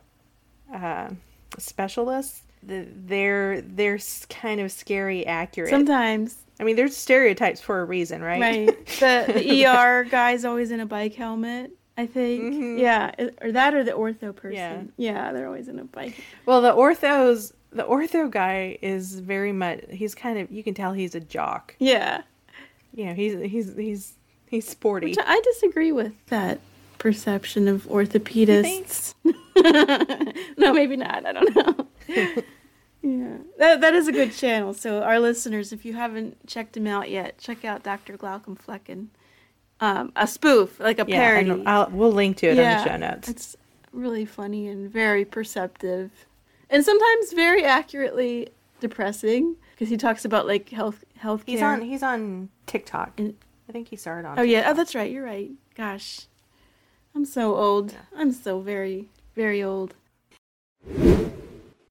uh, 0.74 1.10
specialists, 1.58 2.44
they're 2.64 3.62
they're 3.62 4.00
kind 4.30 4.60
of 4.62 4.72
scary 4.72 5.26
accurate. 5.26 5.70
Sometimes. 5.70 6.36
I 6.60 6.66
mean, 6.66 6.76
there's 6.76 6.96
stereotypes 6.96 7.62
for 7.62 7.80
a 7.80 7.86
reason, 7.86 8.22
right? 8.22 8.42
Right. 8.42 8.70
The, 9.00 9.32
the 9.34 9.66
ER 9.66 10.04
guy's 10.04 10.44
always 10.44 10.72
in 10.72 10.82
a 10.82 10.86
bike 10.86 11.16
helmet. 11.16 11.72
I 11.98 12.06
think. 12.06 12.54
Mm-hmm. 12.54 12.78
Yeah, 12.80 13.12
or 13.42 13.52
that 13.52 13.74
or 13.74 13.84
the 13.84 13.92
ortho 13.92 14.36
person. 14.36 14.94
Yeah. 14.98 15.12
yeah, 15.12 15.34
they're 15.34 15.48
always 15.48 15.68
in 15.68 15.80
a 15.80 15.84
bike. 15.84 16.22
Well, 16.46 16.62
the 16.62 16.74
orthos, 16.74 17.52
the 17.72 17.84
ortho 17.84 18.30
guy 18.30 18.78
is 18.82 19.20
very 19.20 19.52
much. 19.52 19.84
He's 19.90 20.16
kind 20.16 20.40
of. 20.40 20.52
You 20.52 20.64
can 20.64 20.74
tell 20.74 20.94
he's 20.94 21.16
a 21.16 21.20
jock. 21.20 21.76
Yeah. 21.80 22.22
You 22.94 23.06
know, 23.06 23.14
he's 23.14 23.34
he's 23.52 23.76
he's 23.76 24.14
he's 24.48 24.68
sporty. 24.68 25.08
Which 25.08 25.18
I 25.20 25.42
disagree 25.42 25.92
with 25.92 26.14
that 26.28 26.60
perception 27.00 27.68
of 27.68 27.84
orthopedists. 27.88 29.16
no, 30.58 30.74
maybe 30.74 30.96
not. 30.96 31.26
I 31.26 31.32
don't 31.34 31.56
know. 31.56 32.44
Yeah, 33.02 33.38
that, 33.58 33.80
that 33.80 33.94
is 33.96 34.10
a 34.10 34.12
good 34.12 34.34
channel. 34.34 34.74
So, 34.74 35.02
our 35.04 35.22
listeners, 35.22 35.72
if 35.72 35.86
you 35.86 35.94
haven't 35.94 36.46
checked 36.48 36.76
him 36.76 36.86
out 36.86 37.10
yet, 37.10 37.38
check 37.38 37.64
out 37.64 37.82
Dr. 37.82 38.18
Glaucomflecken. 38.18 39.08
Um, 39.80 40.12
a 40.18 40.28
spoof, 40.28 40.78
like 40.82 41.00
a 41.00 41.06
Yeah, 41.08 41.16
parody. 41.18 41.50
and 41.50 41.70
I'll, 41.70 41.90
we'll 41.92 42.12
link 42.12 42.36
to 42.40 42.48
it 42.48 42.60
on 42.60 42.66
the 42.66 42.84
show 42.84 42.98
notes. 42.98 43.30
It's 43.30 43.56
really 43.94 44.26
funny 44.26 44.68
and 44.68 44.92
very 44.92 45.24
perceptive, 45.24 46.12
and 46.70 46.84
sometimes 46.84 47.32
very 47.32 47.64
accurately 47.64 48.50
depressing 48.82 49.56
because 49.72 49.88
he 49.88 49.96
talks 49.96 50.26
about 50.26 50.46
like 50.46 50.68
health 50.68 51.06
health 51.16 51.44
He's 51.46 51.62
on 51.62 51.82
he's 51.82 52.04
on 52.04 52.50
TikTok. 52.66 53.14
And- 53.18 53.36
I 53.70 53.72
think 53.72 53.88
he 53.88 53.96
started 53.96 54.28
on. 54.28 54.38
Oh 54.40 54.42
yeah, 54.42 54.66
oh 54.70 54.74
that's 54.74 54.94
right. 54.94 55.10
You're 55.10 55.24
right. 55.24 55.52
Gosh, 55.76 56.28
I'm 57.16 57.26
so 57.26 57.56
old. 57.56 57.96
I'm 58.16 58.32
so 58.32 58.60
very 58.62 59.10
very 59.36 59.64
old. 59.64 59.96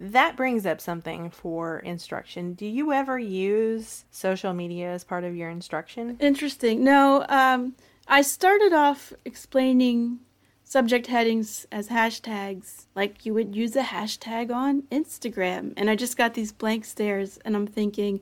That 0.00 0.36
brings 0.36 0.64
up 0.66 0.80
something 0.80 1.30
for 1.30 1.80
instruction. 1.80 2.52
Do 2.52 2.66
you 2.66 2.92
ever 2.92 3.18
use 3.18 4.04
social 4.10 4.52
media 4.52 4.92
as 4.92 5.02
part 5.02 5.24
of 5.24 5.34
your 5.34 5.48
instruction? 5.50 6.18
Interesting. 6.20 6.84
No, 6.84 7.24
um, 7.28 7.74
I 8.06 8.22
started 8.22 8.72
off 8.72 9.12
explaining 9.24 10.20
subject 10.62 11.06
headings 11.06 11.66
as 11.72 11.88
hashtags, 11.88 12.84
like 12.94 13.24
you 13.24 13.32
would 13.32 13.56
use 13.56 13.74
a 13.74 13.82
hashtag 13.82 14.54
on 14.54 14.82
Instagram. 14.92 15.72
And 15.76 15.88
I 15.88 15.96
just 15.96 16.18
got 16.18 16.34
these 16.34 16.52
blank 16.52 16.84
stares, 16.84 17.38
and 17.44 17.56
I'm 17.56 17.66
thinking, 17.66 18.20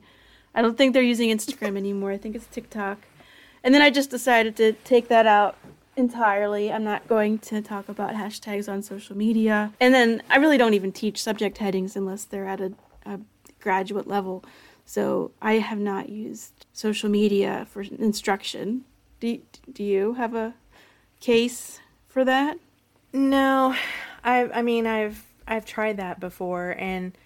I 0.55 0.61
don't 0.61 0.77
think 0.77 0.93
they're 0.93 1.03
using 1.03 1.29
Instagram 1.29 1.75
anymore. 1.77 2.11
I 2.11 2.17
think 2.17 2.35
it's 2.35 2.47
TikTok. 2.47 2.99
And 3.63 3.75
then 3.75 3.81
I 3.81 3.89
just 3.89 4.09
decided 4.09 4.55
to 4.55 4.71
take 4.71 5.09
that 5.09 5.27
out 5.27 5.57
entirely. 5.97 6.71
I'm 6.71 6.83
not 6.83 7.07
going 7.07 7.39
to 7.39 7.61
talk 7.61 7.89
about 7.89 8.13
hashtags 8.13 8.71
on 8.71 8.81
social 8.81 9.17
media. 9.17 9.73
And 9.81 9.93
then 9.93 10.21
I 10.29 10.37
really 10.37 10.57
don't 10.57 10.73
even 10.73 10.91
teach 10.91 11.21
subject 11.21 11.57
headings 11.57 11.95
unless 11.95 12.23
they're 12.23 12.47
at 12.47 12.61
a, 12.61 12.73
a 13.05 13.19
graduate 13.59 14.07
level. 14.07 14.45
So 14.85 15.31
I 15.41 15.53
have 15.53 15.79
not 15.79 16.07
used 16.07 16.65
social 16.71 17.09
media 17.09 17.67
for 17.69 17.81
instruction. 17.81 18.85
Do, 19.19 19.41
do 19.73 19.83
you 19.83 20.13
have 20.13 20.35
a 20.35 20.53
case 21.19 21.79
for 22.07 22.23
that? 22.23 22.57
No, 23.13 23.75
I 24.23 24.49
I 24.53 24.61
mean 24.61 24.85
I've 24.85 25.23
I've 25.47 25.65
tried 25.65 25.97
that 25.97 26.19
before 26.19 26.75
and 26.77 27.17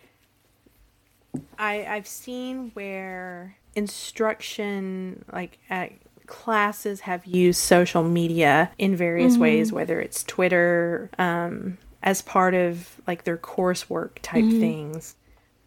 I 1.57 1.85
I've 1.85 2.07
seen 2.07 2.71
where 2.73 3.57
instruction 3.75 5.25
like 5.31 5.59
at 5.69 5.91
classes 6.31 7.01
have 7.01 7.25
used 7.25 7.59
social 7.59 8.03
media 8.03 8.71
in 8.77 8.95
various 8.95 9.37
ways 9.37 9.73
whether 9.73 9.99
it's 9.99 10.23
Twitter 10.23 11.09
um 11.19 11.77
as 12.01 12.21
part 12.21 12.53
of 12.53 13.01
like 13.05 13.25
their 13.25 13.37
coursework 13.37 14.11
type 14.21 14.45
things. 14.45 15.15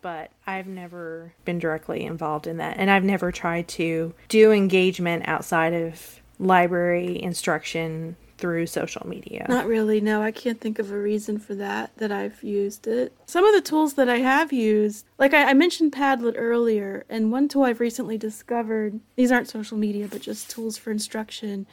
But 0.00 0.30
I've 0.46 0.66
never 0.66 1.34
been 1.44 1.58
directly 1.58 2.02
involved 2.02 2.46
in 2.46 2.56
that 2.56 2.78
and 2.78 2.90
I've 2.90 3.04
never 3.04 3.30
tried 3.30 3.68
to 3.68 4.14
do 4.28 4.52
engagement 4.52 5.28
outside 5.28 5.74
of 5.74 6.22
library 6.38 7.22
instruction 7.22 8.16
through 8.38 8.66
social 8.66 9.06
media. 9.06 9.46
Not 9.48 9.66
really. 9.66 10.00
No, 10.00 10.22
I 10.22 10.30
can't 10.30 10.60
think 10.60 10.78
of 10.78 10.90
a 10.90 10.98
reason 10.98 11.38
for 11.38 11.54
that 11.54 11.96
that 11.98 12.10
I've 12.10 12.42
used 12.42 12.86
it. 12.86 13.12
Some 13.26 13.44
of 13.44 13.54
the 13.54 13.60
tools 13.60 13.94
that 13.94 14.08
I 14.08 14.18
have 14.18 14.52
used, 14.52 15.06
like 15.18 15.34
I, 15.34 15.50
I 15.50 15.54
mentioned 15.54 15.92
Padlet 15.92 16.34
earlier, 16.36 17.04
and 17.08 17.30
one 17.30 17.48
tool 17.48 17.64
I've 17.64 17.80
recently 17.80 18.18
discovered. 18.18 19.00
These 19.16 19.32
aren't 19.32 19.48
social 19.48 19.78
media, 19.78 20.08
but 20.08 20.20
just 20.20 20.50
tools 20.50 20.76
for 20.76 20.90
instruction. 20.90 21.66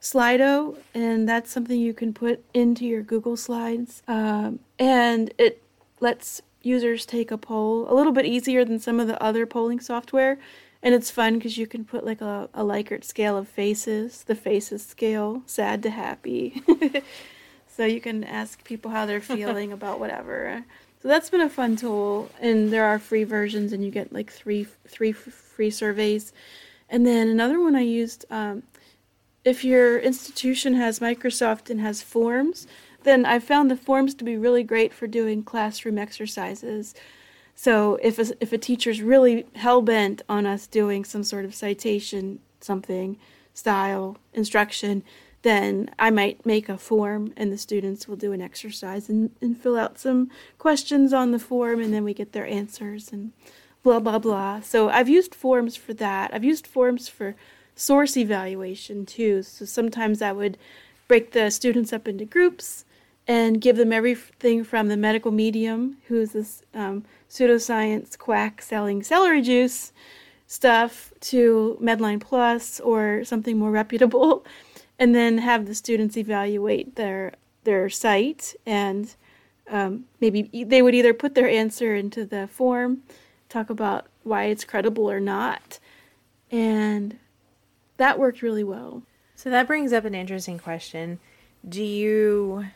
Slido, 0.00 0.78
and 0.94 1.28
that's 1.28 1.50
something 1.50 1.78
you 1.78 1.92
can 1.92 2.14
put 2.14 2.42
into 2.54 2.86
your 2.86 3.02
Google 3.02 3.36
Slides, 3.36 4.02
um, 4.08 4.60
and 4.78 5.32
it 5.36 5.62
lets 6.00 6.40
users 6.62 7.04
take 7.04 7.30
a 7.30 7.38
poll 7.38 7.90
a 7.90 7.94
little 7.94 8.12
bit 8.12 8.24
easier 8.24 8.64
than 8.64 8.78
some 8.78 8.98
of 8.98 9.06
the 9.08 9.22
other 9.22 9.44
polling 9.46 9.80
software. 9.80 10.38
And 10.82 10.94
it's 10.94 11.10
fun 11.10 11.34
because 11.34 11.58
you 11.58 11.66
can 11.66 11.84
put 11.84 12.06
like 12.06 12.20
a, 12.20 12.48
a 12.54 12.62
Likert 12.62 13.04
scale 13.04 13.36
of 13.36 13.48
faces, 13.48 14.24
the 14.24 14.34
faces 14.34 14.84
scale, 14.84 15.42
sad 15.46 15.82
to 15.82 15.90
happy. 15.90 16.62
so 17.68 17.84
you 17.84 18.00
can 18.00 18.24
ask 18.24 18.64
people 18.64 18.90
how 18.90 19.04
they're 19.04 19.20
feeling 19.20 19.72
about 19.72 20.00
whatever. 20.00 20.64
So 21.02 21.08
that's 21.08 21.30
been 21.30 21.40
a 21.40 21.48
fun 21.48 21.76
tool, 21.76 22.30
and 22.40 22.70
there 22.70 22.84
are 22.84 22.98
free 22.98 23.24
versions, 23.24 23.72
and 23.72 23.82
you 23.82 23.90
get 23.90 24.12
like 24.12 24.30
three 24.30 24.66
three 24.86 25.10
f- 25.10 25.16
free 25.16 25.70
surveys. 25.70 26.32
And 26.90 27.06
then 27.06 27.28
another 27.28 27.60
one 27.60 27.74
I 27.74 27.82
used, 27.82 28.26
um, 28.30 28.64
if 29.44 29.64
your 29.64 29.98
institution 29.98 30.74
has 30.74 30.98
Microsoft 30.98 31.70
and 31.70 31.80
has 31.80 32.02
forms, 32.02 32.66
then 33.04 33.24
I 33.24 33.38
found 33.38 33.70
the 33.70 33.76
forms 33.76 34.14
to 34.14 34.24
be 34.24 34.36
really 34.36 34.62
great 34.62 34.92
for 34.92 35.06
doing 35.06 35.42
classroom 35.42 35.98
exercises. 35.98 36.94
So 37.62 37.98
if 38.00 38.18
a, 38.18 38.24
if 38.40 38.54
a 38.54 38.58
teacher's 38.58 39.02
really 39.02 39.44
hell 39.54 39.82
bent 39.82 40.22
on 40.30 40.46
us 40.46 40.66
doing 40.66 41.04
some 41.04 41.22
sort 41.22 41.44
of 41.44 41.54
citation, 41.54 42.38
something, 42.62 43.18
style, 43.52 44.16
instruction, 44.32 45.02
then 45.42 45.90
I 45.98 46.08
might 46.08 46.46
make 46.46 46.70
a 46.70 46.78
form 46.78 47.34
and 47.36 47.52
the 47.52 47.58
students 47.58 48.08
will 48.08 48.16
do 48.16 48.32
an 48.32 48.40
exercise 48.40 49.10
and, 49.10 49.32
and 49.42 49.60
fill 49.60 49.76
out 49.76 49.98
some 49.98 50.30
questions 50.56 51.12
on 51.12 51.32
the 51.32 51.38
form 51.38 51.82
and 51.82 51.92
then 51.92 52.02
we 52.02 52.14
get 52.14 52.32
their 52.32 52.46
answers 52.46 53.12
and 53.12 53.32
blah, 53.82 54.00
blah, 54.00 54.18
blah. 54.18 54.62
So 54.62 54.88
I've 54.88 55.10
used 55.10 55.34
forms 55.34 55.76
for 55.76 55.92
that. 55.92 56.32
I've 56.32 56.44
used 56.44 56.66
forms 56.66 57.10
for 57.10 57.36
source 57.74 58.16
evaluation 58.16 59.04
too. 59.04 59.42
So 59.42 59.66
sometimes 59.66 60.22
I 60.22 60.32
would 60.32 60.56
break 61.08 61.32
the 61.32 61.50
students 61.50 61.92
up 61.92 62.08
into 62.08 62.24
groups 62.24 62.86
and 63.28 63.60
give 63.60 63.76
them 63.76 63.92
everything 63.92 64.64
from 64.64 64.88
the 64.88 64.96
medical 64.96 65.30
medium, 65.30 65.98
who's 66.08 66.32
this 66.32 66.62
um, 66.74 67.04
pseudoscience 67.30 68.18
quack 68.18 68.60
selling 68.60 69.02
celery 69.02 69.40
juice 69.40 69.92
stuff, 70.46 71.12
to 71.20 71.78
Medline 71.80 72.20
Plus 72.20 72.80
or 72.80 73.22
something 73.24 73.56
more 73.56 73.70
reputable, 73.70 74.44
and 74.98 75.14
then 75.14 75.38
have 75.38 75.66
the 75.66 75.74
students 75.74 76.16
evaluate 76.16 76.96
their 76.96 77.34
their 77.64 77.88
site 77.88 78.54
and 78.66 79.14
um, 79.70 80.06
maybe 80.20 80.64
they 80.64 80.82
would 80.82 80.94
either 80.94 81.14
put 81.14 81.34
their 81.34 81.48
answer 81.48 81.94
into 81.94 82.24
the 82.24 82.48
form, 82.48 83.02
talk 83.48 83.70
about 83.70 84.06
why 84.24 84.44
it's 84.44 84.64
credible 84.64 85.08
or 85.08 85.20
not, 85.20 85.78
and 86.50 87.18
that 87.96 88.18
worked 88.18 88.42
really 88.42 88.64
well. 88.64 89.04
So 89.36 89.48
that 89.50 89.68
brings 89.68 89.92
up 89.92 90.04
an 90.04 90.14
interesting 90.14 90.58
question. 90.58 91.20
Do 91.66 91.82
you 91.84 92.66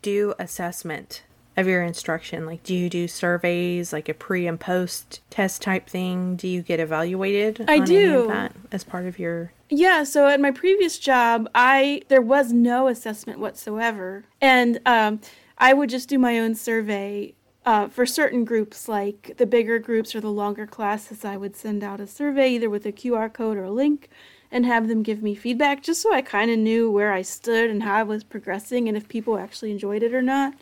do 0.00 0.34
assessment 0.38 1.22
of 1.56 1.66
your 1.66 1.82
instruction? 1.82 2.46
Like, 2.46 2.62
do 2.62 2.74
you 2.74 2.88
do 2.88 3.06
surveys, 3.08 3.92
like 3.92 4.08
a 4.08 4.14
pre 4.14 4.46
and 4.46 4.58
post 4.58 5.20
test 5.30 5.62
type 5.62 5.88
thing? 5.88 6.36
Do 6.36 6.48
you 6.48 6.62
get 6.62 6.80
evaluated? 6.80 7.64
I 7.68 7.80
do. 7.80 8.26
that 8.28 8.54
as 8.70 8.84
part 8.84 9.06
of 9.06 9.18
your. 9.18 9.52
Yeah, 9.68 10.04
so 10.04 10.28
at 10.28 10.40
my 10.40 10.50
previous 10.50 10.98
job, 10.98 11.48
I 11.54 12.02
there 12.08 12.22
was 12.22 12.52
no 12.52 12.88
assessment 12.88 13.38
whatsoever, 13.38 14.24
and 14.40 14.80
um, 14.86 15.20
I 15.58 15.72
would 15.72 15.90
just 15.90 16.08
do 16.08 16.18
my 16.18 16.38
own 16.38 16.54
survey 16.54 17.34
uh, 17.64 17.88
for 17.88 18.04
certain 18.04 18.44
groups, 18.44 18.88
like 18.88 19.34
the 19.36 19.46
bigger 19.46 19.78
groups 19.78 20.14
or 20.14 20.20
the 20.20 20.30
longer 20.30 20.66
classes. 20.66 21.24
I 21.24 21.36
would 21.36 21.56
send 21.56 21.84
out 21.84 22.00
a 22.00 22.06
survey 22.06 22.50
either 22.50 22.68
with 22.68 22.86
a 22.86 22.92
QR 22.92 23.32
code 23.32 23.56
or 23.56 23.64
a 23.64 23.70
link, 23.70 24.08
and 24.50 24.66
have 24.66 24.88
them 24.88 25.02
give 25.02 25.22
me 25.22 25.34
feedback, 25.34 25.82
just 25.82 26.02
so 26.02 26.12
I 26.12 26.22
kind 26.22 26.50
of 26.50 26.58
knew 26.58 26.90
where 26.90 27.12
I 27.12 27.22
stood 27.22 27.70
and 27.70 27.82
how 27.82 27.94
I 27.96 28.02
was 28.02 28.24
progressing, 28.24 28.88
and 28.88 28.96
if 28.96 29.08
people 29.08 29.38
actually 29.38 29.70
enjoyed 29.70 30.02
it 30.02 30.14
or 30.14 30.22
not. 30.22 30.54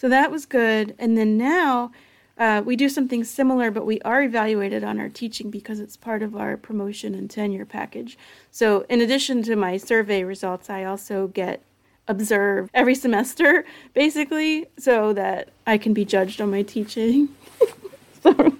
So 0.00 0.08
that 0.08 0.30
was 0.30 0.46
good. 0.46 0.94
And 0.98 1.18
then 1.18 1.36
now 1.36 1.92
uh, 2.38 2.62
we 2.64 2.74
do 2.74 2.88
something 2.88 3.22
similar, 3.22 3.70
but 3.70 3.84
we 3.84 4.00
are 4.00 4.22
evaluated 4.22 4.82
on 4.82 4.98
our 4.98 5.10
teaching 5.10 5.50
because 5.50 5.78
it's 5.78 5.94
part 5.94 6.22
of 6.22 6.34
our 6.34 6.56
promotion 6.56 7.14
and 7.14 7.28
tenure 7.28 7.66
package. 7.66 8.16
So, 8.50 8.86
in 8.88 9.02
addition 9.02 9.42
to 9.42 9.56
my 9.56 9.76
survey 9.76 10.24
results, 10.24 10.70
I 10.70 10.84
also 10.84 11.26
get 11.26 11.60
observed 12.08 12.70
every 12.72 12.94
semester, 12.94 13.66
basically, 13.92 14.68
so 14.78 15.12
that 15.12 15.50
I 15.66 15.76
can 15.76 15.92
be 15.92 16.06
judged 16.06 16.40
on 16.40 16.50
my 16.50 16.62
teaching. 16.62 17.28
so, 18.22 18.56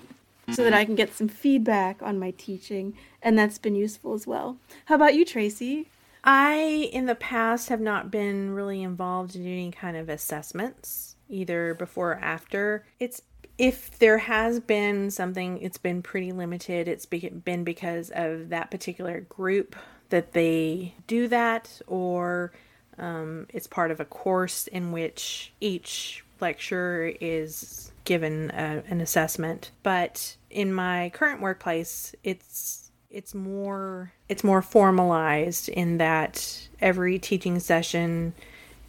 so 0.53 0.62
that 0.62 0.74
I 0.74 0.84
can 0.84 0.95
get 0.95 1.16
some 1.16 1.28
feedback 1.28 2.03
on 2.03 2.18
my 2.18 2.32
teaching, 2.32 2.93
and 3.22 3.38
that's 3.38 3.57
been 3.57 3.74
useful 3.74 4.12
as 4.12 4.26
well. 4.26 4.59
How 4.84 4.97
about 4.97 5.14
you, 5.14 5.24
Tracy? 5.24 5.88
I, 6.22 6.91
in 6.93 7.07
the 7.07 7.14
past, 7.14 7.70
have 7.70 7.80
not 7.80 8.11
been 8.11 8.51
really 8.51 8.82
involved 8.82 9.34
in 9.36 9.47
any 9.47 9.70
kind 9.70 9.97
of 9.97 10.11
assessments, 10.11 11.09
either 11.31 11.74
before 11.74 12.12
or 12.12 12.18
after. 12.18 12.85
It's 12.99 13.22
if 13.59 13.99
there 13.99 14.18
has 14.18 14.59
been 14.59 15.11
something, 15.11 15.59
it's 15.61 15.78
been 15.78 16.01
pretty 16.03 16.33
limited. 16.33 16.89
It's 16.89 17.05
been 17.07 17.62
because 17.62 18.11
of 18.14 18.49
that 18.49 18.70
particular 18.70 19.20
group 19.20 19.76
that 20.09 20.33
they 20.33 20.95
do 21.07 21.28
that, 21.28 21.81
or 21.87 22.53
um, 22.99 23.47
it's 23.51 23.66
part 23.66 23.91
of 23.91 24.01
a 24.01 24.05
course 24.05 24.66
in 24.66 24.93
which 24.93 25.53
each 25.61 26.24
lecture 26.41 27.12
is 27.20 27.93
given 28.05 28.51
a, 28.51 28.83
an 28.89 29.01
assessment. 29.01 29.70
But 29.83 30.37
in 30.49 30.72
my 30.72 31.11
current 31.11 31.41
workplace, 31.41 32.14
it's 32.24 32.91
it's 33.11 33.35
more 33.35 34.12
it's 34.28 34.45
more 34.45 34.62
formalized 34.62 35.68
in 35.68 35.99
that 35.99 36.68
every 36.81 37.18
teaching 37.18 37.59
session 37.59 38.33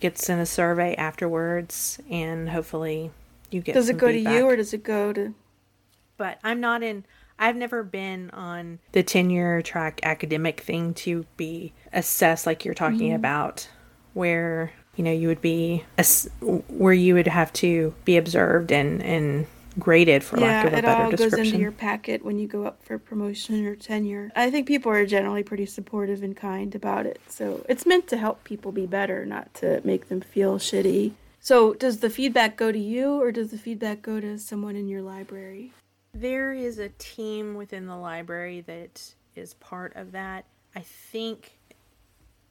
gets 0.02 0.30
in 0.30 0.40
a 0.40 0.46
survey 0.46 0.96
afterwards, 0.96 2.00
and 2.10 2.50
hopefully 2.50 3.12
you 3.50 3.62
get. 3.62 3.74
Does 3.74 3.90
it 3.90 3.98
go 3.98 4.12
to 4.12 4.20
you 4.20 4.46
or 4.46 4.56
does 4.56 4.74
it 4.74 4.84
go 4.84 5.14
to 5.14 5.34
But 6.18 6.40
I'm 6.44 6.60
not 6.60 6.84
in 6.84 7.06
I've 7.42 7.56
never 7.56 7.82
been 7.84 8.30
on 8.32 8.78
the 8.92 9.02
tenure 9.02 9.64
track 9.64 10.00
academic 10.04 10.62
thing 10.62 10.94
to 10.94 11.26
be 11.38 11.74
assessed 11.92 12.46
like 12.46 12.64
you're 12.64 12.76
talking 12.76 13.08
mm-hmm. 13.08 13.16
about 13.16 13.68
where 14.14 14.72
you 14.96 15.04
know 15.04 15.12
you 15.12 15.28
would 15.28 15.42
be 15.42 15.84
where 16.40 16.94
you 16.94 17.16
would 17.16 17.28
have 17.28 17.52
to 17.54 17.96
be 18.06 18.16
observed 18.16 18.72
and 18.72 19.02
and 19.02 19.48
graded 19.80 20.24
for 20.24 20.40
yeah, 20.40 20.46
lack 20.46 20.66
of 20.66 20.74
a 20.74 20.82
better 20.82 20.82
description. 20.82 21.14
Yeah, 21.14 21.18
it 21.18 21.24
all 21.24 21.30
goes 21.30 21.48
into 21.48 21.58
your 21.58 21.72
packet 21.72 22.24
when 22.24 22.38
you 22.38 22.48
go 22.48 22.66
up 22.66 22.84
for 22.84 22.98
promotion 22.98 23.66
or 23.66 23.76
tenure. 23.76 24.32
I 24.36 24.52
think 24.52 24.68
people 24.68 24.92
are 24.92 25.06
generally 25.06 25.44
pretty 25.44 25.66
supportive 25.66 26.24
and 26.24 26.36
kind 26.36 26.74
about 26.76 27.06
it. 27.06 27.20
So 27.28 27.66
it's 27.70 27.86
meant 27.86 28.08
to 28.08 28.18
help 28.18 28.44
people 28.44 28.72
be 28.72 28.86
better, 28.86 29.26
not 29.26 29.54
to 29.56 29.82
make 29.84 30.10
them 30.10 30.22
feel 30.22 30.58
shitty. 30.58 31.14
So 31.40 31.74
does 31.74 32.00
the 32.00 32.10
feedback 32.10 32.56
go 32.56 32.72
to 32.72 32.80
you 32.80 33.22
or 33.22 33.32
does 33.32 33.52
the 33.52 33.58
feedback 33.58 34.02
go 34.02 34.20
to 34.20 34.38
someone 34.38 34.76
in 34.76 34.88
your 34.88 35.02
library? 35.02 35.72
There 36.14 36.54
is 36.54 36.78
a 36.78 36.90
team 36.90 37.56
within 37.56 37.88
the 37.88 37.96
library 37.96 38.62
that 38.62 39.14
is 39.36 39.54
part 39.56 39.96
of 39.96 40.12
that. 40.12 40.46
I 40.76 40.82
think 40.82 41.58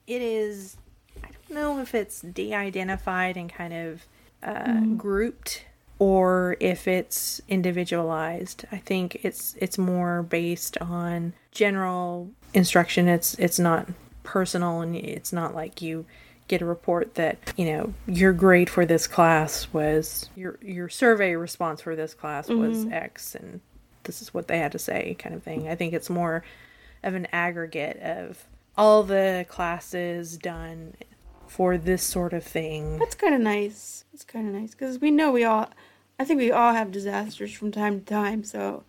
it 0.07 0.23
is 0.23 0.77
I 1.23 1.29
don't 1.29 1.55
know 1.55 1.81
if 1.81 1.95
it's 1.95 2.21
de-identified 2.21 3.37
and 3.37 3.53
kind 3.53 3.73
of 3.73 4.07
uh, 4.43 4.65
mm. 4.65 4.97
grouped 4.97 5.65
or 6.01 6.57
if 6.61 6.89
it's 6.89 7.41
individualized. 7.47 8.65
I 8.73 8.79
think 8.79 9.21
it's 9.23 9.55
it's 9.61 9.79
more 9.79 10.25
based 10.25 10.77
on 10.79 11.35
general 11.53 12.31
instruction. 12.55 13.07
It's 13.07 13.35
it's 13.35 13.61
not 13.61 13.87
personal 14.25 14.81
and 14.81 14.97
it's 14.97 15.33
not 15.33 15.55
like 15.55 15.83
you 15.83 16.07
get 16.49 16.63
a 16.63 16.65
report 16.65 17.15
that 17.15 17.39
you 17.57 17.67
know 17.67 17.95
your 18.07 18.33
grade 18.33 18.69
for 18.69 18.85
this 18.85 19.07
class 19.07 19.73
was 19.73 20.29
your 20.35 20.59
your 20.63 20.89
survey 20.89 21.37
response 21.37 21.83
for 21.83 21.95
this 21.95 22.15
class 22.15 22.49
was 22.49 22.79
mm-hmm. 22.79 22.93
X 22.93 23.35
and 23.35 23.61
this 24.05 24.23
is 24.23 24.35
what 24.35 24.49
they 24.49 24.59
had 24.59 24.73
to 24.73 24.79
say 24.79 25.15
kind 25.19 25.35
of 25.35 25.43
thing. 25.43 25.69
I 25.69 25.75
think 25.75 25.93
it's 25.93 26.11
more 26.11 26.43
of 27.03 27.15
an 27.15 27.29
aggregate 27.33 27.99
of 28.01 28.47
all 28.77 29.03
the 29.03 29.45
classes 29.49 30.39
done 30.39 30.95
for 31.47 31.77
this 31.77 32.03
sort 32.03 32.33
of 32.33 32.43
thing. 32.43 32.99
That's 32.99 33.15
kind 33.15 33.35
of 33.35 33.41
nice. 33.41 34.05
It's 34.15 34.25
kind 34.25 34.49
of 34.49 34.55
nice 34.55 34.71
because 34.71 35.01
we 35.01 35.11
know 35.11 35.31
we 35.31 35.45
all, 35.45 35.69
I 36.21 36.25
think 36.25 36.39
we 36.39 36.53
all 36.53 36.75
have 36.75 36.93
disasters 36.93 37.53
from 37.55 37.73
time 37.73 38.01
to 38.01 38.05
time. 38.05 38.45
So 38.45 38.85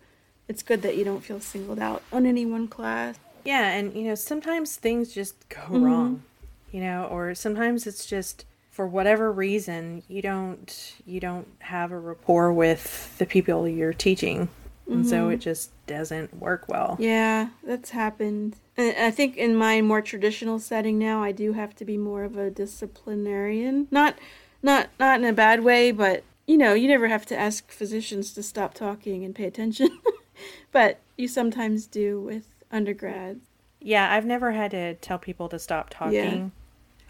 it's 0.48 0.62
good 0.62 0.82
that 0.82 0.98
you 0.98 1.04
don't 1.04 1.24
feel 1.24 1.40
singled 1.40 1.78
out 1.78 2.02
on 2.12 2.26
any 2.26 2.44
one 2.44 2.68
class. 2.68 3.18
Yeah, 3.44 3.70
and 3.70 3.94
you 3.94 4.02
know 4.02 4.14
sometimes 4.14 4.76
things 4.76 5.12
just 5.12 5.48
go 5.48 5.60
mm-hmm. 5.62 5.82
wrong, 5.82 6.22
you 6.70 6.80
know, 6.80 7.06
or 7.06 7.34
sometimes 7.34 7.86
it's 7.86 8.04
just 8.04 8.44
for 8.70 8.86
whatever 8.86 9.32
reason 9.32 10.02
you 10.08 10.20
don't 10.20 10.94
you 11.06 11.20
don't 11.20 11.48
have 11.60 11.90
a 11.90 11.98
rapport 11.98 12.52
with 12.52 13.16
the 13.16 13.26
people 13.26 13.66
you're 13.66 13.92
teaching 13.92 14.48
and 14.86 15.00
mm-hmm. 15.00 15.08
so 15.08 15.28
it 15.30 15.38
just 15.38 15.70
doesn't 15.86 16.38
work 16.38 16.68
well. 16.68 16.96
Yeah, 16.98 17.48
that's 17.64 17.90
happened. 17.90 18.56
And 18.76 18.96
I 18.96 19.10
think 19.10 19.36
in 19.36 19.56
my 19.56 19.80
more 19.80 20.02
traditional 20.02 20.58
setting 20.58 20.98
now, 20.98 21.22
I 21.22 21.32
do 21.32 21.54
have 21.54 21.74
to 21.76 21.84
be 21.84 21.96
more 21.96 22.24
of 22.24 22.36
a 22.36 22.50
disciplinarian. 22.50 23.88
Not, 23.90 24.18
not, 24.62 24.90
not 24.98 25.20
in 25.20 25.26
a 25.26 25.32
bad 25.32 25.62
way, 25.62 25.92
but 25.92 26.24
you 26.46 26.58
know, 26.58 26.74
you 26.74 26.88
never 26.88 27.08
have 27.08 27.26
to 27.26 27.38
ask 27.38 27.70
physicians 27.70 28.32
to 28.34 28.42
stop 28.42 28.74
talking 28.74 29.24
and 29.24 29.34
pay 29.34 29.44
attention, 29.44 30.00
but 30.72 31.00
you 31.16 31.28
sometimes 31.28 31.86
do 31.86 32.20
with 32.20 32.46
undergrads. 32.70 33.46
Yeah, 33.80 34.12
I've 34.12 34.24
never 34.24 34.52
had 34.52 34.70
to 34.72 34.94
tell 34.94 35.18
people 35.18 35.48
to 35.48 35.58
stop 35.58 35.90
talking. 35.90 36.14
Yeah. 36.14 36.48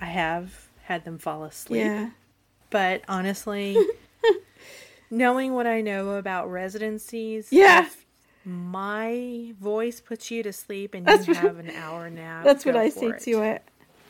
I 0.00 0.06
have 0.06 0.68
had 0.84 1.04
them 1.04 1.18
fall 1.18 1.44
asleep. 1.44 1.84
Yeah. 1.84 2.10
But 2.70 3.02
honestly, 3.08 3.76
knowing 5.10 5.52
what 5.52 5.66
I 5.66 5.82
know 5.82 6.12
about 6.12 6.50
residencies, 6.50 7.48
yeah, 7.50 7.88
my 8.44 9.52
voice 9.60 10.00
puts 10.00 10.30
you 10.30 10.42
to 10.42 10.52
sleep 10.52 10.94
and 10.94 11.06
that's 11.06 11.28
you 11.28 11.34
have 11.34 11.58
an 11.58 11.70
hour 11.70 12.10
nap. 12.10 12.44
That's 12.44 12.64
what 12.64 12.76
I 12.76 12.88
say 12.88 13.08
it. 13.08 13.20
to 13.20 13.42
it. 13.42 13.62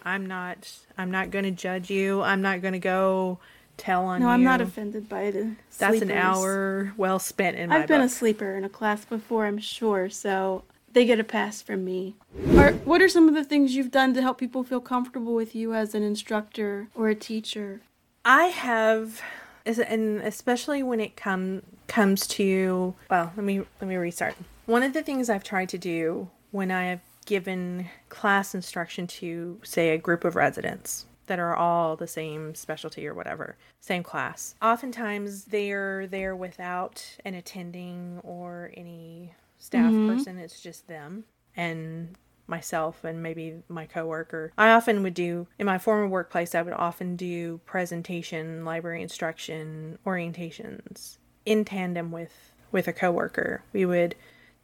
I'm 0.04 0.26
not. 0.26 0.70
I'm 0.96 1.10
not 1.10 1.30
going 1.30 1.44
to 1.44 1.50
judge 1.50 1.90
you. 1.90 2.22
I'm 2.22 2.42
not 2.42 2.62
going 2.62 2.72
to 2.72 2.78
go 2.80 3.38
tell 3.76 4.04
on 4.04 4.20
no, 4.20 4.26
you. 4.26 4.28
No, 4.28 4.34
I'm 4.34 4.44
not 4.44 4.60
offended 4.60 5.08
by 5.08 5.22
it. 5.22 5.46
That's 5.78 6.00
an 6.00 6.10
hour 6.10 6.92
well 6.96 7.18
spent 7.18 7.56
in 7.56 7.68
my. 7.68 7.78
I've 7.78 7.88
been 7.88 8.00
book. 8.00 8.10
a 8.10 8.12
sleeper 8.12 8.56
in 8.56 8.64
a 8.64 8.68
class 8.68 9.04
before, 9.04 9.46
I'm 9.46 9.58
sure. 9.58 10.08
So 10.08 10.64
they 10.92 11.04
get 11.04 11.18
a 11.18 11.24
pass 11.24 11.62
from 11.62 11.84
me. 11.84 12.16
Are, 12.56 12.72
what 12.72 13.00
are 13.02 13.08
some 13.08 13.28
of 13.28 13.34
the 13.34 13.44
things 13.44 13.74
you've 13.74 13.90
done 13.90 14.14
to 14.14 14.22
help 14.22 14.38
people 14.38 14.62
feel 14.62 14.80
comfortable 14.80 15.34
with 15.34 15.54
you 15.54 15.74
as 15.74 15.94
an 15.94 16.02
instructor 16.02 16.88
or 16.94 17.08
a 17.08 17.14
teacher? 17.14 17.80
I 18.24 18.44
have 18.46 19.20
and 19.64 20.20
especially 20.22 20.82
when 20.82 21.00
it 21.00 21.16
come 21.16 21.62
comes 21.86 22.26
to 22.26 22.94
well, 23.10 23.32
let 23.36 23.44
me 23.44 23.62
let 23.80 23.88
me 23.88 23.96
restart. 23.96 24.34
One 24.66 24.82
of 24.82 24.92
the 24.92 25.02
things 25.02 25.28
I've 25.28 25.44
tried 25.44 25.68
to 25.70 25.78
do 25.78 26.30
when 26.50 26.70
I 26.70 26.86
have 26.86 27.00
given 27.26 27.88
class 28.08 28.54
instruction 28.54 29.06
to 29.06 29.60
say 29.62 29.90
a 29.90 29.98
group 29.98 30.24
of 30.24 30.34
residents 30.34 31.06
that 31.26 31.38
are 31.38 31.54
all 31.54 31.96
the 31.96 32.06
same 32.06 32.54
specialty 32.54 33.06
or 33.06 33.14
whatever, 33.14 33.56
same 33.80 34.02
class. 34.02 34.54
Oftentimes 34.60 35.44
they're 35.44 36.06
there 36.06 36.34
without 36.34 37.04
an 37.24 37.34
attending 37.34 38.20
or 38.22 38.70
any 38.74 39.34
staff 39.58 39.92
mm-hmm. 39.92 40.16
person, 40.16 40.38
it's 40.38 40.60
just 40.60 40.88
them. 40.88 41.24
And 41.56 42.16
myself 42.46 43.04
and 43.04 43.22
maybe 43.22 43.62
my 43.68 43.86
coworker. 43.86 44.52
I 44.58 44.72
often 44.72 45.02
would 45.02 45.14
do 45.14 45.46
in 45.58 45.66
my 45.66 45.78
former 45.78 46.06
workplace 46.06 46.54
I 46.54 46.62
would 46.62 46.74
often 46.74 47.16
do 47.16 47.60
presentation, 47.64 48.64
library 48.64 49.02
instruction, 49.02 49.98
orientations 50.04 51.18
in 51.46 51.64
tandem 51.64 52.10
with 52.10 52.52
with 52.70 52.88
a 52.88 52.92
coworker. 52.92 53.62
We 53.72 53.84
would 53.84 54.14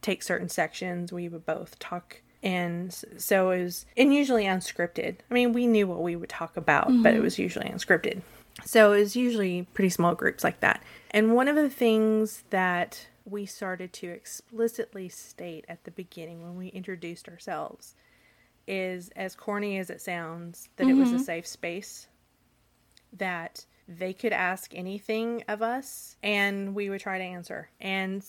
take 0.01 0.23
certain 0.23 0.49
sections, 0.49 1.11
we 1.11 1.29
would 1.29 1.45
both 1.45 1.77
talk 1.79 2.21
and 2.41 2.93
so 3.17 3.51
it 3.51 3.63
was 3.63 3.85
and 3.97 4.13
usually 4.13 4.45
unscripted. 4.45 5.17
I 5.29 5.33
mean, 5.33 5.53
we 5.53 5.67
knew 5.67 5.87
what 5.87 6.01
we 6.01 6.15
would 6.15 6.29
talk 6.29 6.57
about, 6.57 6.87
mm-hmm. 6.87 7.03
but 7.03 7.13
it 7.13 7.15
mm-hmm. 7.15 7.23
was 7.23 7.39
usually 7.39 7.67
unscripted. 7.67 8.21
So 8.65 8.93
it 8.93 8.99
was 8.99 9.15
usually 9.15 9.67
pretty 9.73 9.89
small 9.89 10.15
groups 10.15 10.43
like 10.43 10.59
that. 10.61 10.83
And 11.11 11.33
one 11.33 11.47
of 11.47 11.55
the 11.55 11.69
things 11.69 12.43
that 12.49 13.07
we 13.25 13.45
started 13.45 13.93
to 13.93 14.07
explicitly 14.07 15.09
state 15.09 15.65
at 15.69 15.83
the 15.83 15.91
beginning 15.91 16.41
when 16.41 16.57
we 16.57 16.67
introduced 16.67 17.29
ourselves 17.29 17.95
is 18.67 19.09
as 19.15 19.35
corny 19.35 19.77
as 19.79 19.89
it 19.89 20.01
sounds 20.01 20.69
that 20.75 20.85
mm-hmm. 20.85 20.97
it 20.97 20.99
was 20.99 21.11
a 21.11 21.15
mm-hmm. 21.15 21.23
safe 21.23 21.47
space 21.47 22.07
that 23.13 23.65
they 23.87 24.13
could 24.13 24.33
ask 24.33 24.73
anything 24.75 25.43
of 25.47 25.61
us 25.61 26.15
and 26.21 26.75
we 26.75 26.89
would 26.89 27.01
try 27.01 27.17
to 27.17 27.23
answer 27.23 27.69
and 27.81 28.23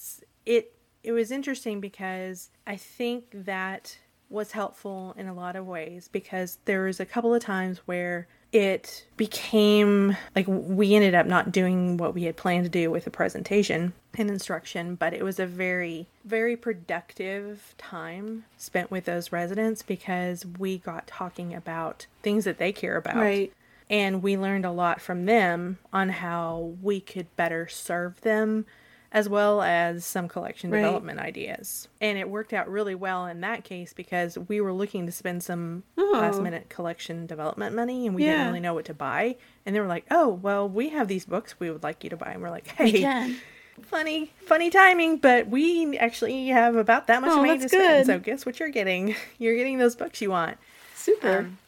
it 0.47 0.73
it 1.03 1.13
was 1.13 1.31
interesting 1.31 1.81
because 1.81 2.51
i 2.67 2.77
think 2.77 3.25
that 3.33 3.99
was 4.29 4.53
helpful 4.53 5.15
in 5.19 5.27
a 5.27 5.35
lot 5.35 5.57
of 5.57 5.67
ways 5.67 6.09
because 6.13 6.59
there 6.65 6.85
was 6.85 7.01
a 7.01 7.07
couple 7.07 7.35
of 7.35 7.43
times 7.43 7.79
where 7.87 8.29
it 8.53 9.07
became 9.17 10.17
like 10.35 10.47
we 10.49 10.95
ended 10.95 11.15
up 11.15 11.27
not 11.27 11.53
doing 11.53 11.97
what 11.97 12.15
we 12.15 12.25
had 12.25 12.37
planned 12.37 12.65
to 12.65 12.71
do 12.71 12.91
with 12.91 13.05
the 13.05 13.11
presentation 13.11 13.93
and 14.19 14.31
instruction, 14.31 14.97
but 14.97 15.13
it 15.13 15.23
was 15.23 15.39
a 15.39 15.47
very, 15.47 16.09
very 16.25 16.57
productive 16.57 17.75
time 17.79 18.45
spent 18.57 18.91
with 18.91 19.05
those 19.05 19.31
residents 19.31 19.83
because 19.83 20.45
we 20.59 20.79
got 20.79 21.07
talking 21.07 21.55
about 21.55 22.07
things 22.23 22.45
that 22.45 22.59
they 22.59 22.73
care 22.73 22.97
about. 22.97 23.17
Right. 23.17 23.53
And 23.89 24.23
we 24.23 24.37
learned 24.37 24.65
a 24.65 24.71
lot 24.71 25.01
from 25.01 25.27
them 25.27 25.79
on 25.93 26.09
how 26.09 26.75
we 26.81 27.01
could 27.01 27.35
better 27.37 27.69
serve 27.69 28.21
them 28.21 28.67
as 29.13 29.29
well 29.29 29.61
as 29.61 30.05
some 30.05 30.29
collection 30.29 30.71
right. 30.71 30.81
development 30.81 31.19
ideas. 31.19 31.89
And 32.01 32.17
it 32.17 32.31
worked 32.31 32.53
out 32.53 32.71
really 32.71 32.95
well 32.95 33.27
in 33.27 33.41
that 33.41 33.65
case 33.65 33.93
because 33.93 34.39
we 34.49 34.61
were 34.61 34.73
looking 34.73 35.07
to 35.07 35.13
spend 35.13 35.43
some 35.43 35.83
oh. 35.99 36.11
last 36.13 36.41
minute 36.41 36.69
collection 36.69 37.27
development 37.27 37.75
money 37.75 38.07
and 38.07 38.15
we 38.15 38.25
yeah. 38.25 38.33
didn't 38.33 38.47
really 38.49 38.61
know 38.61 38.75
what 38.75 38.85
to 38.85 38.95
buy. 38.95 39.37
And 39.67 39.75
they 39.75 39.81
were 39.81 39.87
like, 39.87 40.05
oh, 40.11 40.29
well, 40.29 40.69
we 40.69 40.91
have 40.91 41.09
these 41.09 41.25
books 41.25 41.59
we 41.59 41.71
would 41.71 41.83
like 41.83 42.05
you 42.05 42.11
to 42.11 42.17
buy. 42.17 42.31
And 42.33 42.43
we're 42.43 42.51
like, 42.51 42.69
hey, 42.69 43.37
funny, 43.83 44.31
funny 44.47 44.71
timing, 44.71 45.17
but 45.17 45.49
we 45.49 45.99
actually 45.99 46.49
have 46.49 46.77
about 46.77 47.09
that 47.09 47.21
much 47.21 47.33
oh, 47.33 47.37
money 47.43 47.59
to 47.59 47.69
spend. 47.69 48.07
So 48.07 48.19
guess 48.21 48.47
what 48.47 48.61
you're 48.61 48.69
getting? 48.69 49.17
You're 49.39 49.57
getting 49.57 49.79
those 49.79 49.97
books 49.97 50.21
you 50.21 50.31
want. 50.31 50.57
Super. 50.95 51.39
Um, 51.39 51.59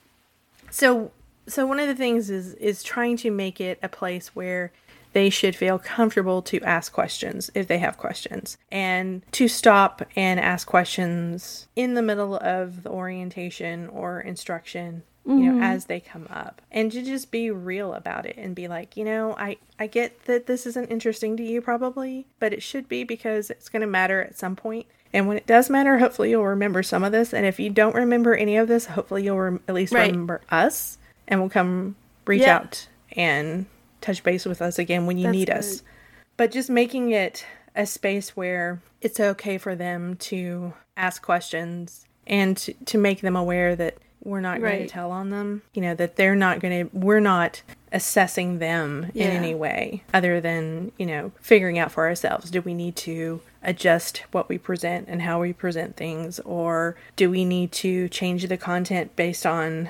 so 0.70 1.10
so 1.46 1.66
one 1.66 1.80
of 1.80 1.88
the 1.88 1.94
things 1.94 2.30
is 2.30 2.54
is 2.54 2.82
trying 2.82 3.16
to 3.18 3.30
make 3.30 3.60
it 3.60 3.78
a 3.82 3.88
place 3.88 4.28
where 4.28 4.72
they 5.12 5.30
should 5.30 5.56
feel 5.56 5.78
comfortable 5.78 6.42
to 6.42 6.60
ask 6.62 6.92
questions 6.92 7.50
if 7.54 7.66
they 7.66 7.78
have 7.78 7.98
questions 7.98 8.56
and 8.70 9.22
to 9.32 9.48
stop 9.48 10.02
and 10.16 10.40
ask 10.40 10.66
questions 10.66 11.66
in 11.76 11.94
the 11.94 12.02
middle 12.02 12.36
of 12.36 12.82
the 12.82 12.90
orientation 12.90 13.88
or 13.88 14.20
instruction 14.20 15.02
you 15.24 15.34
know 15.34 15.52
mm-hmm. 15.52 15.62
as 15.62 15.84
they 15.84 16.00
come 16.00 16.26
up 16.30 16.60
and 16.72 16.90
to 16.90 17.00
just 17.00 17.30
be 17.30 17.48
real 17.50 17.94
about 17.94 18.26
it 18.26 18.36
and 18.36 18.56
be 18.56 18.66
like 18.66 18.96
you 18.96 19.04
know 19.04 19.34
i 19.38 19.56
i 19.78 19.86
get 19.86 20.24
that 20.24 20.46
this 20.46 20.66
isn't 20.66 20.90
interesting 20.90 21.36
to 21.36 21.44
you 21.44 21.60
probably 21.60 22.26
but 22.40 22.52
it 22.52 22.62
should 22.62 22.88
be 22.88 23.04
because 23.04 23.48
it's 23.48 23.68
going 23.68 23.80
to 23.80 23.86
matter 23.86 24.20
at 24.20 24.36
some 24.36 24.56
point 24.56 24.84
and 25.12 25.28
when 25.28 25.36
it 25.36 25.46
does 25.46 25.70
matter 25.70 25.98
hopefully 25.98 26.30
you'll 26.30 26.44
remember 26.44 26.82
some 26.82 27.04
of 27.04 27.12
this 27.12 27.32
and 27.32 27.46
if 27.46 27.60
you 27.60 27.70
don't 27.70 27.94
remember 27.94 28.34
any 28.34 28.56
of 28.56 28.66
this 28.66 28.86
hopefully 28.86 29.22
you'll 29.22 29.38
rem- 29.38 29.60
at 29.68 29.74
least 29.74 29.92
right. 29.92 30.10
remember 30.10 30.40
us 30.50 30.98
and 31.28 31.38
we'll 31.38 31.48
come 31.48 31.94
reach 32.26 32.42
yeah. 32.42 32.56
out 32.56 32.88
and 33.12 33.66
touch 34.02 34.22
base 34.22 34.44
with 34.44 34.60
us 34.60 34.78
again 34.78 35.06
when 35.06 35.16
you 35.18 35.24
That's 35.24 35.36
need 35.36 35.48
good. 35.48 35.56
us. 35.56 35.82
But 36.36 36.50
just 36.50 36.68
making 36.70 37.10
it 37.12 37.46
a 37.74 37.86
space 37.86 38.36
where 38.36 38.82
it's 39.00 39.18
okay 39.20 39.58
for 39.58 39.74
them 39.74 40.16
to 40.16 40.74
ask 40.96 41.22
questions 41.22 42.06
and 42.26 42.56
to, 42.58 42.72
to 42.86 42.98
make 42.98 43.20
them 43.20 43.36
aware 43.36 43.74
that 43.76 43.96
we're 44.24 44.40
not 44.40 44.60
going 44.60 44.82
to 44.82 44.88
tell 44.88 45.10
on 45.10 45.30
them. 45.30 45.62
You 45.74 45.82
know, 45.82 45.94
that 45.94 46.14
they're 46.16 46.36
not 46.36 46.60
going 46.60 46.88
to, 46.88 46.96
we're 46.96 47.18
not 47.20 47.62
assessing 47.90 48.58
them 48.58 49.10
Yeah. 49.14 49.26
in 49.26 49.30
any 49.32 49.54
way 49.54 50.04
other 50.14 50.40
than, 50.40 50.92
you 50.96 51.06
know, 51.06 51.32
figuring 51.40 51.78
out 51.78 51.90
for 51.92 52.06
ourselves 52.06 52.50
do 52.50 52.60
we 52.62 52.72
need 52.72 52.94
to 52.96 53.40
adjust 53.62 54.18
what 54.30 54.48
we 54.48 54.58
present 54.58 55.08
and 55.08 55.22
how 55.22 55.40
we 55.40 55.52
present 55.52 55.96
things, 55.96 56.38
or 56.40 56.96
do 57.16 57.30
we 57.30 57.44
need 57.44 57.72
to 57.72 58.08
change 58.08 58.46
the 58.46 58.56
content 58.56 59.14
based 59.16 59.44
on 59.44 59.88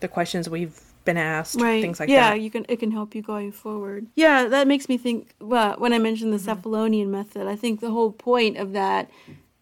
the 0.00 0.08
questions 0.08 0.48
we've 0.48 0.80
been 1.04 1.16
asked, 1.16 1.60
right. 1.60 1.82
things 1.82 2.00
like 2.00 2.08
yeah 2.08 2.30
that. 2.30 2.36
Yeah, 2.36 2.42
you 2.42 2.50
can 2.50 2.66
it 2.68 2.78
can 2.78 2.90
help 2.90 3.14
you 3.14 3.22
going 3.22 3.52
forward. 3.52 4.06
Yeah 4.14 4.48
that 4.48 4.66
makes 4.66 4.88
me 4.88 4.96
think 4.96 5.34
well 5.40 5.74
when 5.78 5.92
i 5.92 5.98
mentioned 5.98 6.32
the 6.32 6.38
mm-hmm. 6.38 6.68
cephalonian 6.68 7.08
method 7.08 7.46
i 7.46 7.56
think 7.56 7.80
the 7.80 7.90
whole 7.90 8.12
point 8.12 8.56
of 8.56 8.72
that 8.72 9.10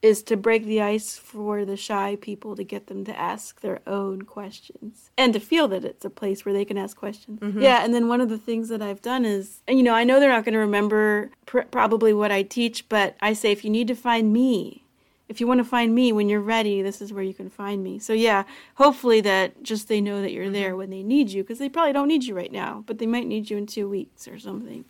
is 0.01 0.23
to 0.25 0.37
break 0.37 0.65
the 0.65 0.83
ice 0.83 1.17
for 1.17 1.65
the 1.65 1.77
shy 1.77 2.19
people 2.21 2.57
to 2.57 2.65
get 2.65 2.89
them 2.89 3.05
to 3.05 3.17
ask 3.17 3.61
their 3.61 3.81
own 3.87 4.23
questions 4.23 5.13
and 5.17 5.33
to 5.33 5.39
feel 5.39 5.69
that 5.69 5.85
it's 5.85 6.05
a 6.05 6.11
place 6.11 6.45
where 6.45 6.53
they 6.53 6.65
can 6.65 6.77
ask 6.77 6.97
questions. 6.97 7.39
Mm-hmm. 7.39 7.63
Yeah 7.63 7.85
and 7.85 7.95
then 7.95 8.09
one 8.09 8.21
of 8.21 8.29
the 8.29 8.39
things 8.39 8.69
that 8.69 8.83
i've 8.83 9.03
done 9.03 9.25
is 9.25 9.63
and 9.69 9.79
you 9.79 9.85
know 9.85 9.95
i 9.95 10.05
know 10.05 10.19
they're 10.19 10.29
not 10.29 10.45
going 10.45 10.55
to 10.55 10.59
remember 10.59 11.31
pr- 11.47 11.61
probably 11.71 12.13
what 12.13 12.33
i 12.33 12.43
teach 12.43 12.89
but 12.89 13.17
i 13.21 13.33
say 13.33 13.53
if 13.53 13.65
you 13.65 13.71
need 13.71 13.89
to 13.89 13.95
find 13.95 14.33
me 14.33 14.85
if 15.33 15.41
you 15.41 15.47
want 15.47 15.59
to 15.59 15.65
find 15.65 15.95
me 15.95 16.13
when 16.13 16.29
you're 16.29 16.43
ready, 16.43 16.83
this 16.83 17.01
is 17.01 17.11
where 17.11 17.25
you 17.25 17.33
can 17.33 17.49
find 17.49 17.83
me. 17.83 17.99
So 17.99 18.13
yeah, 18.13 18.45
hopefully 18.75 19.23
that 19.23 19.63
just 19.63 19.89
they 19.89 19.99
know 19.99 20.21
that 20.21 20.31
you're 20.31 20.45
mm-hmm. 20.45 20.53
there 20.53 20.77
when 20.77 20.91
they 20.91 21.03
need 21.03 21.31
you 21.31 21.43
because 21.43 21.59
they 21.59 21.71
probably 21.71 21.95
don't 21.95 22.07
need 22.07 22.25
you 22.25 22.35
right 22.37 22.53
now, 22.53 22.85
but 22.87 22.99
they 22.99 23.07
might 23.07 23.27
need 23.27 23.49
you 23.49 23.57
in 23.57 23.67
2 23.67 23.89
weeks 23.89 24.29
or 24.29 24.39
something. 24.39 24.85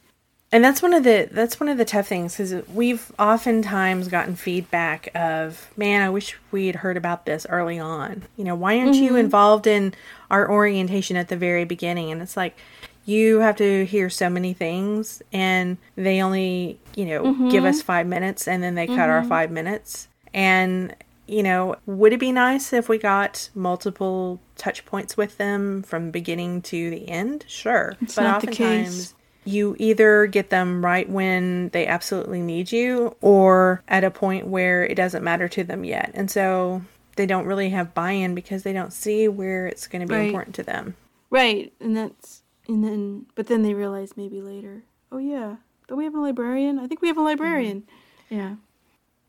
And 0.50 0.64
that's 0.64 0.82
one 0.82 0.92
of 0.92 1.04
the 1.04 1.28
that's 1.30 1.60
one 1.60 1.68
of 1.68 1.78
the 1.78 1.84
tough 1.84 2.08
things 2.08 2.36
because 2.36 2.66
we've 2.68 3.12
oftentimes 3.20 4.08
gotten 4.08 4.34
feedback 4.34 5.08
of, 5.14 5.70
man, 5.76 6.02
I 6.02 6.10
wish 6.10 6.36
we'd 6.50 6.74
heard 6.74 6.96
about 6.96 7.24
this 7.24 7.46
early 7.48 7.78
on. 7.78 8.24
You 8.36 8.44
know, 8.44 8.56
why 8.56 8.78
aren't 8.78 8.96
you 8.96 9.10
mm-hmm. 9.10 9.18
involved 9.18 9.68
in 9.68 9.94
our 10.28 10.50
orientation 10.50 11.16
at 11.16 11.28
the 11.28 11.36
very 11.36 11.64
beginning? 11.64 12.10
And 12.10 12.20
it's 12.20 12.36
like 12.36 12.58
you 13.06 13.38
have 13.38 13.56
to 13.56 13.86
hear 13.86 14.10
so 14.10 14.28
many 14.28 14.52
things, 14.52 15.22
and 15.32 15.78
they 15.96 16.20
only 16.20 16.78
you 16.96 17.06
know 17.06 17.22
give 17.22 17.62
mm-hmm. 17.62 17.66
us 17.66 17.80
five 17.80 18.06
minutes, 18.06 18.46
and 18.46 18.62
then 18.62 18.74
they 18.74 18.88
cut 18.88 19.08
our 19.08 19.24
five 19.24 19.50
minutes. 19.50 20.08
And 20.34 20.94
you 21.28 21.42
know, 21.42 21.76
would 21.86 22.12
it 22.12 22.20
be 22.20 22.32
nice 22.32 22.72
if 22.72 22.88
we 22.88 22.98
got 22.98 23.48
multiple 23.54 24.40
touch 24.56 24.84
points 24.84 25.16
with 25.16 25.38
them 25.38 25.82
from 25.82 26.10
beginning 26.10 26.62
to 26.62 26.90
the 26.90 27.08
end? 27.08 27.44
Sure, 27.48 27.94
It's 28.02 28.16
but 28.16 28.22
not 28.24 28.42
the 28.42 28.48
oftentimes 28.48 29.06
case. 29.12 29.14
you 29.44 29.76
either 29.78 30.26
get 30.26 30.50
them 30.50 30.84
right 30.84 31.08
when 31.08 31.68
they 31.70 31.86
absolutely 31.86 32.40
need 32.42 32.72
you 32.72 33.14
or 33.20 33.82
at 33.88 34.04
a 34.04 34.10
point 34.10 34.48
where 34.48 34.84
it 34.84 34.96
doesn't 34.96 35.22
matter 35.22 35.48
to 35.48 35.62
them 35.64 35.84
yet. 35.84 36.10
And 36.12 36.30
so 36.30 36.82
they 37.16 37.24
don't 37.24 37.46
really 37.46 37.70
have 37.70 37.94
buy 37.94 38.10
in 38.12 38.34
because 38.34 38.64
they 38.64 38.72
don't 38.72 38.92
see 38.92 39.28
where 39.28 39.66
it's 39.66 39.86
going 39.86 40.02
to 40.02 40.08
be 40.08 40.14
Right. 40.14 40.26
important 40.26 40.54
to 40.56 40.62
them. 40.64 40.96
Right, 41.30 41.72
and 41.80 41.96
that's 41.96 42.42
and 42.68 42.84
then 42.84 43.26
but 43.36 43.46
then 43.46 43.62
they 43.62 43.74
realize 43.74 44.16
maybe 44.16 44.42
later, 44.42 44.82
oh 45.10 45.18
yeah, 45.18 45.56
don't 45.86 45.98
we 45.98 46.04
have 46.04 46.14
a 46.16 46.20
librarian? 46.20 46.78
I 46.80 46.88
think 46.88 47.00
we 47.00 47.08
have 47.08 47.16
a 47.16 47.22
librarian. 47.22 47.82
Mm-hmm. 48.30 48.34
Yeah. 48.34 48.54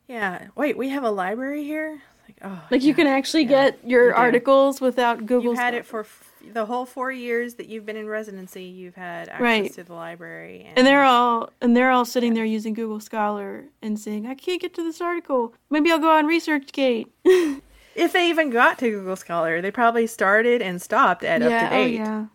Yeah. 0.08 0.48
Wait, 0.56 0.78
we 0.78 0.90
have 0.90 1.04
a 1.04 1.12
library 1.12 1.64
here? 1.64 2.02
Like, 2.28 2.38
oh, 2.44 2.62
Like 2.72 2.84
you 2.84 2.94
can 2.94 3.08
actually 3.08 3.44
yeah, 3.44 3.72
get 3.72 3.80
your 3.88 4.08
you 4.10 4.14
articles 4.16 4.80
without 4.82 5.20
Google. 5.26 5.52
You've 5.52 5.58
had 5.58 5.74
it 5.74 5.86
for 5.86 6.02
f- 6.02 6.32
the 6.54 6.66
whole 6.66 6.86
four 6.86 7.12
years 7.12 7.56
that 7.56 7.68
you've 7.68 7.86
been 7.86 7.96
in 7.98 8.08
residency. 8.08 8.64
You've 8.64 8.96
had 8.96 9.28
access 9.30 9.42
Right. 9.42 9.74
to 9.74 9.84
the 9.84 9.94
library, 9.94 10.70
and 10.76 10.86
they're 10.86 11.04
all 11.04 11.50
and 11.62 11.76
they're 11.76 11.92
all 11.92 12.06
sitting 12.06 12.34
there 12.34 12.46
using 12.46 12.74
Google 12.74 13.00
Scholar 13.00 13.66
and 13.82 13.98
saying, 14.00 14.26
"I 14.28 14.36
can't 14.36 14.62
get 14.62 14.74
to 14.76 14.84
this 14.84 15.00
article. 15.02 15.54
Maybe 15.70 15.92
I'll 15.92 16.00
go 16.00 16.12
on 16.12 16.26
ResearchGate." 16.26 17.08
if 17.96 18.12
they 18.14 18.30
even 18.30 18.50
got 18.50 18.78
to 18.80 18.90
Google 18.90 19.16
Scholar, 19.18 19.62
they 19.62 19.72
probably 19.72 20.08
started 20.08 20.62
and 20.62 20.82
stopped 20.82 21.24
at 21.24 21.42
up 21.42 21.50
to 21.50 21.68
oh 21.68 21.70
date. 21.70 21.96
yeah, 21.96 22.26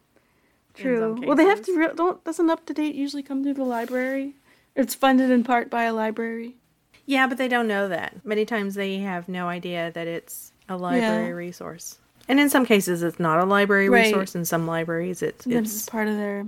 true. 0.74 1.16
Well, 1.26 1.36
they 1.36 1.44
have 1.46 1.62
to. 1.62 1.76
Re- 1.76 1.94
don't 1.94 2.22
doesn't 2.24 2.46
UpToDate 2.46 2.94
usually 2.94 3.22
come 3.22 3.42
through 3.42 3.54
the 3.54 3.64
library? 3.64 4.34
It's 4.74 4.94
funded 4.94 5.30
in 5.30 5.44
part 5.44 5.70
by 5.70 5.84
a 5.84 5.92
library. 5.94 6.56
Yeah, 7.08 7.26
but 7.26 7.38
they 7.38 7.48
don't 7.48 7.66
know 7.66 7.88
that. 7.88 8.22
Many 8.22 8.44
times 8.44 8.74
they 8.74 8.98
have 8.98 9.30
no 9.30 9.48
idea 9.48 9.90
that 9.94 10.06
it's 10.06 10.52
a 10.68 10.76
library 10.76 11.28
Yeah. 11.28 11.32
resource. 11.32 11.96
And 12.28 12.38
in 12.38 12.50
some 12.50 12.66
cases, 12.66 13.02
it's 13.02 13.18
not 13.18 13.40
a 13.40 13.46
library 13.46 13.88
Right. 13.88 14.04
resource. 14.04 14.34
In 14.34 14.44
some 14.44 14.66
libraries, 14.66 15.22
it's 15.22 15.46
it's 15.46 15.72
it's 15.74 15.88
part 15.88 16.06
of 16.08 16.16
their 16.18 16.44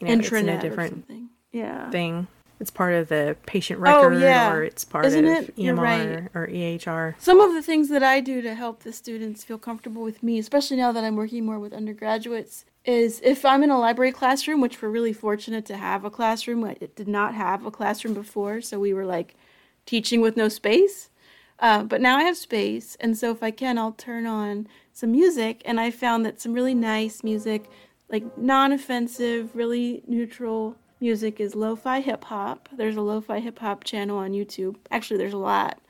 you 0.00 0.08
know, 0.08 0.12
intranet 0.12 0.58
or 0.58 0.60
different 0.62 0.90
something. 0.94 1.28
Yeah. 1.52 1.88
thing. 1.90 2.26
It's 2.58 2.72
part 2.72 2.92
of 2.94 3.08
the 3.08 3.36
patient 3.46 3.78
Oh, 3.78 3.82
record, 3.82 4.20
yeah. 4.20 4.52
or 4.52 4.64
it's 4.64 4.84
part 4.84 5.04
Isn't 5.06 5.24
of 5.24 5.48
it? 5.48 5.56
EMR 5.56 5.80
right. 5.80 6.28
or 6.34 6.48
EHR. 6.48 7.14
Some 7.20 7.38
of 7.38 7.54
the 7.54 7.62
things 7.62 7.88
that 7.90 8.02
I 8.02 8.18
do 8.20 8.42
to 8.42 8.56
help 8.56 8.82
the 8.82 8.92
students 8.92 9.44
feel 9.44 9.58
comfortable 9.58 10.02
with 10.02 10.24
me, 10.24 10.40
especially 10.40 10.76
now 10.76 10.90
that 10.90 11.04
I'm 11.04 11.14
working 11.14 11.46
more 11.46 11.60
with 11.60 11.72
undergraduates, 11.72 12.64
is 12.84 13.20
if 13.22 13.44
I'm 13.44 13.62
in 13.62 13.70
a 13.70 13.78
library 13.78 14.10
classroom, 14.10 14.60
which 14.60 14.82
we're 14.82 14.88
really 14.88 15.12
fortunate 15.12 15.66
to 15.66 15.76
have 15.76 16.04
a 16.04 16.10
classroom. 16.10 16.64
I 16.64 16.74
did 16.96 17.06
not 17.06 17.34
have 17.34 17.64
a 17.64 17.70
classroom 17.70 18.14
before, 18.14 18.60
so 18.60 18.80
we 18.80 18.92
were 18.92 19.06
like 19.06 19.36
teaching 19.88 20.20
with 20.20 20.36
no 20.36 20.50
space. 20.50 21.08
Uh, 21.60 21.82
but 21.82 22.00
now 22.02 22.18
I 22.18 22.22
have 22.24 22.36
space, 22.36 22.96
and 23.00 23.16
so 23.18 23.32
if 23.32 23.42
I 23.42 23.50
can, 23.50 23.78
I'll 23.78 23.92
turn 23.92 24.26
on 24.26 24.68
some 24.92 25.10
music. 25.10 25.62
And 25.64 25.80
I 25.80 25.90
found 25.90 26.24
that 26.24 26.40
some 26.40 26.52
really 26.52 26.74
nice 26.74 27.24
music, 27.24 27.68
like 28.08 28.38
non 28.38 28.70
offensive, 28.70 29.56
really 29.56 30.02
neutral 30.06 30.76
music, 31.00 31.40
is 31.40 31.56
lo 31.56 31.74
fi 31.74 32.00
hip 32.00 32.24
hop. 32.24 32.68
There's 32.70 32.96
a 32.96 33.00
lo 33.00 33.20
fi 33.20 33.40
hip 33.40 33.58
hop 33.58 33.82
channel 33.82 34.18
on 34.18 34.32
YouTube. 34.32 34.76
Actually, 34.90 35.16
there's 35.16 35.32
a 35.32 35.38
lot. 35.38 35.80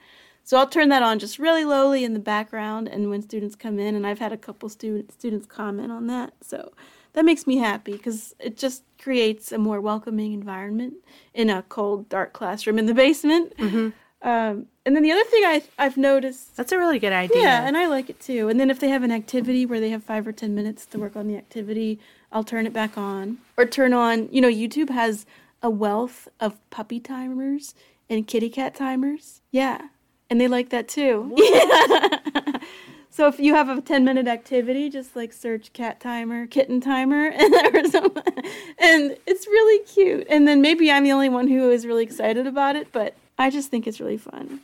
So 0.44 0.56
I'll 0.56 0.68
turn 0.68 0.88
that 0.88 1.02
on 1.02 1.18
just 1.18 1.38
really 1.38 1.64
lowly 1.64 2.04
in 2.04 2.14
the 2.14 2.20
background, 2.20 2.88
and 2.88 3.10
when 3.10 3.20
students 3.20 3.56
come 3.56 3.78
in, 3.78 3.94
and 3.94 4.06
I've 4.06 4.20
had 4.20 4.32
a 4.32 4.38
couple 4.38 4.70
student, 4.70 5.12
students 5.12 5.46
comment 5.46 5.92
on 5.92 6.06
that, 6.06 6.32
so 6.40 6.72
that 7.14 7.24
makes 7.24 7.46
me 7.46 7.56
happy 7.58 7.92
because 7.92 8.34
it 8.38 8.56
just 8.56 8.82
creates 9.00 9.52
a 9.52 9.58
more 9.58 9.80
welcoming 9.80 10.32
environment 10.32 10.94
in 11.34 11.50
a 11.50 11.62
cold, 11.68 12.08
dark 12.08 12.32
classroom 12.32 12.78
in 12.78 12.86
the 12.86 12.94
basement. 12.94 13.52
Um, 14.20 14.66
and 14.84 14.96
then 14.96 15.02
the 15.04 15.12
other 15.12 15.22
thing 15.24 15.44
I 15.44 15.62
I've 15.78 15.96
noticed, 15.96 16.56
That's 16.56 16.72
a 16.72 16.78
really 16.78 16.98
good 16.98 17.12
idea. 17.12 17.40
yeah, 17.40 17.66
and 17.66 17.76
I 17.76 17.86
like 17.86 18.10
it 18.10 18.18
too. 18.20 18.48
And 18.48 18.58
then 18.58 18.68
if 18.68 18.80
they 18.80 18.88
have 18.88 19.04
an 19.04 19.12
activity 19.12 19.64
where 19.64 19.78
they 19.78 19.90
have 19.90 20.02
five 20.02 20.26
or 20.26 20.32
ten 20.32 20.54
minutes 20.56 20.86
to 20.86 20.98
work 20.98 21.14
on 21.14 21.28
the 21.28 21.36
activity, 21.36 22.00
I'll 22.32 22.42
turn 22.42 22.66
it 22.66 22.72
back 22.72 22.98
on 22.98 23.38
or 23.56 23.64
turn 23.64 23.92
on. 23.92 24.28
You 24.32 24.40
know, 24.40 24.48
YouTube 24.50 24.90
has 24.90 25.24
a 25.62 25.70
wealth 25.70 26.26
of 26.40 26.58
puppy 26.70 26.98
timers 26.98 27.74
and 28.10 28.26
kitty 28.26 28.48
cat 28.48 28.74
timers. 28.74 29.40
Yeah, 29.52 29.82
and 30.28 30.40
they 30.40 30.48
like 30.48 30.70
that 30.70 30.88
too. 30.88 31.32
Yeah. 31.36 32.17
so 33.18 33.26
if 33.26 33.40
you 33.40 33.52
have 33.52 33.68
a 33.68 33.80
ten 33.80 34.04
minute 34.04 34.28
activity, 34.28 34.88
just 34.88 35.16
like 35.16 35.32
search 35.32 35.72
cat 35.72 35.98
timer, 35.98 36.46
kitten 36.46 36.80
timer, 36.80 37.32
or 37.74 37.84
something, 37.86 38.44
and 38.78 39.16
it's 39.26 39.44
really 39.48 39.84
cute. 39.86 40.24
And 40.30 40.46
then 40.46 40.62
maybe 40.62 40.88
I'm 40.88 41.02
the 41.02 41.10
only 41.10 41.28
one 41.28 41.48
who 41.48 41.68
is 41.68 41.84
really 41.84 42.04
excited 42.04 42.46
about 42.46 42.76
it, 42.76 42.92
but 42.92 43.16
I 43.36 43.50
just 43.50 43.72
think 43.72 43.88
it's 43.88 43.98
really 43.98 44.18
fun. 44.18 44.60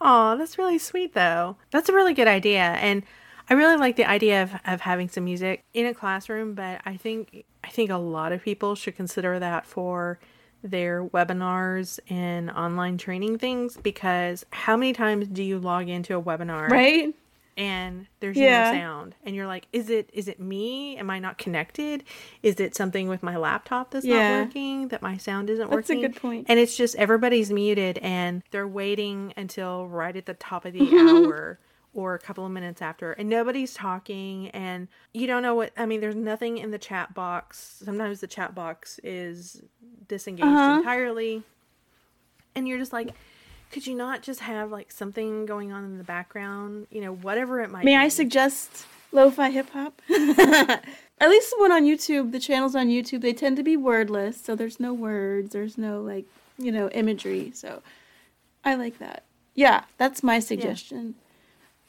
Oh, 0.00 0.38
that's 0.38 0.56
really 0.56 0.78
sweet 0.78 1.12
though. 1.12 1.56
That's 1.70 1.90
a 1.90 1.92
really 1.92 2.14
good 2.14 2.28
idea. 2.28 2.62
And 2.62 3.02
I 3.50 3.52
really 3.52 3.76
like 3.76 3.96
the 3.96 4.06
idea 4.06 4.42
of, 4.42 4.52
of 4.64 4.80
having 4.80 5.10
some 5.10 5.26
music 5.26 5.62
in 5.74 5.84
a 5.84 5.92
classroom, 5.92 6.54
but 6.54 6.80
I 6.86 6.96
think 6.96 7.44
I 7.62 7.68
think 7.68 7.90
a 7.90 7.98
lot 7.98 8.32
of 8.32 8.42
people 8.42 8.74
should 8.74 8.96
consider 8.96 9.38
that 9.38 9.66
for 9.66 10.18
their 10.62 11.04
webinars 11.04 12.00
and 12.08 12.50
online 12.52 12.96
training 12.96 13.36
things 13.36 13.76
because 13.76 14.46
how 14.50 14.78
many 14.78 14.94
times 14.94 15.26
do 15.28 15.42
you 15.42 15.58
log 15.58 15.90
into 15.90 16.16
a 16.16 16.22
webinar 16.22 16.70
Right? 16.70 17.14
And 17.58 18.06
there's 18.20 18.36
Yeah. 18.36 18.70
no 18.70 18.78
sound 18.78 19.16
and 19.24 19.34
you're 19.34 19.46
like 19.48 19.66
is 19.72 19.90
it 19.90 20.08
is 20.14 20.28
it 20.28 20.38
me 20.40 20.96
am 20.96 21.10
i 21.10 21.18
not 21.18 21.36
connected 21.36 22.04
is 22.42 22.60
it 22.60 22.74
something 22.76 23.08
with 23.08 23.22
my 23.22 23.36
laptop 23.36 23.90
that's 23.90 24.06
Yeah. 24.06 24.28
not 24.28 24.44
working 24.46 24.88
that 24.88 25.02
my 25.02 25.16
sound 25.16 25.50
isn't 25.50 25.68
working. 25.68 25.76
That's 25.76 25.90
a 25.90 26.08
good 26.14 26.22
point. 26.22 26.46
and 26.48 26.58
it's 26.60 26.76
just 26.76 26.94
everybody's 26.96 27.50
muted 27.50 27.98
and 27.98 28.42
they're 28.52 28.68
waiting 28.68 29.34
until 29.36 29.86
right 29.88 30.16
at 30.16 30.24
the 30.26 30.34
top 30.34 30.64
of 30.64 30.72
the 30.72 30.88
hour 30.98 31.58
or 31.92 32.14
a 32.14 32.18
couple 32.18 32.46
of 32.46 32.52
minutes 32.52 32.80
after 32.80 33.12
and 33.12 33.28
nobody's 33.28 33.74
talking 33.74 34.48
and 34.50 34.86
you 35.12 35.26
don't 35.26 35.42
know 35.42 35.54
what 35.56 35.72
i 35.76 35.84
mean 35.84 36.00
there's 36.00 36.14
nothing 36.14 36.58
in 36.58 36.70
the 36.70 36.78
chat 36.78 37.12
box 37.12 37.82
sometimes 37.84 38.20
the 38.20 38.26
chat 38.28 38.54
box 38.54 39.00
is 39.02 39.62
disengaged 40.06 40.46
Uh-huh. 40.46 40.76
entirely 40.78 41.42
and 42.54 42.68
you're 42.68 42.78
just 42.78 42.92
like 42.92 43.10
could 43.70 43.86
you 43.86 43.94
not 43.94 44.22
just 44.22 44.40
have 44.40 44.70
like 44.70 44.90
something 44.90 45.46
going 45.46 45.72
on 45.72 45.84
in 45.84 45.98
the 45.98 46.04
background 46.04 46.86
you 46.90 47.00
know 47.00 47.14
whatever 47.14 47.60
it 47.60 47.70
might 47.70 47.80
be. 47.80 47.86
May 47.86 47.92
be 47.92 48.04
I 48.04 48.08
suggest 48.08 48.86
lo-fi 49.12 49.50
hip 49.50 49.70
hop? 49.70 50.00
At 51.20 51.30
least 51.30 51.50
the 51.50 51.56
one 51.58 51.72
on 51.72 51.84
YouTube, 51.84 52.30
the 52.30 52.38
channels 52.38 52.76
on 52.76 52.88
YouTube, 52.88 53.22
they 53.22 53.32
tend 53.32 53.56
to 53.56 53.64
be 53.64 53.76
wordless, 53.76 54.40
so 54.40 54.54
there's 54.54 54.78
no 54.78 54.94
words, 54.94 55.52
there's 55.52 55.76
no 55.76 56.00
like, 56.00 56.26
you 56.58 56.70
know, 56.70 56.88
imagery. 56.90 57.50
So 57.54 57.82
I 58.64 58.76
like 58.76 58.98
that. 58.98 59.24
Yeah, 59.54 59.82
that's 59.96 60.22
my 60.22 60.38
suggestion. 60.38 61.16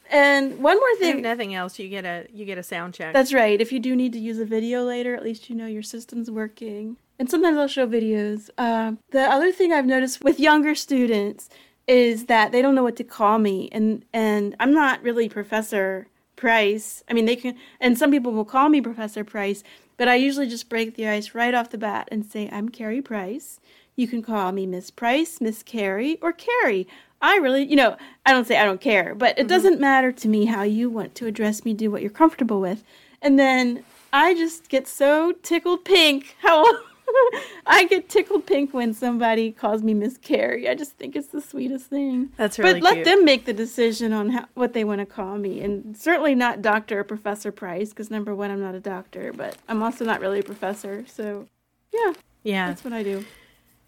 And 0.09 0.57
one 0.57 0.77
more 0.77 0.95
thing, 0.95 1.09
if 1.09 1.15
thing. 1.17 1.21
nothing 1.21 1.53
else 1.53 1.77
you 1.77 1.87
get 1.87 2.03
a 2.05 2.25
you 2.33 2.43
get 2.43 2.57
a 2.57 2.63
sound 2.63 2.95
check 2.95 3.13
That's 3.13 3.31
right. 3.31 3.61
If 3.61 3.71
you 3.71 3.79
do 3.79 3.95
need 3.95 4.13
to 4.13 4.19
use 4.19 4.39
a 4.39 4.45
video 4.45 4.83
later, 4.83 5.15
at 5.15 5.23
least 5.23 5.49
you 5.49 5.55
know 5.55 5.67
your 5.67 5.83
system's 5.83 6.31
working. 6.31 6.97
and 7.19 7.29
sometimes 7.29 7.57
I'll 7.57 7.67
show 7.67 7.87
videos. 7.87 8.49
Uh, 8.57 8.93
the 9.11 9.21
other 9.21 9.51
thing 9.51 9.71
I've 9.71 9.85
noticed 9.85 10.23
with 10.23 10.39
younger 10.39 10.73
students 10.73 11.49
is 11.89 12.27
that 12.27 12.51
they 12.51 12.61
don't 12.61 12.75
know 12.75 12.83
what 12.83 12.95
to 12.97 13.03
call 13.03 13.39
me, 13.39 13.67
and 13.71 14.05
and 14.13 14.55
I'm 14.59 14.73
not 14.73 15.01
really 15.01 15.27
Professor 15.27 16.07
Price. 16.35 17.03
I 17.09 17.13
mean, 17.13 17.25
they 17.25 17.35
can, 17.35 17.55
and 17.81 17.97
some 17.97 18.11
people 18.11 18.31
will 18.31 18.45
call 18.45 18.69
me 18.69 18.79
Professor 18.79 19.23
Price, 19.23 19.63
but 19.97 20.07
I 20.07 20.15
usually 20.15 20.47
just 20.47 20.69
break 20.69 20.95
the 20.95 21.07
ice 21.07 21.33
right 21.33 21.53
off 21.53 21.71
the 21.71 21.79
bat 21.79 22.07
and 22.11 22.23
say 22.23 22.47
I'm 22.51 22.69
Carrie 22.69 23.01
Price. 23.01 23.59
You 23.95 24.07
can 24.07 24.21
call 24.21 24.51
me 24.51 24.67
Miss 24.67 24.91
Price, 24.91 25.41
Miss 25.41 25.63
Carrie, 25.63 26.19
or 26.21 26.31
Carrie. 26.31 26.87
I 27.21 27.37
really, 27.37 27.63
you 27.63 27.75
know, 27.75 27.97
I 28.25 28.31
don't 28.31 28.47
say 28.47 28.57
I 28.57 28.65
don't 28.65 28.79
care, 28.79 29.15
but 29.15 29.31
it 29.31 29.41
mm-hmm. 29.41 29.47
doesn't 29.47 29.81
matter 29.81 30.11
to 30.11 30.27
me 30.29 30.45
how 30.45 30.61
you 30.61 30.91
want 30.91 31.15
to 31.15 31.25
address 31.25 31.65
me. 31.65 31.73
Do 31.73 31.89
what 31.89 32.03
you're 32.03 32.11
comfortable 32.11 32.61
with, 32.61 32.83
and 33.19 33.39
then 33.39 33.83
I 34.13 34.35
just 34.35 34.69
get 34.69 34.87
so 34.87 35.31
tickled 35.41 35.85
pink 35.85 36.35
how 36.41 36.65
I 37.65 37.85
get 37.89 38.09
tickled 38.09 38.45
pink 38.45 38.73
when 38.73 38.93
somebody 38.93 39.51
calls 39.51 39.83
me 39.83 39.93
Miss 39.93 40.17
Carrie. 40.17 40.67
I 40.67 40.75
just 40.75 40.93
think 40.93 41.15
it's 41.15 41.27
the 41.27 41.41
sweetest 41.41 41.87
thing. 41.87 42.29
That's 42.37 42.57
really 42.57 42.73
But 42.73 42.83
let 42.83 42.93
cute. 42.95 43.05
them 43.05 43.25
make 43.25 43.45
the 43.45 43.53
decision 43.53 44.13
on 44.13 44.29
how, 44.29 44.47
what 44.55 44.73
they 44.73 44.83
want 44.83 44.99
to 44.99 45.05
call 45.05 45.37
me. 45.37 45.61
And 45.61 45.95
certainly 45.97 46.35
not 46.35 46.61
Doctor 46.61 46.99
or 46.99 47.03
Professor 47.03 47.51
Price, 47.51 47.89
because 47.89 48.09
number 48.09 48.33
one, 48.35 48.51
I'm 48.51 48.61
not 48.61 48.75
a 48.75 48.79
doctor, 48.79 49.33
but 49.33 49.57
I'm 49.67 49.83
also 49.83 50.05
not 50.05 50.19
really 50.19 50.39
a 50.39 50.43
professor. 50.43 51.05
So, 51.07 51.47
yeah. 51.93 52.13
Yeah. 52.43 52.67
That's 52.67 52.83
what 52.83 52.93
I 52.93 53.03
do. 53.03 53.25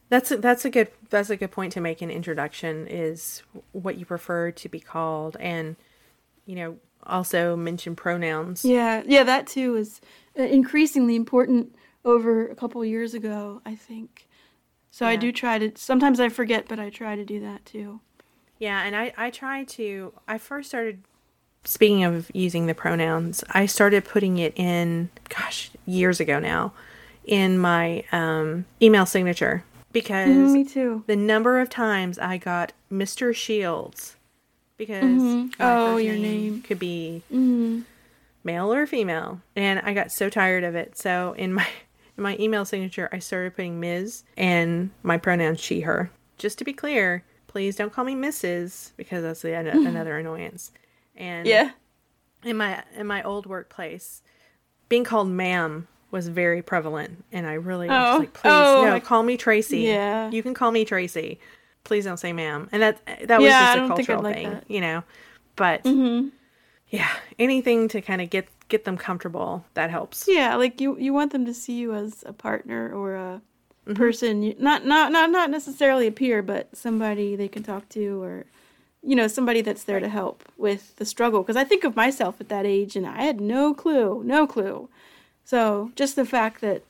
That's 0.10 0.30
a, 0.32 0.38
that's 0.38 0.66
a 0.66 0.70
good 0.70 0.90
that's 1.10 1.30
a 1.30 1.38
good 1.38 1.52
point 1.52 1.72
to 1.74 1.80
make 1.82 2.02
in 2.02 2.12
introduction 2.12 2.86
is 2.88 3.44
what 3.72 3.98
you 3.98 4.06
prefer 4.06 4.52
to 4.52 4.68
be 4.68 4.82
called 4.82 5.38
and 5.40 5.78
you 6.46 6.56
know 6.58 6.78
also 7.08 7.56
mention 7.56 7.96
pronouns. 7.96 8.66
Yeah, 8.66 9.04
yeah, 9.06 9.24
that 9.24 9.48
too 9.48 9.76
is 9.76 10.02
uh, 10.38 10.44
increasingly 10.44 11.16
important 11.16 11.74
over 12.04 12.48
a 12.48 12.56
couple 12.56 12.84
years 12.84 13.14
ago, 13.14 13.62
I 13.66 13.76
think. 13.76 14.28
So 14.90 15.06
yeah. 15.06 15.12
I 15.12 15.16
do 15.16 15.32
try 15.32 15.58
to. 15.58 15.72
Sometimes 15.76 16.20
I 16.20 16.30
forget, 16.30 16.68
but 16.68 16.80
I 16.80 16.90
try 16.90 17.16
to 17.16 17.26
do 17.26 17.40
that 17.40 17.66
too. 17.66 18.02
Yeah, 18.60 18.84
and 18.84 18.96
I 18.96 19.14
I 19.18 19.30
try 19.30 19.64
to. 19.64 20.14
I 20.28 20.38
first 20.38 20.70
started. 20.70 21.04
Speaking 21.64 22.04
of 22.04 22.32
using 22.34 22.66
the 22.66 22.74
pronouns, 22.74 23.44
I 23.52 23.66
started 23.66 24.06
putting 24.06 24.38
it 24.38 24.54
in. 24.58 25.10
Gosh, 25.30 25.72
years 25.86 26.20
ago 26.20 26.40
now, 26.40 26.74
in 27.26 27.58
my 27.58 28.04
um, 28.12 28.66
email 28.82 29.06
signature 29.06 29.64
because 29.92 30.30
mm, 30.30 30.54
me 30.54 30.64
too. 30.64 31.04
The 31.08 31.16
number 31.16 31.60
of 31.60 31.70
times 31.70 32.18
I 32.20 32.38
got 32.38 32.74
Mr. 32.92 33.36
Shields 33.36 34.16
because 34.78 35.04
mm-hmm. 35.04 35.48
oh, 35.60 35.98
your 35.98 36.16
name, 36.16 36.62
could 36.62 36.80
be 36.80 37.24
mm-hmm. 37.32 37.82
male 38.44 38.74
or 38.74 38.88
female, 38.88 39.42
and 39.56 39.80
I 39.80 39.94
got 39.94 40.12
so 40.12 40.30
tired 40.30 40.64
of 40.64 40.76
it. 40.76 40.98
So 40.98 41.34
in 41.38 41.54
my 41.54 41.68
in 42.18 42.24
my 42.24 42.38
email 42.40 42.66
signature, 42.66 43.10
I 43.12 43.20
started 43.20 43.56
putting 43.56 43.80
Ms. 43.80 44.24
and 44.38 44.92
my 45.04 45.18
pronouns 45.18 45.60
she 45.60 45.82
her. 45.82 46.12
Just 46.38 46.58
to 46.60 46.64
be 46.64 46.74
clear, 46.74 47.24
please 47.48 47.76
don't 47.76 47.94
call 47.94 48.06
me 48.06 48.16
Mrs. 48.16 48.92
because 48.98 49.24
that's 49.24 49.42
the, 49.42 49.54
another 49.56 50.18
annoyance. 50.18 50.72
And 51.16 51.48
yeah, 51.48 51.72
in 52.44 52.58
my 52.58 52.84
in 52.96 53.06
my 53.08 53.22
old 53.24 53.46
workplace, 53.46 54.22
being 54.90 55.04
called 55.04 55.30
ma'am 55.30 55.88
was 56.10 56.28
very 56.28 56.62
prevalent, 56.62 57.24
and 57.32 57.46
I 57.46 57.54
really 57.54 57.90
oh. 57.90 57.94
was 57.94 58.20
like, 58.20 58.34
please 58.34 58.52
oh, 58.52 58.86
no, 58.86 59.00
call 59.00 59.24
me 59.24 59.38
Tracy. 59.38 59.82
Yeah, 59.82 60.30
you 60.32 60.42
can 60.42 60.54
call 60.54 60.72
me 60.72 60.86
Tracy 60.86 61.40
please 61.84 62.06
don't 62.06 62.18
say 62.18 62.34
ma'am. 62.34 62.70
And 62.72 62.82
that 62.82 63.00
that 63.28 63.40
was 63.40 63.50
yeah, 63.50 63.76
just 63.76 63.86
a 63.86 63.88
cultural 63.96 64.24
like 64.24 64.36
thing, 64.36 64.50
that. 64.52 64.64
you 64.68 64.82
know. 64.82 65.04
But 65.56 65.84
mm-hmm. 65.84 66.30
yeah, 66.90 67.10
anything 67.40 67.88
to 67.90 68.02
kind 68.02 68.22
of 68.22 68.30
get 68.30 68.48
get 68.72 68.86
them 68.86 68.98
comfortable 68.98 69.66
that 69.76 69.92
helps. 69.92 70.26
Yeah, 70.28 70.56
like 70.56 70.82
you 70.82 70.98
you 70.98 71.14
want 71.14 71.32
them 71.32 71.46
to 71.46 71.54
see 71.54 71.74
you 71.74 71.94
as 71.94 72.24
a 72.26 72.34
partner 72.34 72.92
or 72.92 73.16
a 73.16 73.42
mm-hmm. 73.86 73.94
person, 73.94 74.56
not 74.58 74.86
not 74.86 75.12
not 75.12 75.30
not 75.30 75.50
necessarily 75.50 76.08
a 76.08 76.12
peer, 76.12 76.42
but 76.42 76.76
somebody 76.76 77.36
they 77.36 77.48
can 77.48 77.64
talk 77.64 77.88
to 77.90 78.22
or 78.24 78.46
you 79.04 79.16
know 79.16 79.28
somebody 79.28 79.62
that's 79.62 79.84
there 79.84 80.00
to 80.00 80.10
help 80.10 80.44
with 80.58 80.96
the 80.98 81.06
struggle 81.06 81.42
because 81.42 81.56
i 81.56 81.64
think 81.64 81.84
of 81.84 81.96
myself 81.96 82.40
at 82.40 82.50
that 82.50 82.68
age 82.68 82.96
and 82.96 83.08
i 83.08 83.24
had 83.24 83.42
no 83.42 83.74
clue 83.74 84.22
no 84.24 84.46
clue 84.46 84.88
so 85.44 85.92
just 85.96 86.16
the 86.16 86.24
fact 86.24 86.62
that 86.62 86.84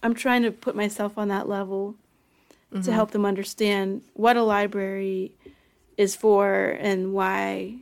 i'm 0.00 0.14
trying 0.14 0.42
to 0.44 0.52
put 0.52 0.76
myself 0.76 1.18
on 1.18 1.26
that 1.26 1.48
level 1.48 1.96
mm-hmm. 2.72 2.84
to 2.84 2.92
help 2.92 3.10
them 3.10 3.26
understand 3.26 4.00
what 4.14 4.36
a 4.36 4.44
library 4.44 5.32
is 5.96 6.14
for 6.14 6.76
and 6.78 7.12
why 7.12 7.76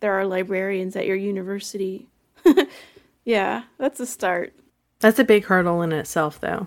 there 0.00 0.12
are 0.12 0.26
librarians 0.26 0.96
at 0.96 1.06
your 1.06 1.16
university. 1.16 2.07
yeah, 3.24 3.64
that's 3.78 4.00
a 4.00 4.06
start. 4.06 4.54
That's 5.00 5.18
a 5.18 5.24
big 5.24 5.44
hurdle 5.44 5.82
in 5.82 5.92
itself 5.92 6.40
though. 6.40 6.66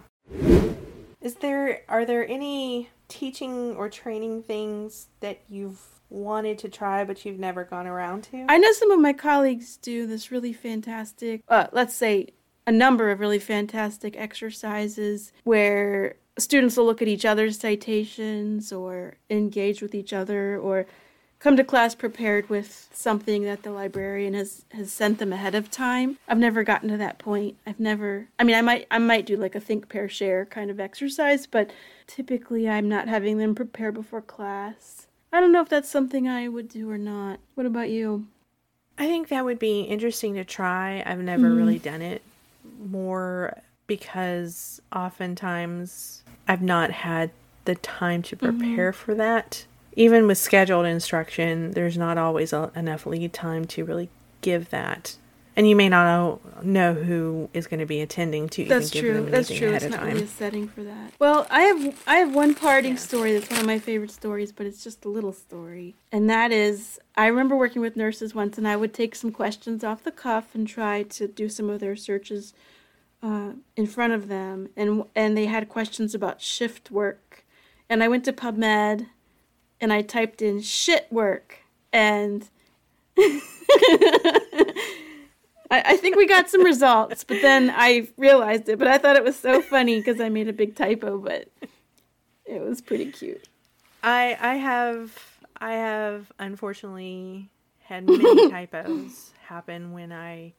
Is 1.21 1.35
there 1.35 1.81
are 1.87 2.05
there 2.05 2.27
any 2.27 2.89
teaching 3.07 3.75
or 3.75 3.89
training 3.89 4.43
things 4.43 5.07
that 5.19 5.41
you've 5.49 5.81
wanted 6.09 6.57
to 6.59 6.69
try 6.69 7.03
but 7.03 7.25
you've 7.25 7.39
never 7.39 7.63
gone 7.63 7.87
around 7.87 8.23
to? 8.23 8.45
I 8.49 8.57
know 8.57 8.71
some 8.71 8.91
of 8.91 8.99
my 8.99 9.13
colleagues 9.13 9.77
do 9.77 10.07
this 10.07 10.31
really 10.31 10.53
fantastic 10.53 11.41
uh, 11.47 11.67
let's 11.71 11.93
say 11.93 12.29
a 12.67 12.71
number 12.71 13.11
of 13.11 13.19
really 13.19 13.39
fantastic 13.39 14.15
exercises 14.17 15.31
where 15.43 16.15
students 16.37 16.77
will 16.77 16.85
look 16.85 17.01
at 17.01 17.07
each 17.07 17.25
other's 17.25 17.59
citations 17.59 18.71
or 18.71 19.15
engage 19.29 19.81
with 19.81 19.93
each 19.93 20.13
other 20.13 20.57
or 20.57 20.85
come 21.41 21.57
to 21.57 21.63
class 21.63 21.95
prepared 21.95 22.49
with 22.49 22.87
something 22.93 23.43
that 23.43 23.63
the 23.63 23.71
librarian 23.71 24.33
has 24.33 24.63
has 24.71 24.91
sent 24.91 25.17
them 25.17 25.33
ahead 25.33 25.55
of 25.55 25.69
time. 25.69 26.17
I've 26.27 26.37
never 26.37 26.63
gotten 26.63 26.89
to 26.89 26.97
that 26.97 27.17
point. 27.17 27.57
I've 27.65 27.79
never 27.79 28.27
I 28.39 28.43
mean 28.43 28.55
I 28.55 28.61
might 28.61 28.87
I 28.89 28.99
might 28.99 29.25
do 29.25 29.35
like 29.35 29.55
a 29.55 29.59
think 29.59 29.89
pair 29.89 30.07
share 30.07 30.45
kind 30.45 30.71
of 30.71 30.79
exercise, 30.79 31.47
but 31.47 31.71
typically 32.07 32.69
I'm 32.69 32.87
not 32.87 33.07
having 33.07 33.37
them 33.37 33.55
prepare 33.55 33.91
before 33.91 34.21
class. 34.21 35.07
I 35.33 35.39
don't 35.39 35.51
know 35.51 35.61
if 35.61 35.69
that's 35.69 35.89
something 35.89 36.27
I 36.27 36.47
would 36.47 36.69
do 36.69 36.89
or 36.89 36.97
not. 36.97 37.39
What 37.55 37.65
about 37.65 37.89
you? 37.89 38.27
I 38.97 39.07
think 39.07 39.29
that 39.29 39.45
would 39.45 39.59
be 39.59 39.81
interesting 39.81 40.35
to 40.35 40.43
try. 40.43 41.01
I've 41.05 41.19
never 41.19 41.49
mm. 41.49 41.57
really 41.57 41.79
done 41.79 42.01
it 42.01 42.21
more 42.77 43.57
because 43.87 44.81
oftentimes 44.93 46.23
I've 46.47 46.61
not 46.61 46.91
had 46.91 47.31
the 47.65 47.75
time 47.75 48.21
to 48.23 48.35
mm-hmm. 48.35 48.59
prepare 48.59 48.91
mm-hmm. 48.91 49.05
for 49.05 49.15
that. 49.15 49.65
Even 49.93 50.27
with 50.27 50.37
scheduled 50.37 50.85
instruction, 50.85 51.71
there's 51.71 51.97
not 51.97 52.17
always 52.17 52.53
a, 52.53 52.71
enough 52.75 53.05
lead 53.05 53.33
time 53.33 53.65
to 53.65 53.83
really 53.83 54.09
give 54.41 54.69
that. 54.69 55.17
And 55.55 55.67
you 55.67 55.75
may 55.75 55.89
not 55.89 56.63
know 56.63 56.93
who 56.93 57.49
is 57.53 57.67
going 57.67 57.81
to 57.81 57.85
be 57.85 57.99
attending 57.99 58.47
to 58.49 58.63
that's 58.65 58.95
even 58.95 59.23
true. 59.23 59.29
that's 59.29 59.49
true. 59.49 59.73
it's 59.73 59.83
not 59.85 59.99
time. 59.99 60.13
Really 60.13 60.23
a 60.23 60.27
setting 60.27 60.67
for 60.69 60.81
that. 60.83 61.11
Well, 61.19 61.45
I 61.49 61.63
have 61.63 62.03
I 62.07 62.15
have 62.15 62.33
one 62.33 62.55
parting 62.55 62.93
yeah. 62.93 62.99
story 62.99 63.33
that's 63.33 63.49
one 63.49 63.59
of 63.59 63.65
my 63.65 63.77
favorite 63.77 64.11
stories, 64.11 64.53
but 64.53 64.65
it's 64.65 64.81
just 64.81 65.03
a 65.03 65.09
little 65.09 65.33
story. 65.33 65.95
And 66.09 66.29
that 66.29 66.53
is 66.53 66.99
I 67.17 67.27
remember 67.27 67.57
working 67.57 67.81
with 67.81 67.97
nurses 67.97 68.33
once 68.33 68.57
and 68.57 68.65
I 68.65 68.77
would 68.77 68.93
take 68.93 69.13
some 69.13 69.31
questions 69.31 69.83
off 69.83 70.03
the 70.03 70.11
cuff 70.11 70.55
and 70.55 70.65
try 70.65 71.03
to 71.03 71.27
do 71.27 71.49
some 71.49 71.69
of 71.69 71.81
their 71.81 71.97
searches 71.97 72.53
uh, 73.23 73.51
in 73.75 73.87
front 73.87 74.13
of 74.13 74.27
them, 74.27 74.69
and 74.75 75.03
and 75.15 75.37
they 75.37 75.45
had 75.45 75.69
questions 75.69 76.15
about 76.15 76.41
shift 76.41 76.91
work, 76.91 77.45
and 77.89 78.03
I 78.03 78.07
went 78.07 78.25
to 78.25 78.33
PubMed, 78.33 79.07
and 79.81 79.91
I 79.91 80.03
typed 80.03 80.41
in 80.41 80.61
shit 80.61 81.07
work, 81.11 81.57
and 81.91 82.47
I, 83.17 83.41
I 85.69 85.97
think 85.97 86.15
we 86.15 86.27
got 86.27 86.49
some 86.49 86.63
results, 86.63 87.23
but 87.23 87.41
then 87.41 87.73
I 87.75 88.07
realized 88.15 88.69
it. 88.69 88.77
But 88.79 88.87
I 88.87 88.97
thought 88.99 89.15
it 89.15 89.23
was 89.23 89.35
so 89.35 89.61
funny 89.61 89.99
because 89.99 90.21
I 90.21 90.29
made 90.29 90.47
a 90.47 90.53
big 90.53 90.75
typo, 90.75 91.17
but 91.17 91.49
it 92.45 92.61
was 92.61 92.79
pretty 92.79 93.11
cute. 93.11 93.47
I 94.03 94.37
I 94.39 94.55
have 94.55 95.17
I 95.57 95.73
have 95.73 96.31
unfortunately 96.39 97.49
had 97.83 98.07
many 98.07 98.49
typos 98.51 99.31
happen 99.45 99.91
when 99.91 100.11
I 100.11 100.53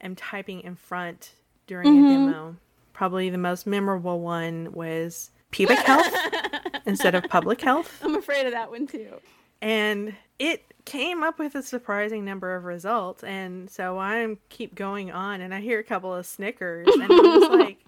am 0.00 0.16
typing 0.16 0.60
in 0.60 0.74
front 0.74 1.32
during 1.66 1.88
mm-hmm. 1.88 2.06
a 2.06 2.10
demo. 2.10 2.56
Probably 2.92 3.30
the 3.30 3.38
most 3.38 3.66
memorable 3.66 4.20
one 4.20 4.72
was 4.72 5.30
pubic 5.50 5.78
health 5.78 6.14
instead 6.86 7.14
of 7.14 7.24
public 7.24 7.60
health. 7.60 8.00
I'm 8.04 8.14
afraid 8.16 8.46
of 8.46 8.52
that 8.52 8.70
one 8.70 8.86
too. 8.86 9.20
And 9.60 10.14
it 10.38 10.64
came 10.84 11.22
up 11.22 11.38
with 11.38 11.54
a 11.54 11.62
surprising 11.62 12.24
number 12.24 12.56
of 12.56 12.64
results, 12.64 13.22
and 13.22 13.70
so 13.70 13.98
I 13.98 14.36
keep 14.48 14.74
going 14.74 15.12
on, 15.12 15.40
and 15.40 15.54
I 15.54 15.60
hear 15.60 15.78
a 15.78 15.84
couple 15.84 16.12
of 16.14 16.26
snickers, 16.26 16.88
and 16.88 17.02
I'm 17.04 17.08
just 17.08 17.50
like, 17.52 17.78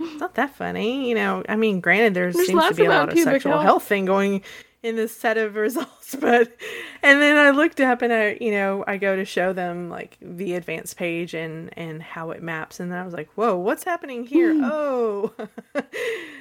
"It's 0.00 0.20
not 0.20 0.34
that 0.34 0.54
funny," 0.56 1.08
you 1.08 1.14
know. 1.14 1.44
I 1.48 1.54
mean, 1.54 1.80
granted, 1.80 2.14
there 2.14 2.32
There's 2.32 2.46
seems 2.46 2.64
to 2.66 2.74
be 2.74 2.86
a 2.86 2.88
lot 2.88 3.12
of 3.12 3.18
sexual 3.18 3.52
health. 3.52 3.62
health 3.62 3.82
thing 3.84 4.04
going 4.04 4.42
in 4.82 4.96
this 4.96 5.16
set 5.16 5.36
of 5.36 5.54
results 5.56 6.14
but 6.20 6.56
and 7.02 7.20
then 7.20 7.36
i 7.36 7.50
looked 7.50 7.80
up 7.80 8.02
and 8.02 8.12
i 8.12 8.36
you 8.40 8.50
know 8.50 8.84
i 8.86 8.96
go 8.96 9.16
to 9.16 9.24
show 9.24 9.52
them 9.52 9.88
like 9.88 10.16
the 10.20 10.54
advanced 10.54 10.96
page 10.96 11.34
and 11.34 11.70
and 11.76 12.02
how 12.02 12.30
it 12.30 12.42
maps 12.42 12.80
and 12.80 12.90
then 12.90 12.98
i 12.98 13.04
was 13.04 13.14
like 13.14 13.28
whoa 13.34 13.56
what's 13.56 13.84
happening 13.84 14.24
here 14.24 14.54
mm. 14.54 14.68
oh 14.70 15.32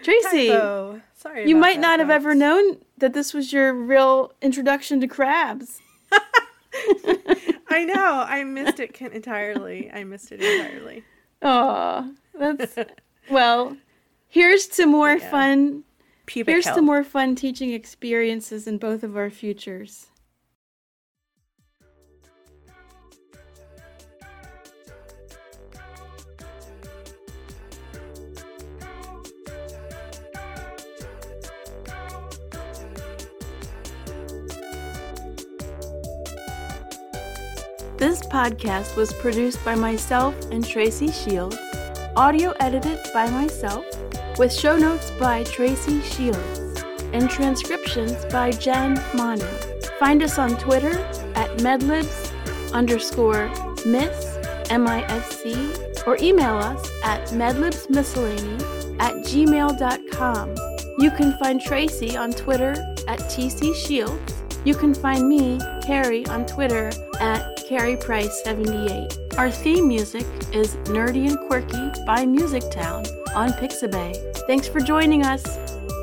tracy 0.04 0.48
Typo. 0.48 1.02
sorry 1.16 1.48
you 1.48 1.56
might 1.56 1.80
not 1.80 2.00
folks. 2.00 2.02
have 2.02 2.10
ever 2.10 2.36
known 2.36 2.78
that 2.98 3.14
this 3.14 3.34
was 3.34 3.52
your 3.52 3.74
real 3.74 4.32
introduction 4.42 5.00
to 5.02 5.08
crabs 5.08 5.82
i 7.70 7.84
know 7.84 8.26
i 8.28 8.44
missed 8.44 8.80
it 8.80 9.00
entirely 9.02 9.90
i 9.94 10.04
missed 10.04 10.32
it 10.32 10.42
entirely 10.42 11.04
oh 11.42 12.14
that's 12.38 12.78
well 13.30 13.76
Here's 14.36 14.68
to 14.68 14.86
more 14.86 15.14
yeah. 15.14 15.32
fun. 15.32 15.86
Pubic 16.26 16.52
here's 16.52 16.66
health. 16.66 16.78
to 16.78 16.82
more 16.82 17.04
fun 17.04 17.36
teaching 17.36 17.72
experiences 17.72 18.68
in 18.68 18.78
both 18.78 19.04
of 19.04 19.16
our 19.16 19.30
futures. 19.30 20.08
This 37.98 38.22
podcast 38.28 38.98
was 38.98 39.14
produced 39.14 39.64
by 39.64 39.74
myself 39.74 40.36
and 40.52 40.68
Tracy 40.68 41.12
Shields, 41.12 41.58
audio 42.16 42.54
edited 42.60 43.00
by 43.14 43.30
myself, 43.30 43.86
with 44.38 44.54
show 44.54 44.78
notes 44.78 45.12
by 45.12 45.44
Tracy 45.44 46.02
Shields, 46.02 46.84
and 47.14 47.30
transcriptions 47.30 48.26
by 48.26 48.52
Jen 48.52 49.02
Manu. 49.14 49.46
Find 50.00 50.22
us 50.22 50.38
on 50.38 50.58
Twitter 50.58 50.98
at 51.36 51.50
medlibs 51.60 52.32
underscore 52.74 53.48
miss, 53.86 54.38
M-I-S-C, 54.70 55.74
or 56.06 56.18
email 56.18 56.56
us 56.56 56.92
at 57.04 57.28
medlibsmiscellany 57.30 59.00
at 59.00 59.14
gmail.com. 59.24 60.56
You 60.98 61.12
can 61.12 61.38
find 61.38 61.62
Tracy 61.62 62.18
on 62.18 62.32
Twitter 62.32 62.72
at 63.08 63.20
TC 63.20 63.76
Shields. 63.76 64.34
You 64.66 64.76
can 64.76 64.94
find 64.94 65.30
me, 65.30 65.60
Carrie, 65.84 66.26
on 66.28 66.46
Twitter 66.46 66.92
at 67.20 67.64
Carrie 67.68 67.98
Price 67.98 68.44
78. 68.44 69.38
Our 69.38 69.52
theme 69.52 69.88
music 69.88 70.26
is 70.54 70.76
Nerdy 70.86 71.28
and 71.30 71.38
Quirky 71.48 71.92
by 72.06 72.26
Music 72.26 72.64
Town 72.72 73.04
on 73.36 73.50
Pixabay. 73.52 74.16
Thanks 74.48 74.68
for 74.68 74.80
joining 74.80 75.24
us. 75.24 75.44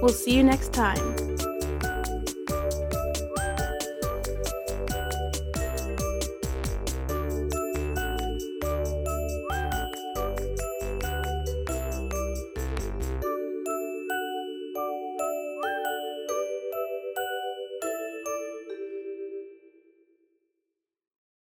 We'll 0.01 0.13
see 0.13 0.37
you 0.37 0.43
next 0.43 0.73
time. 0.73 1.22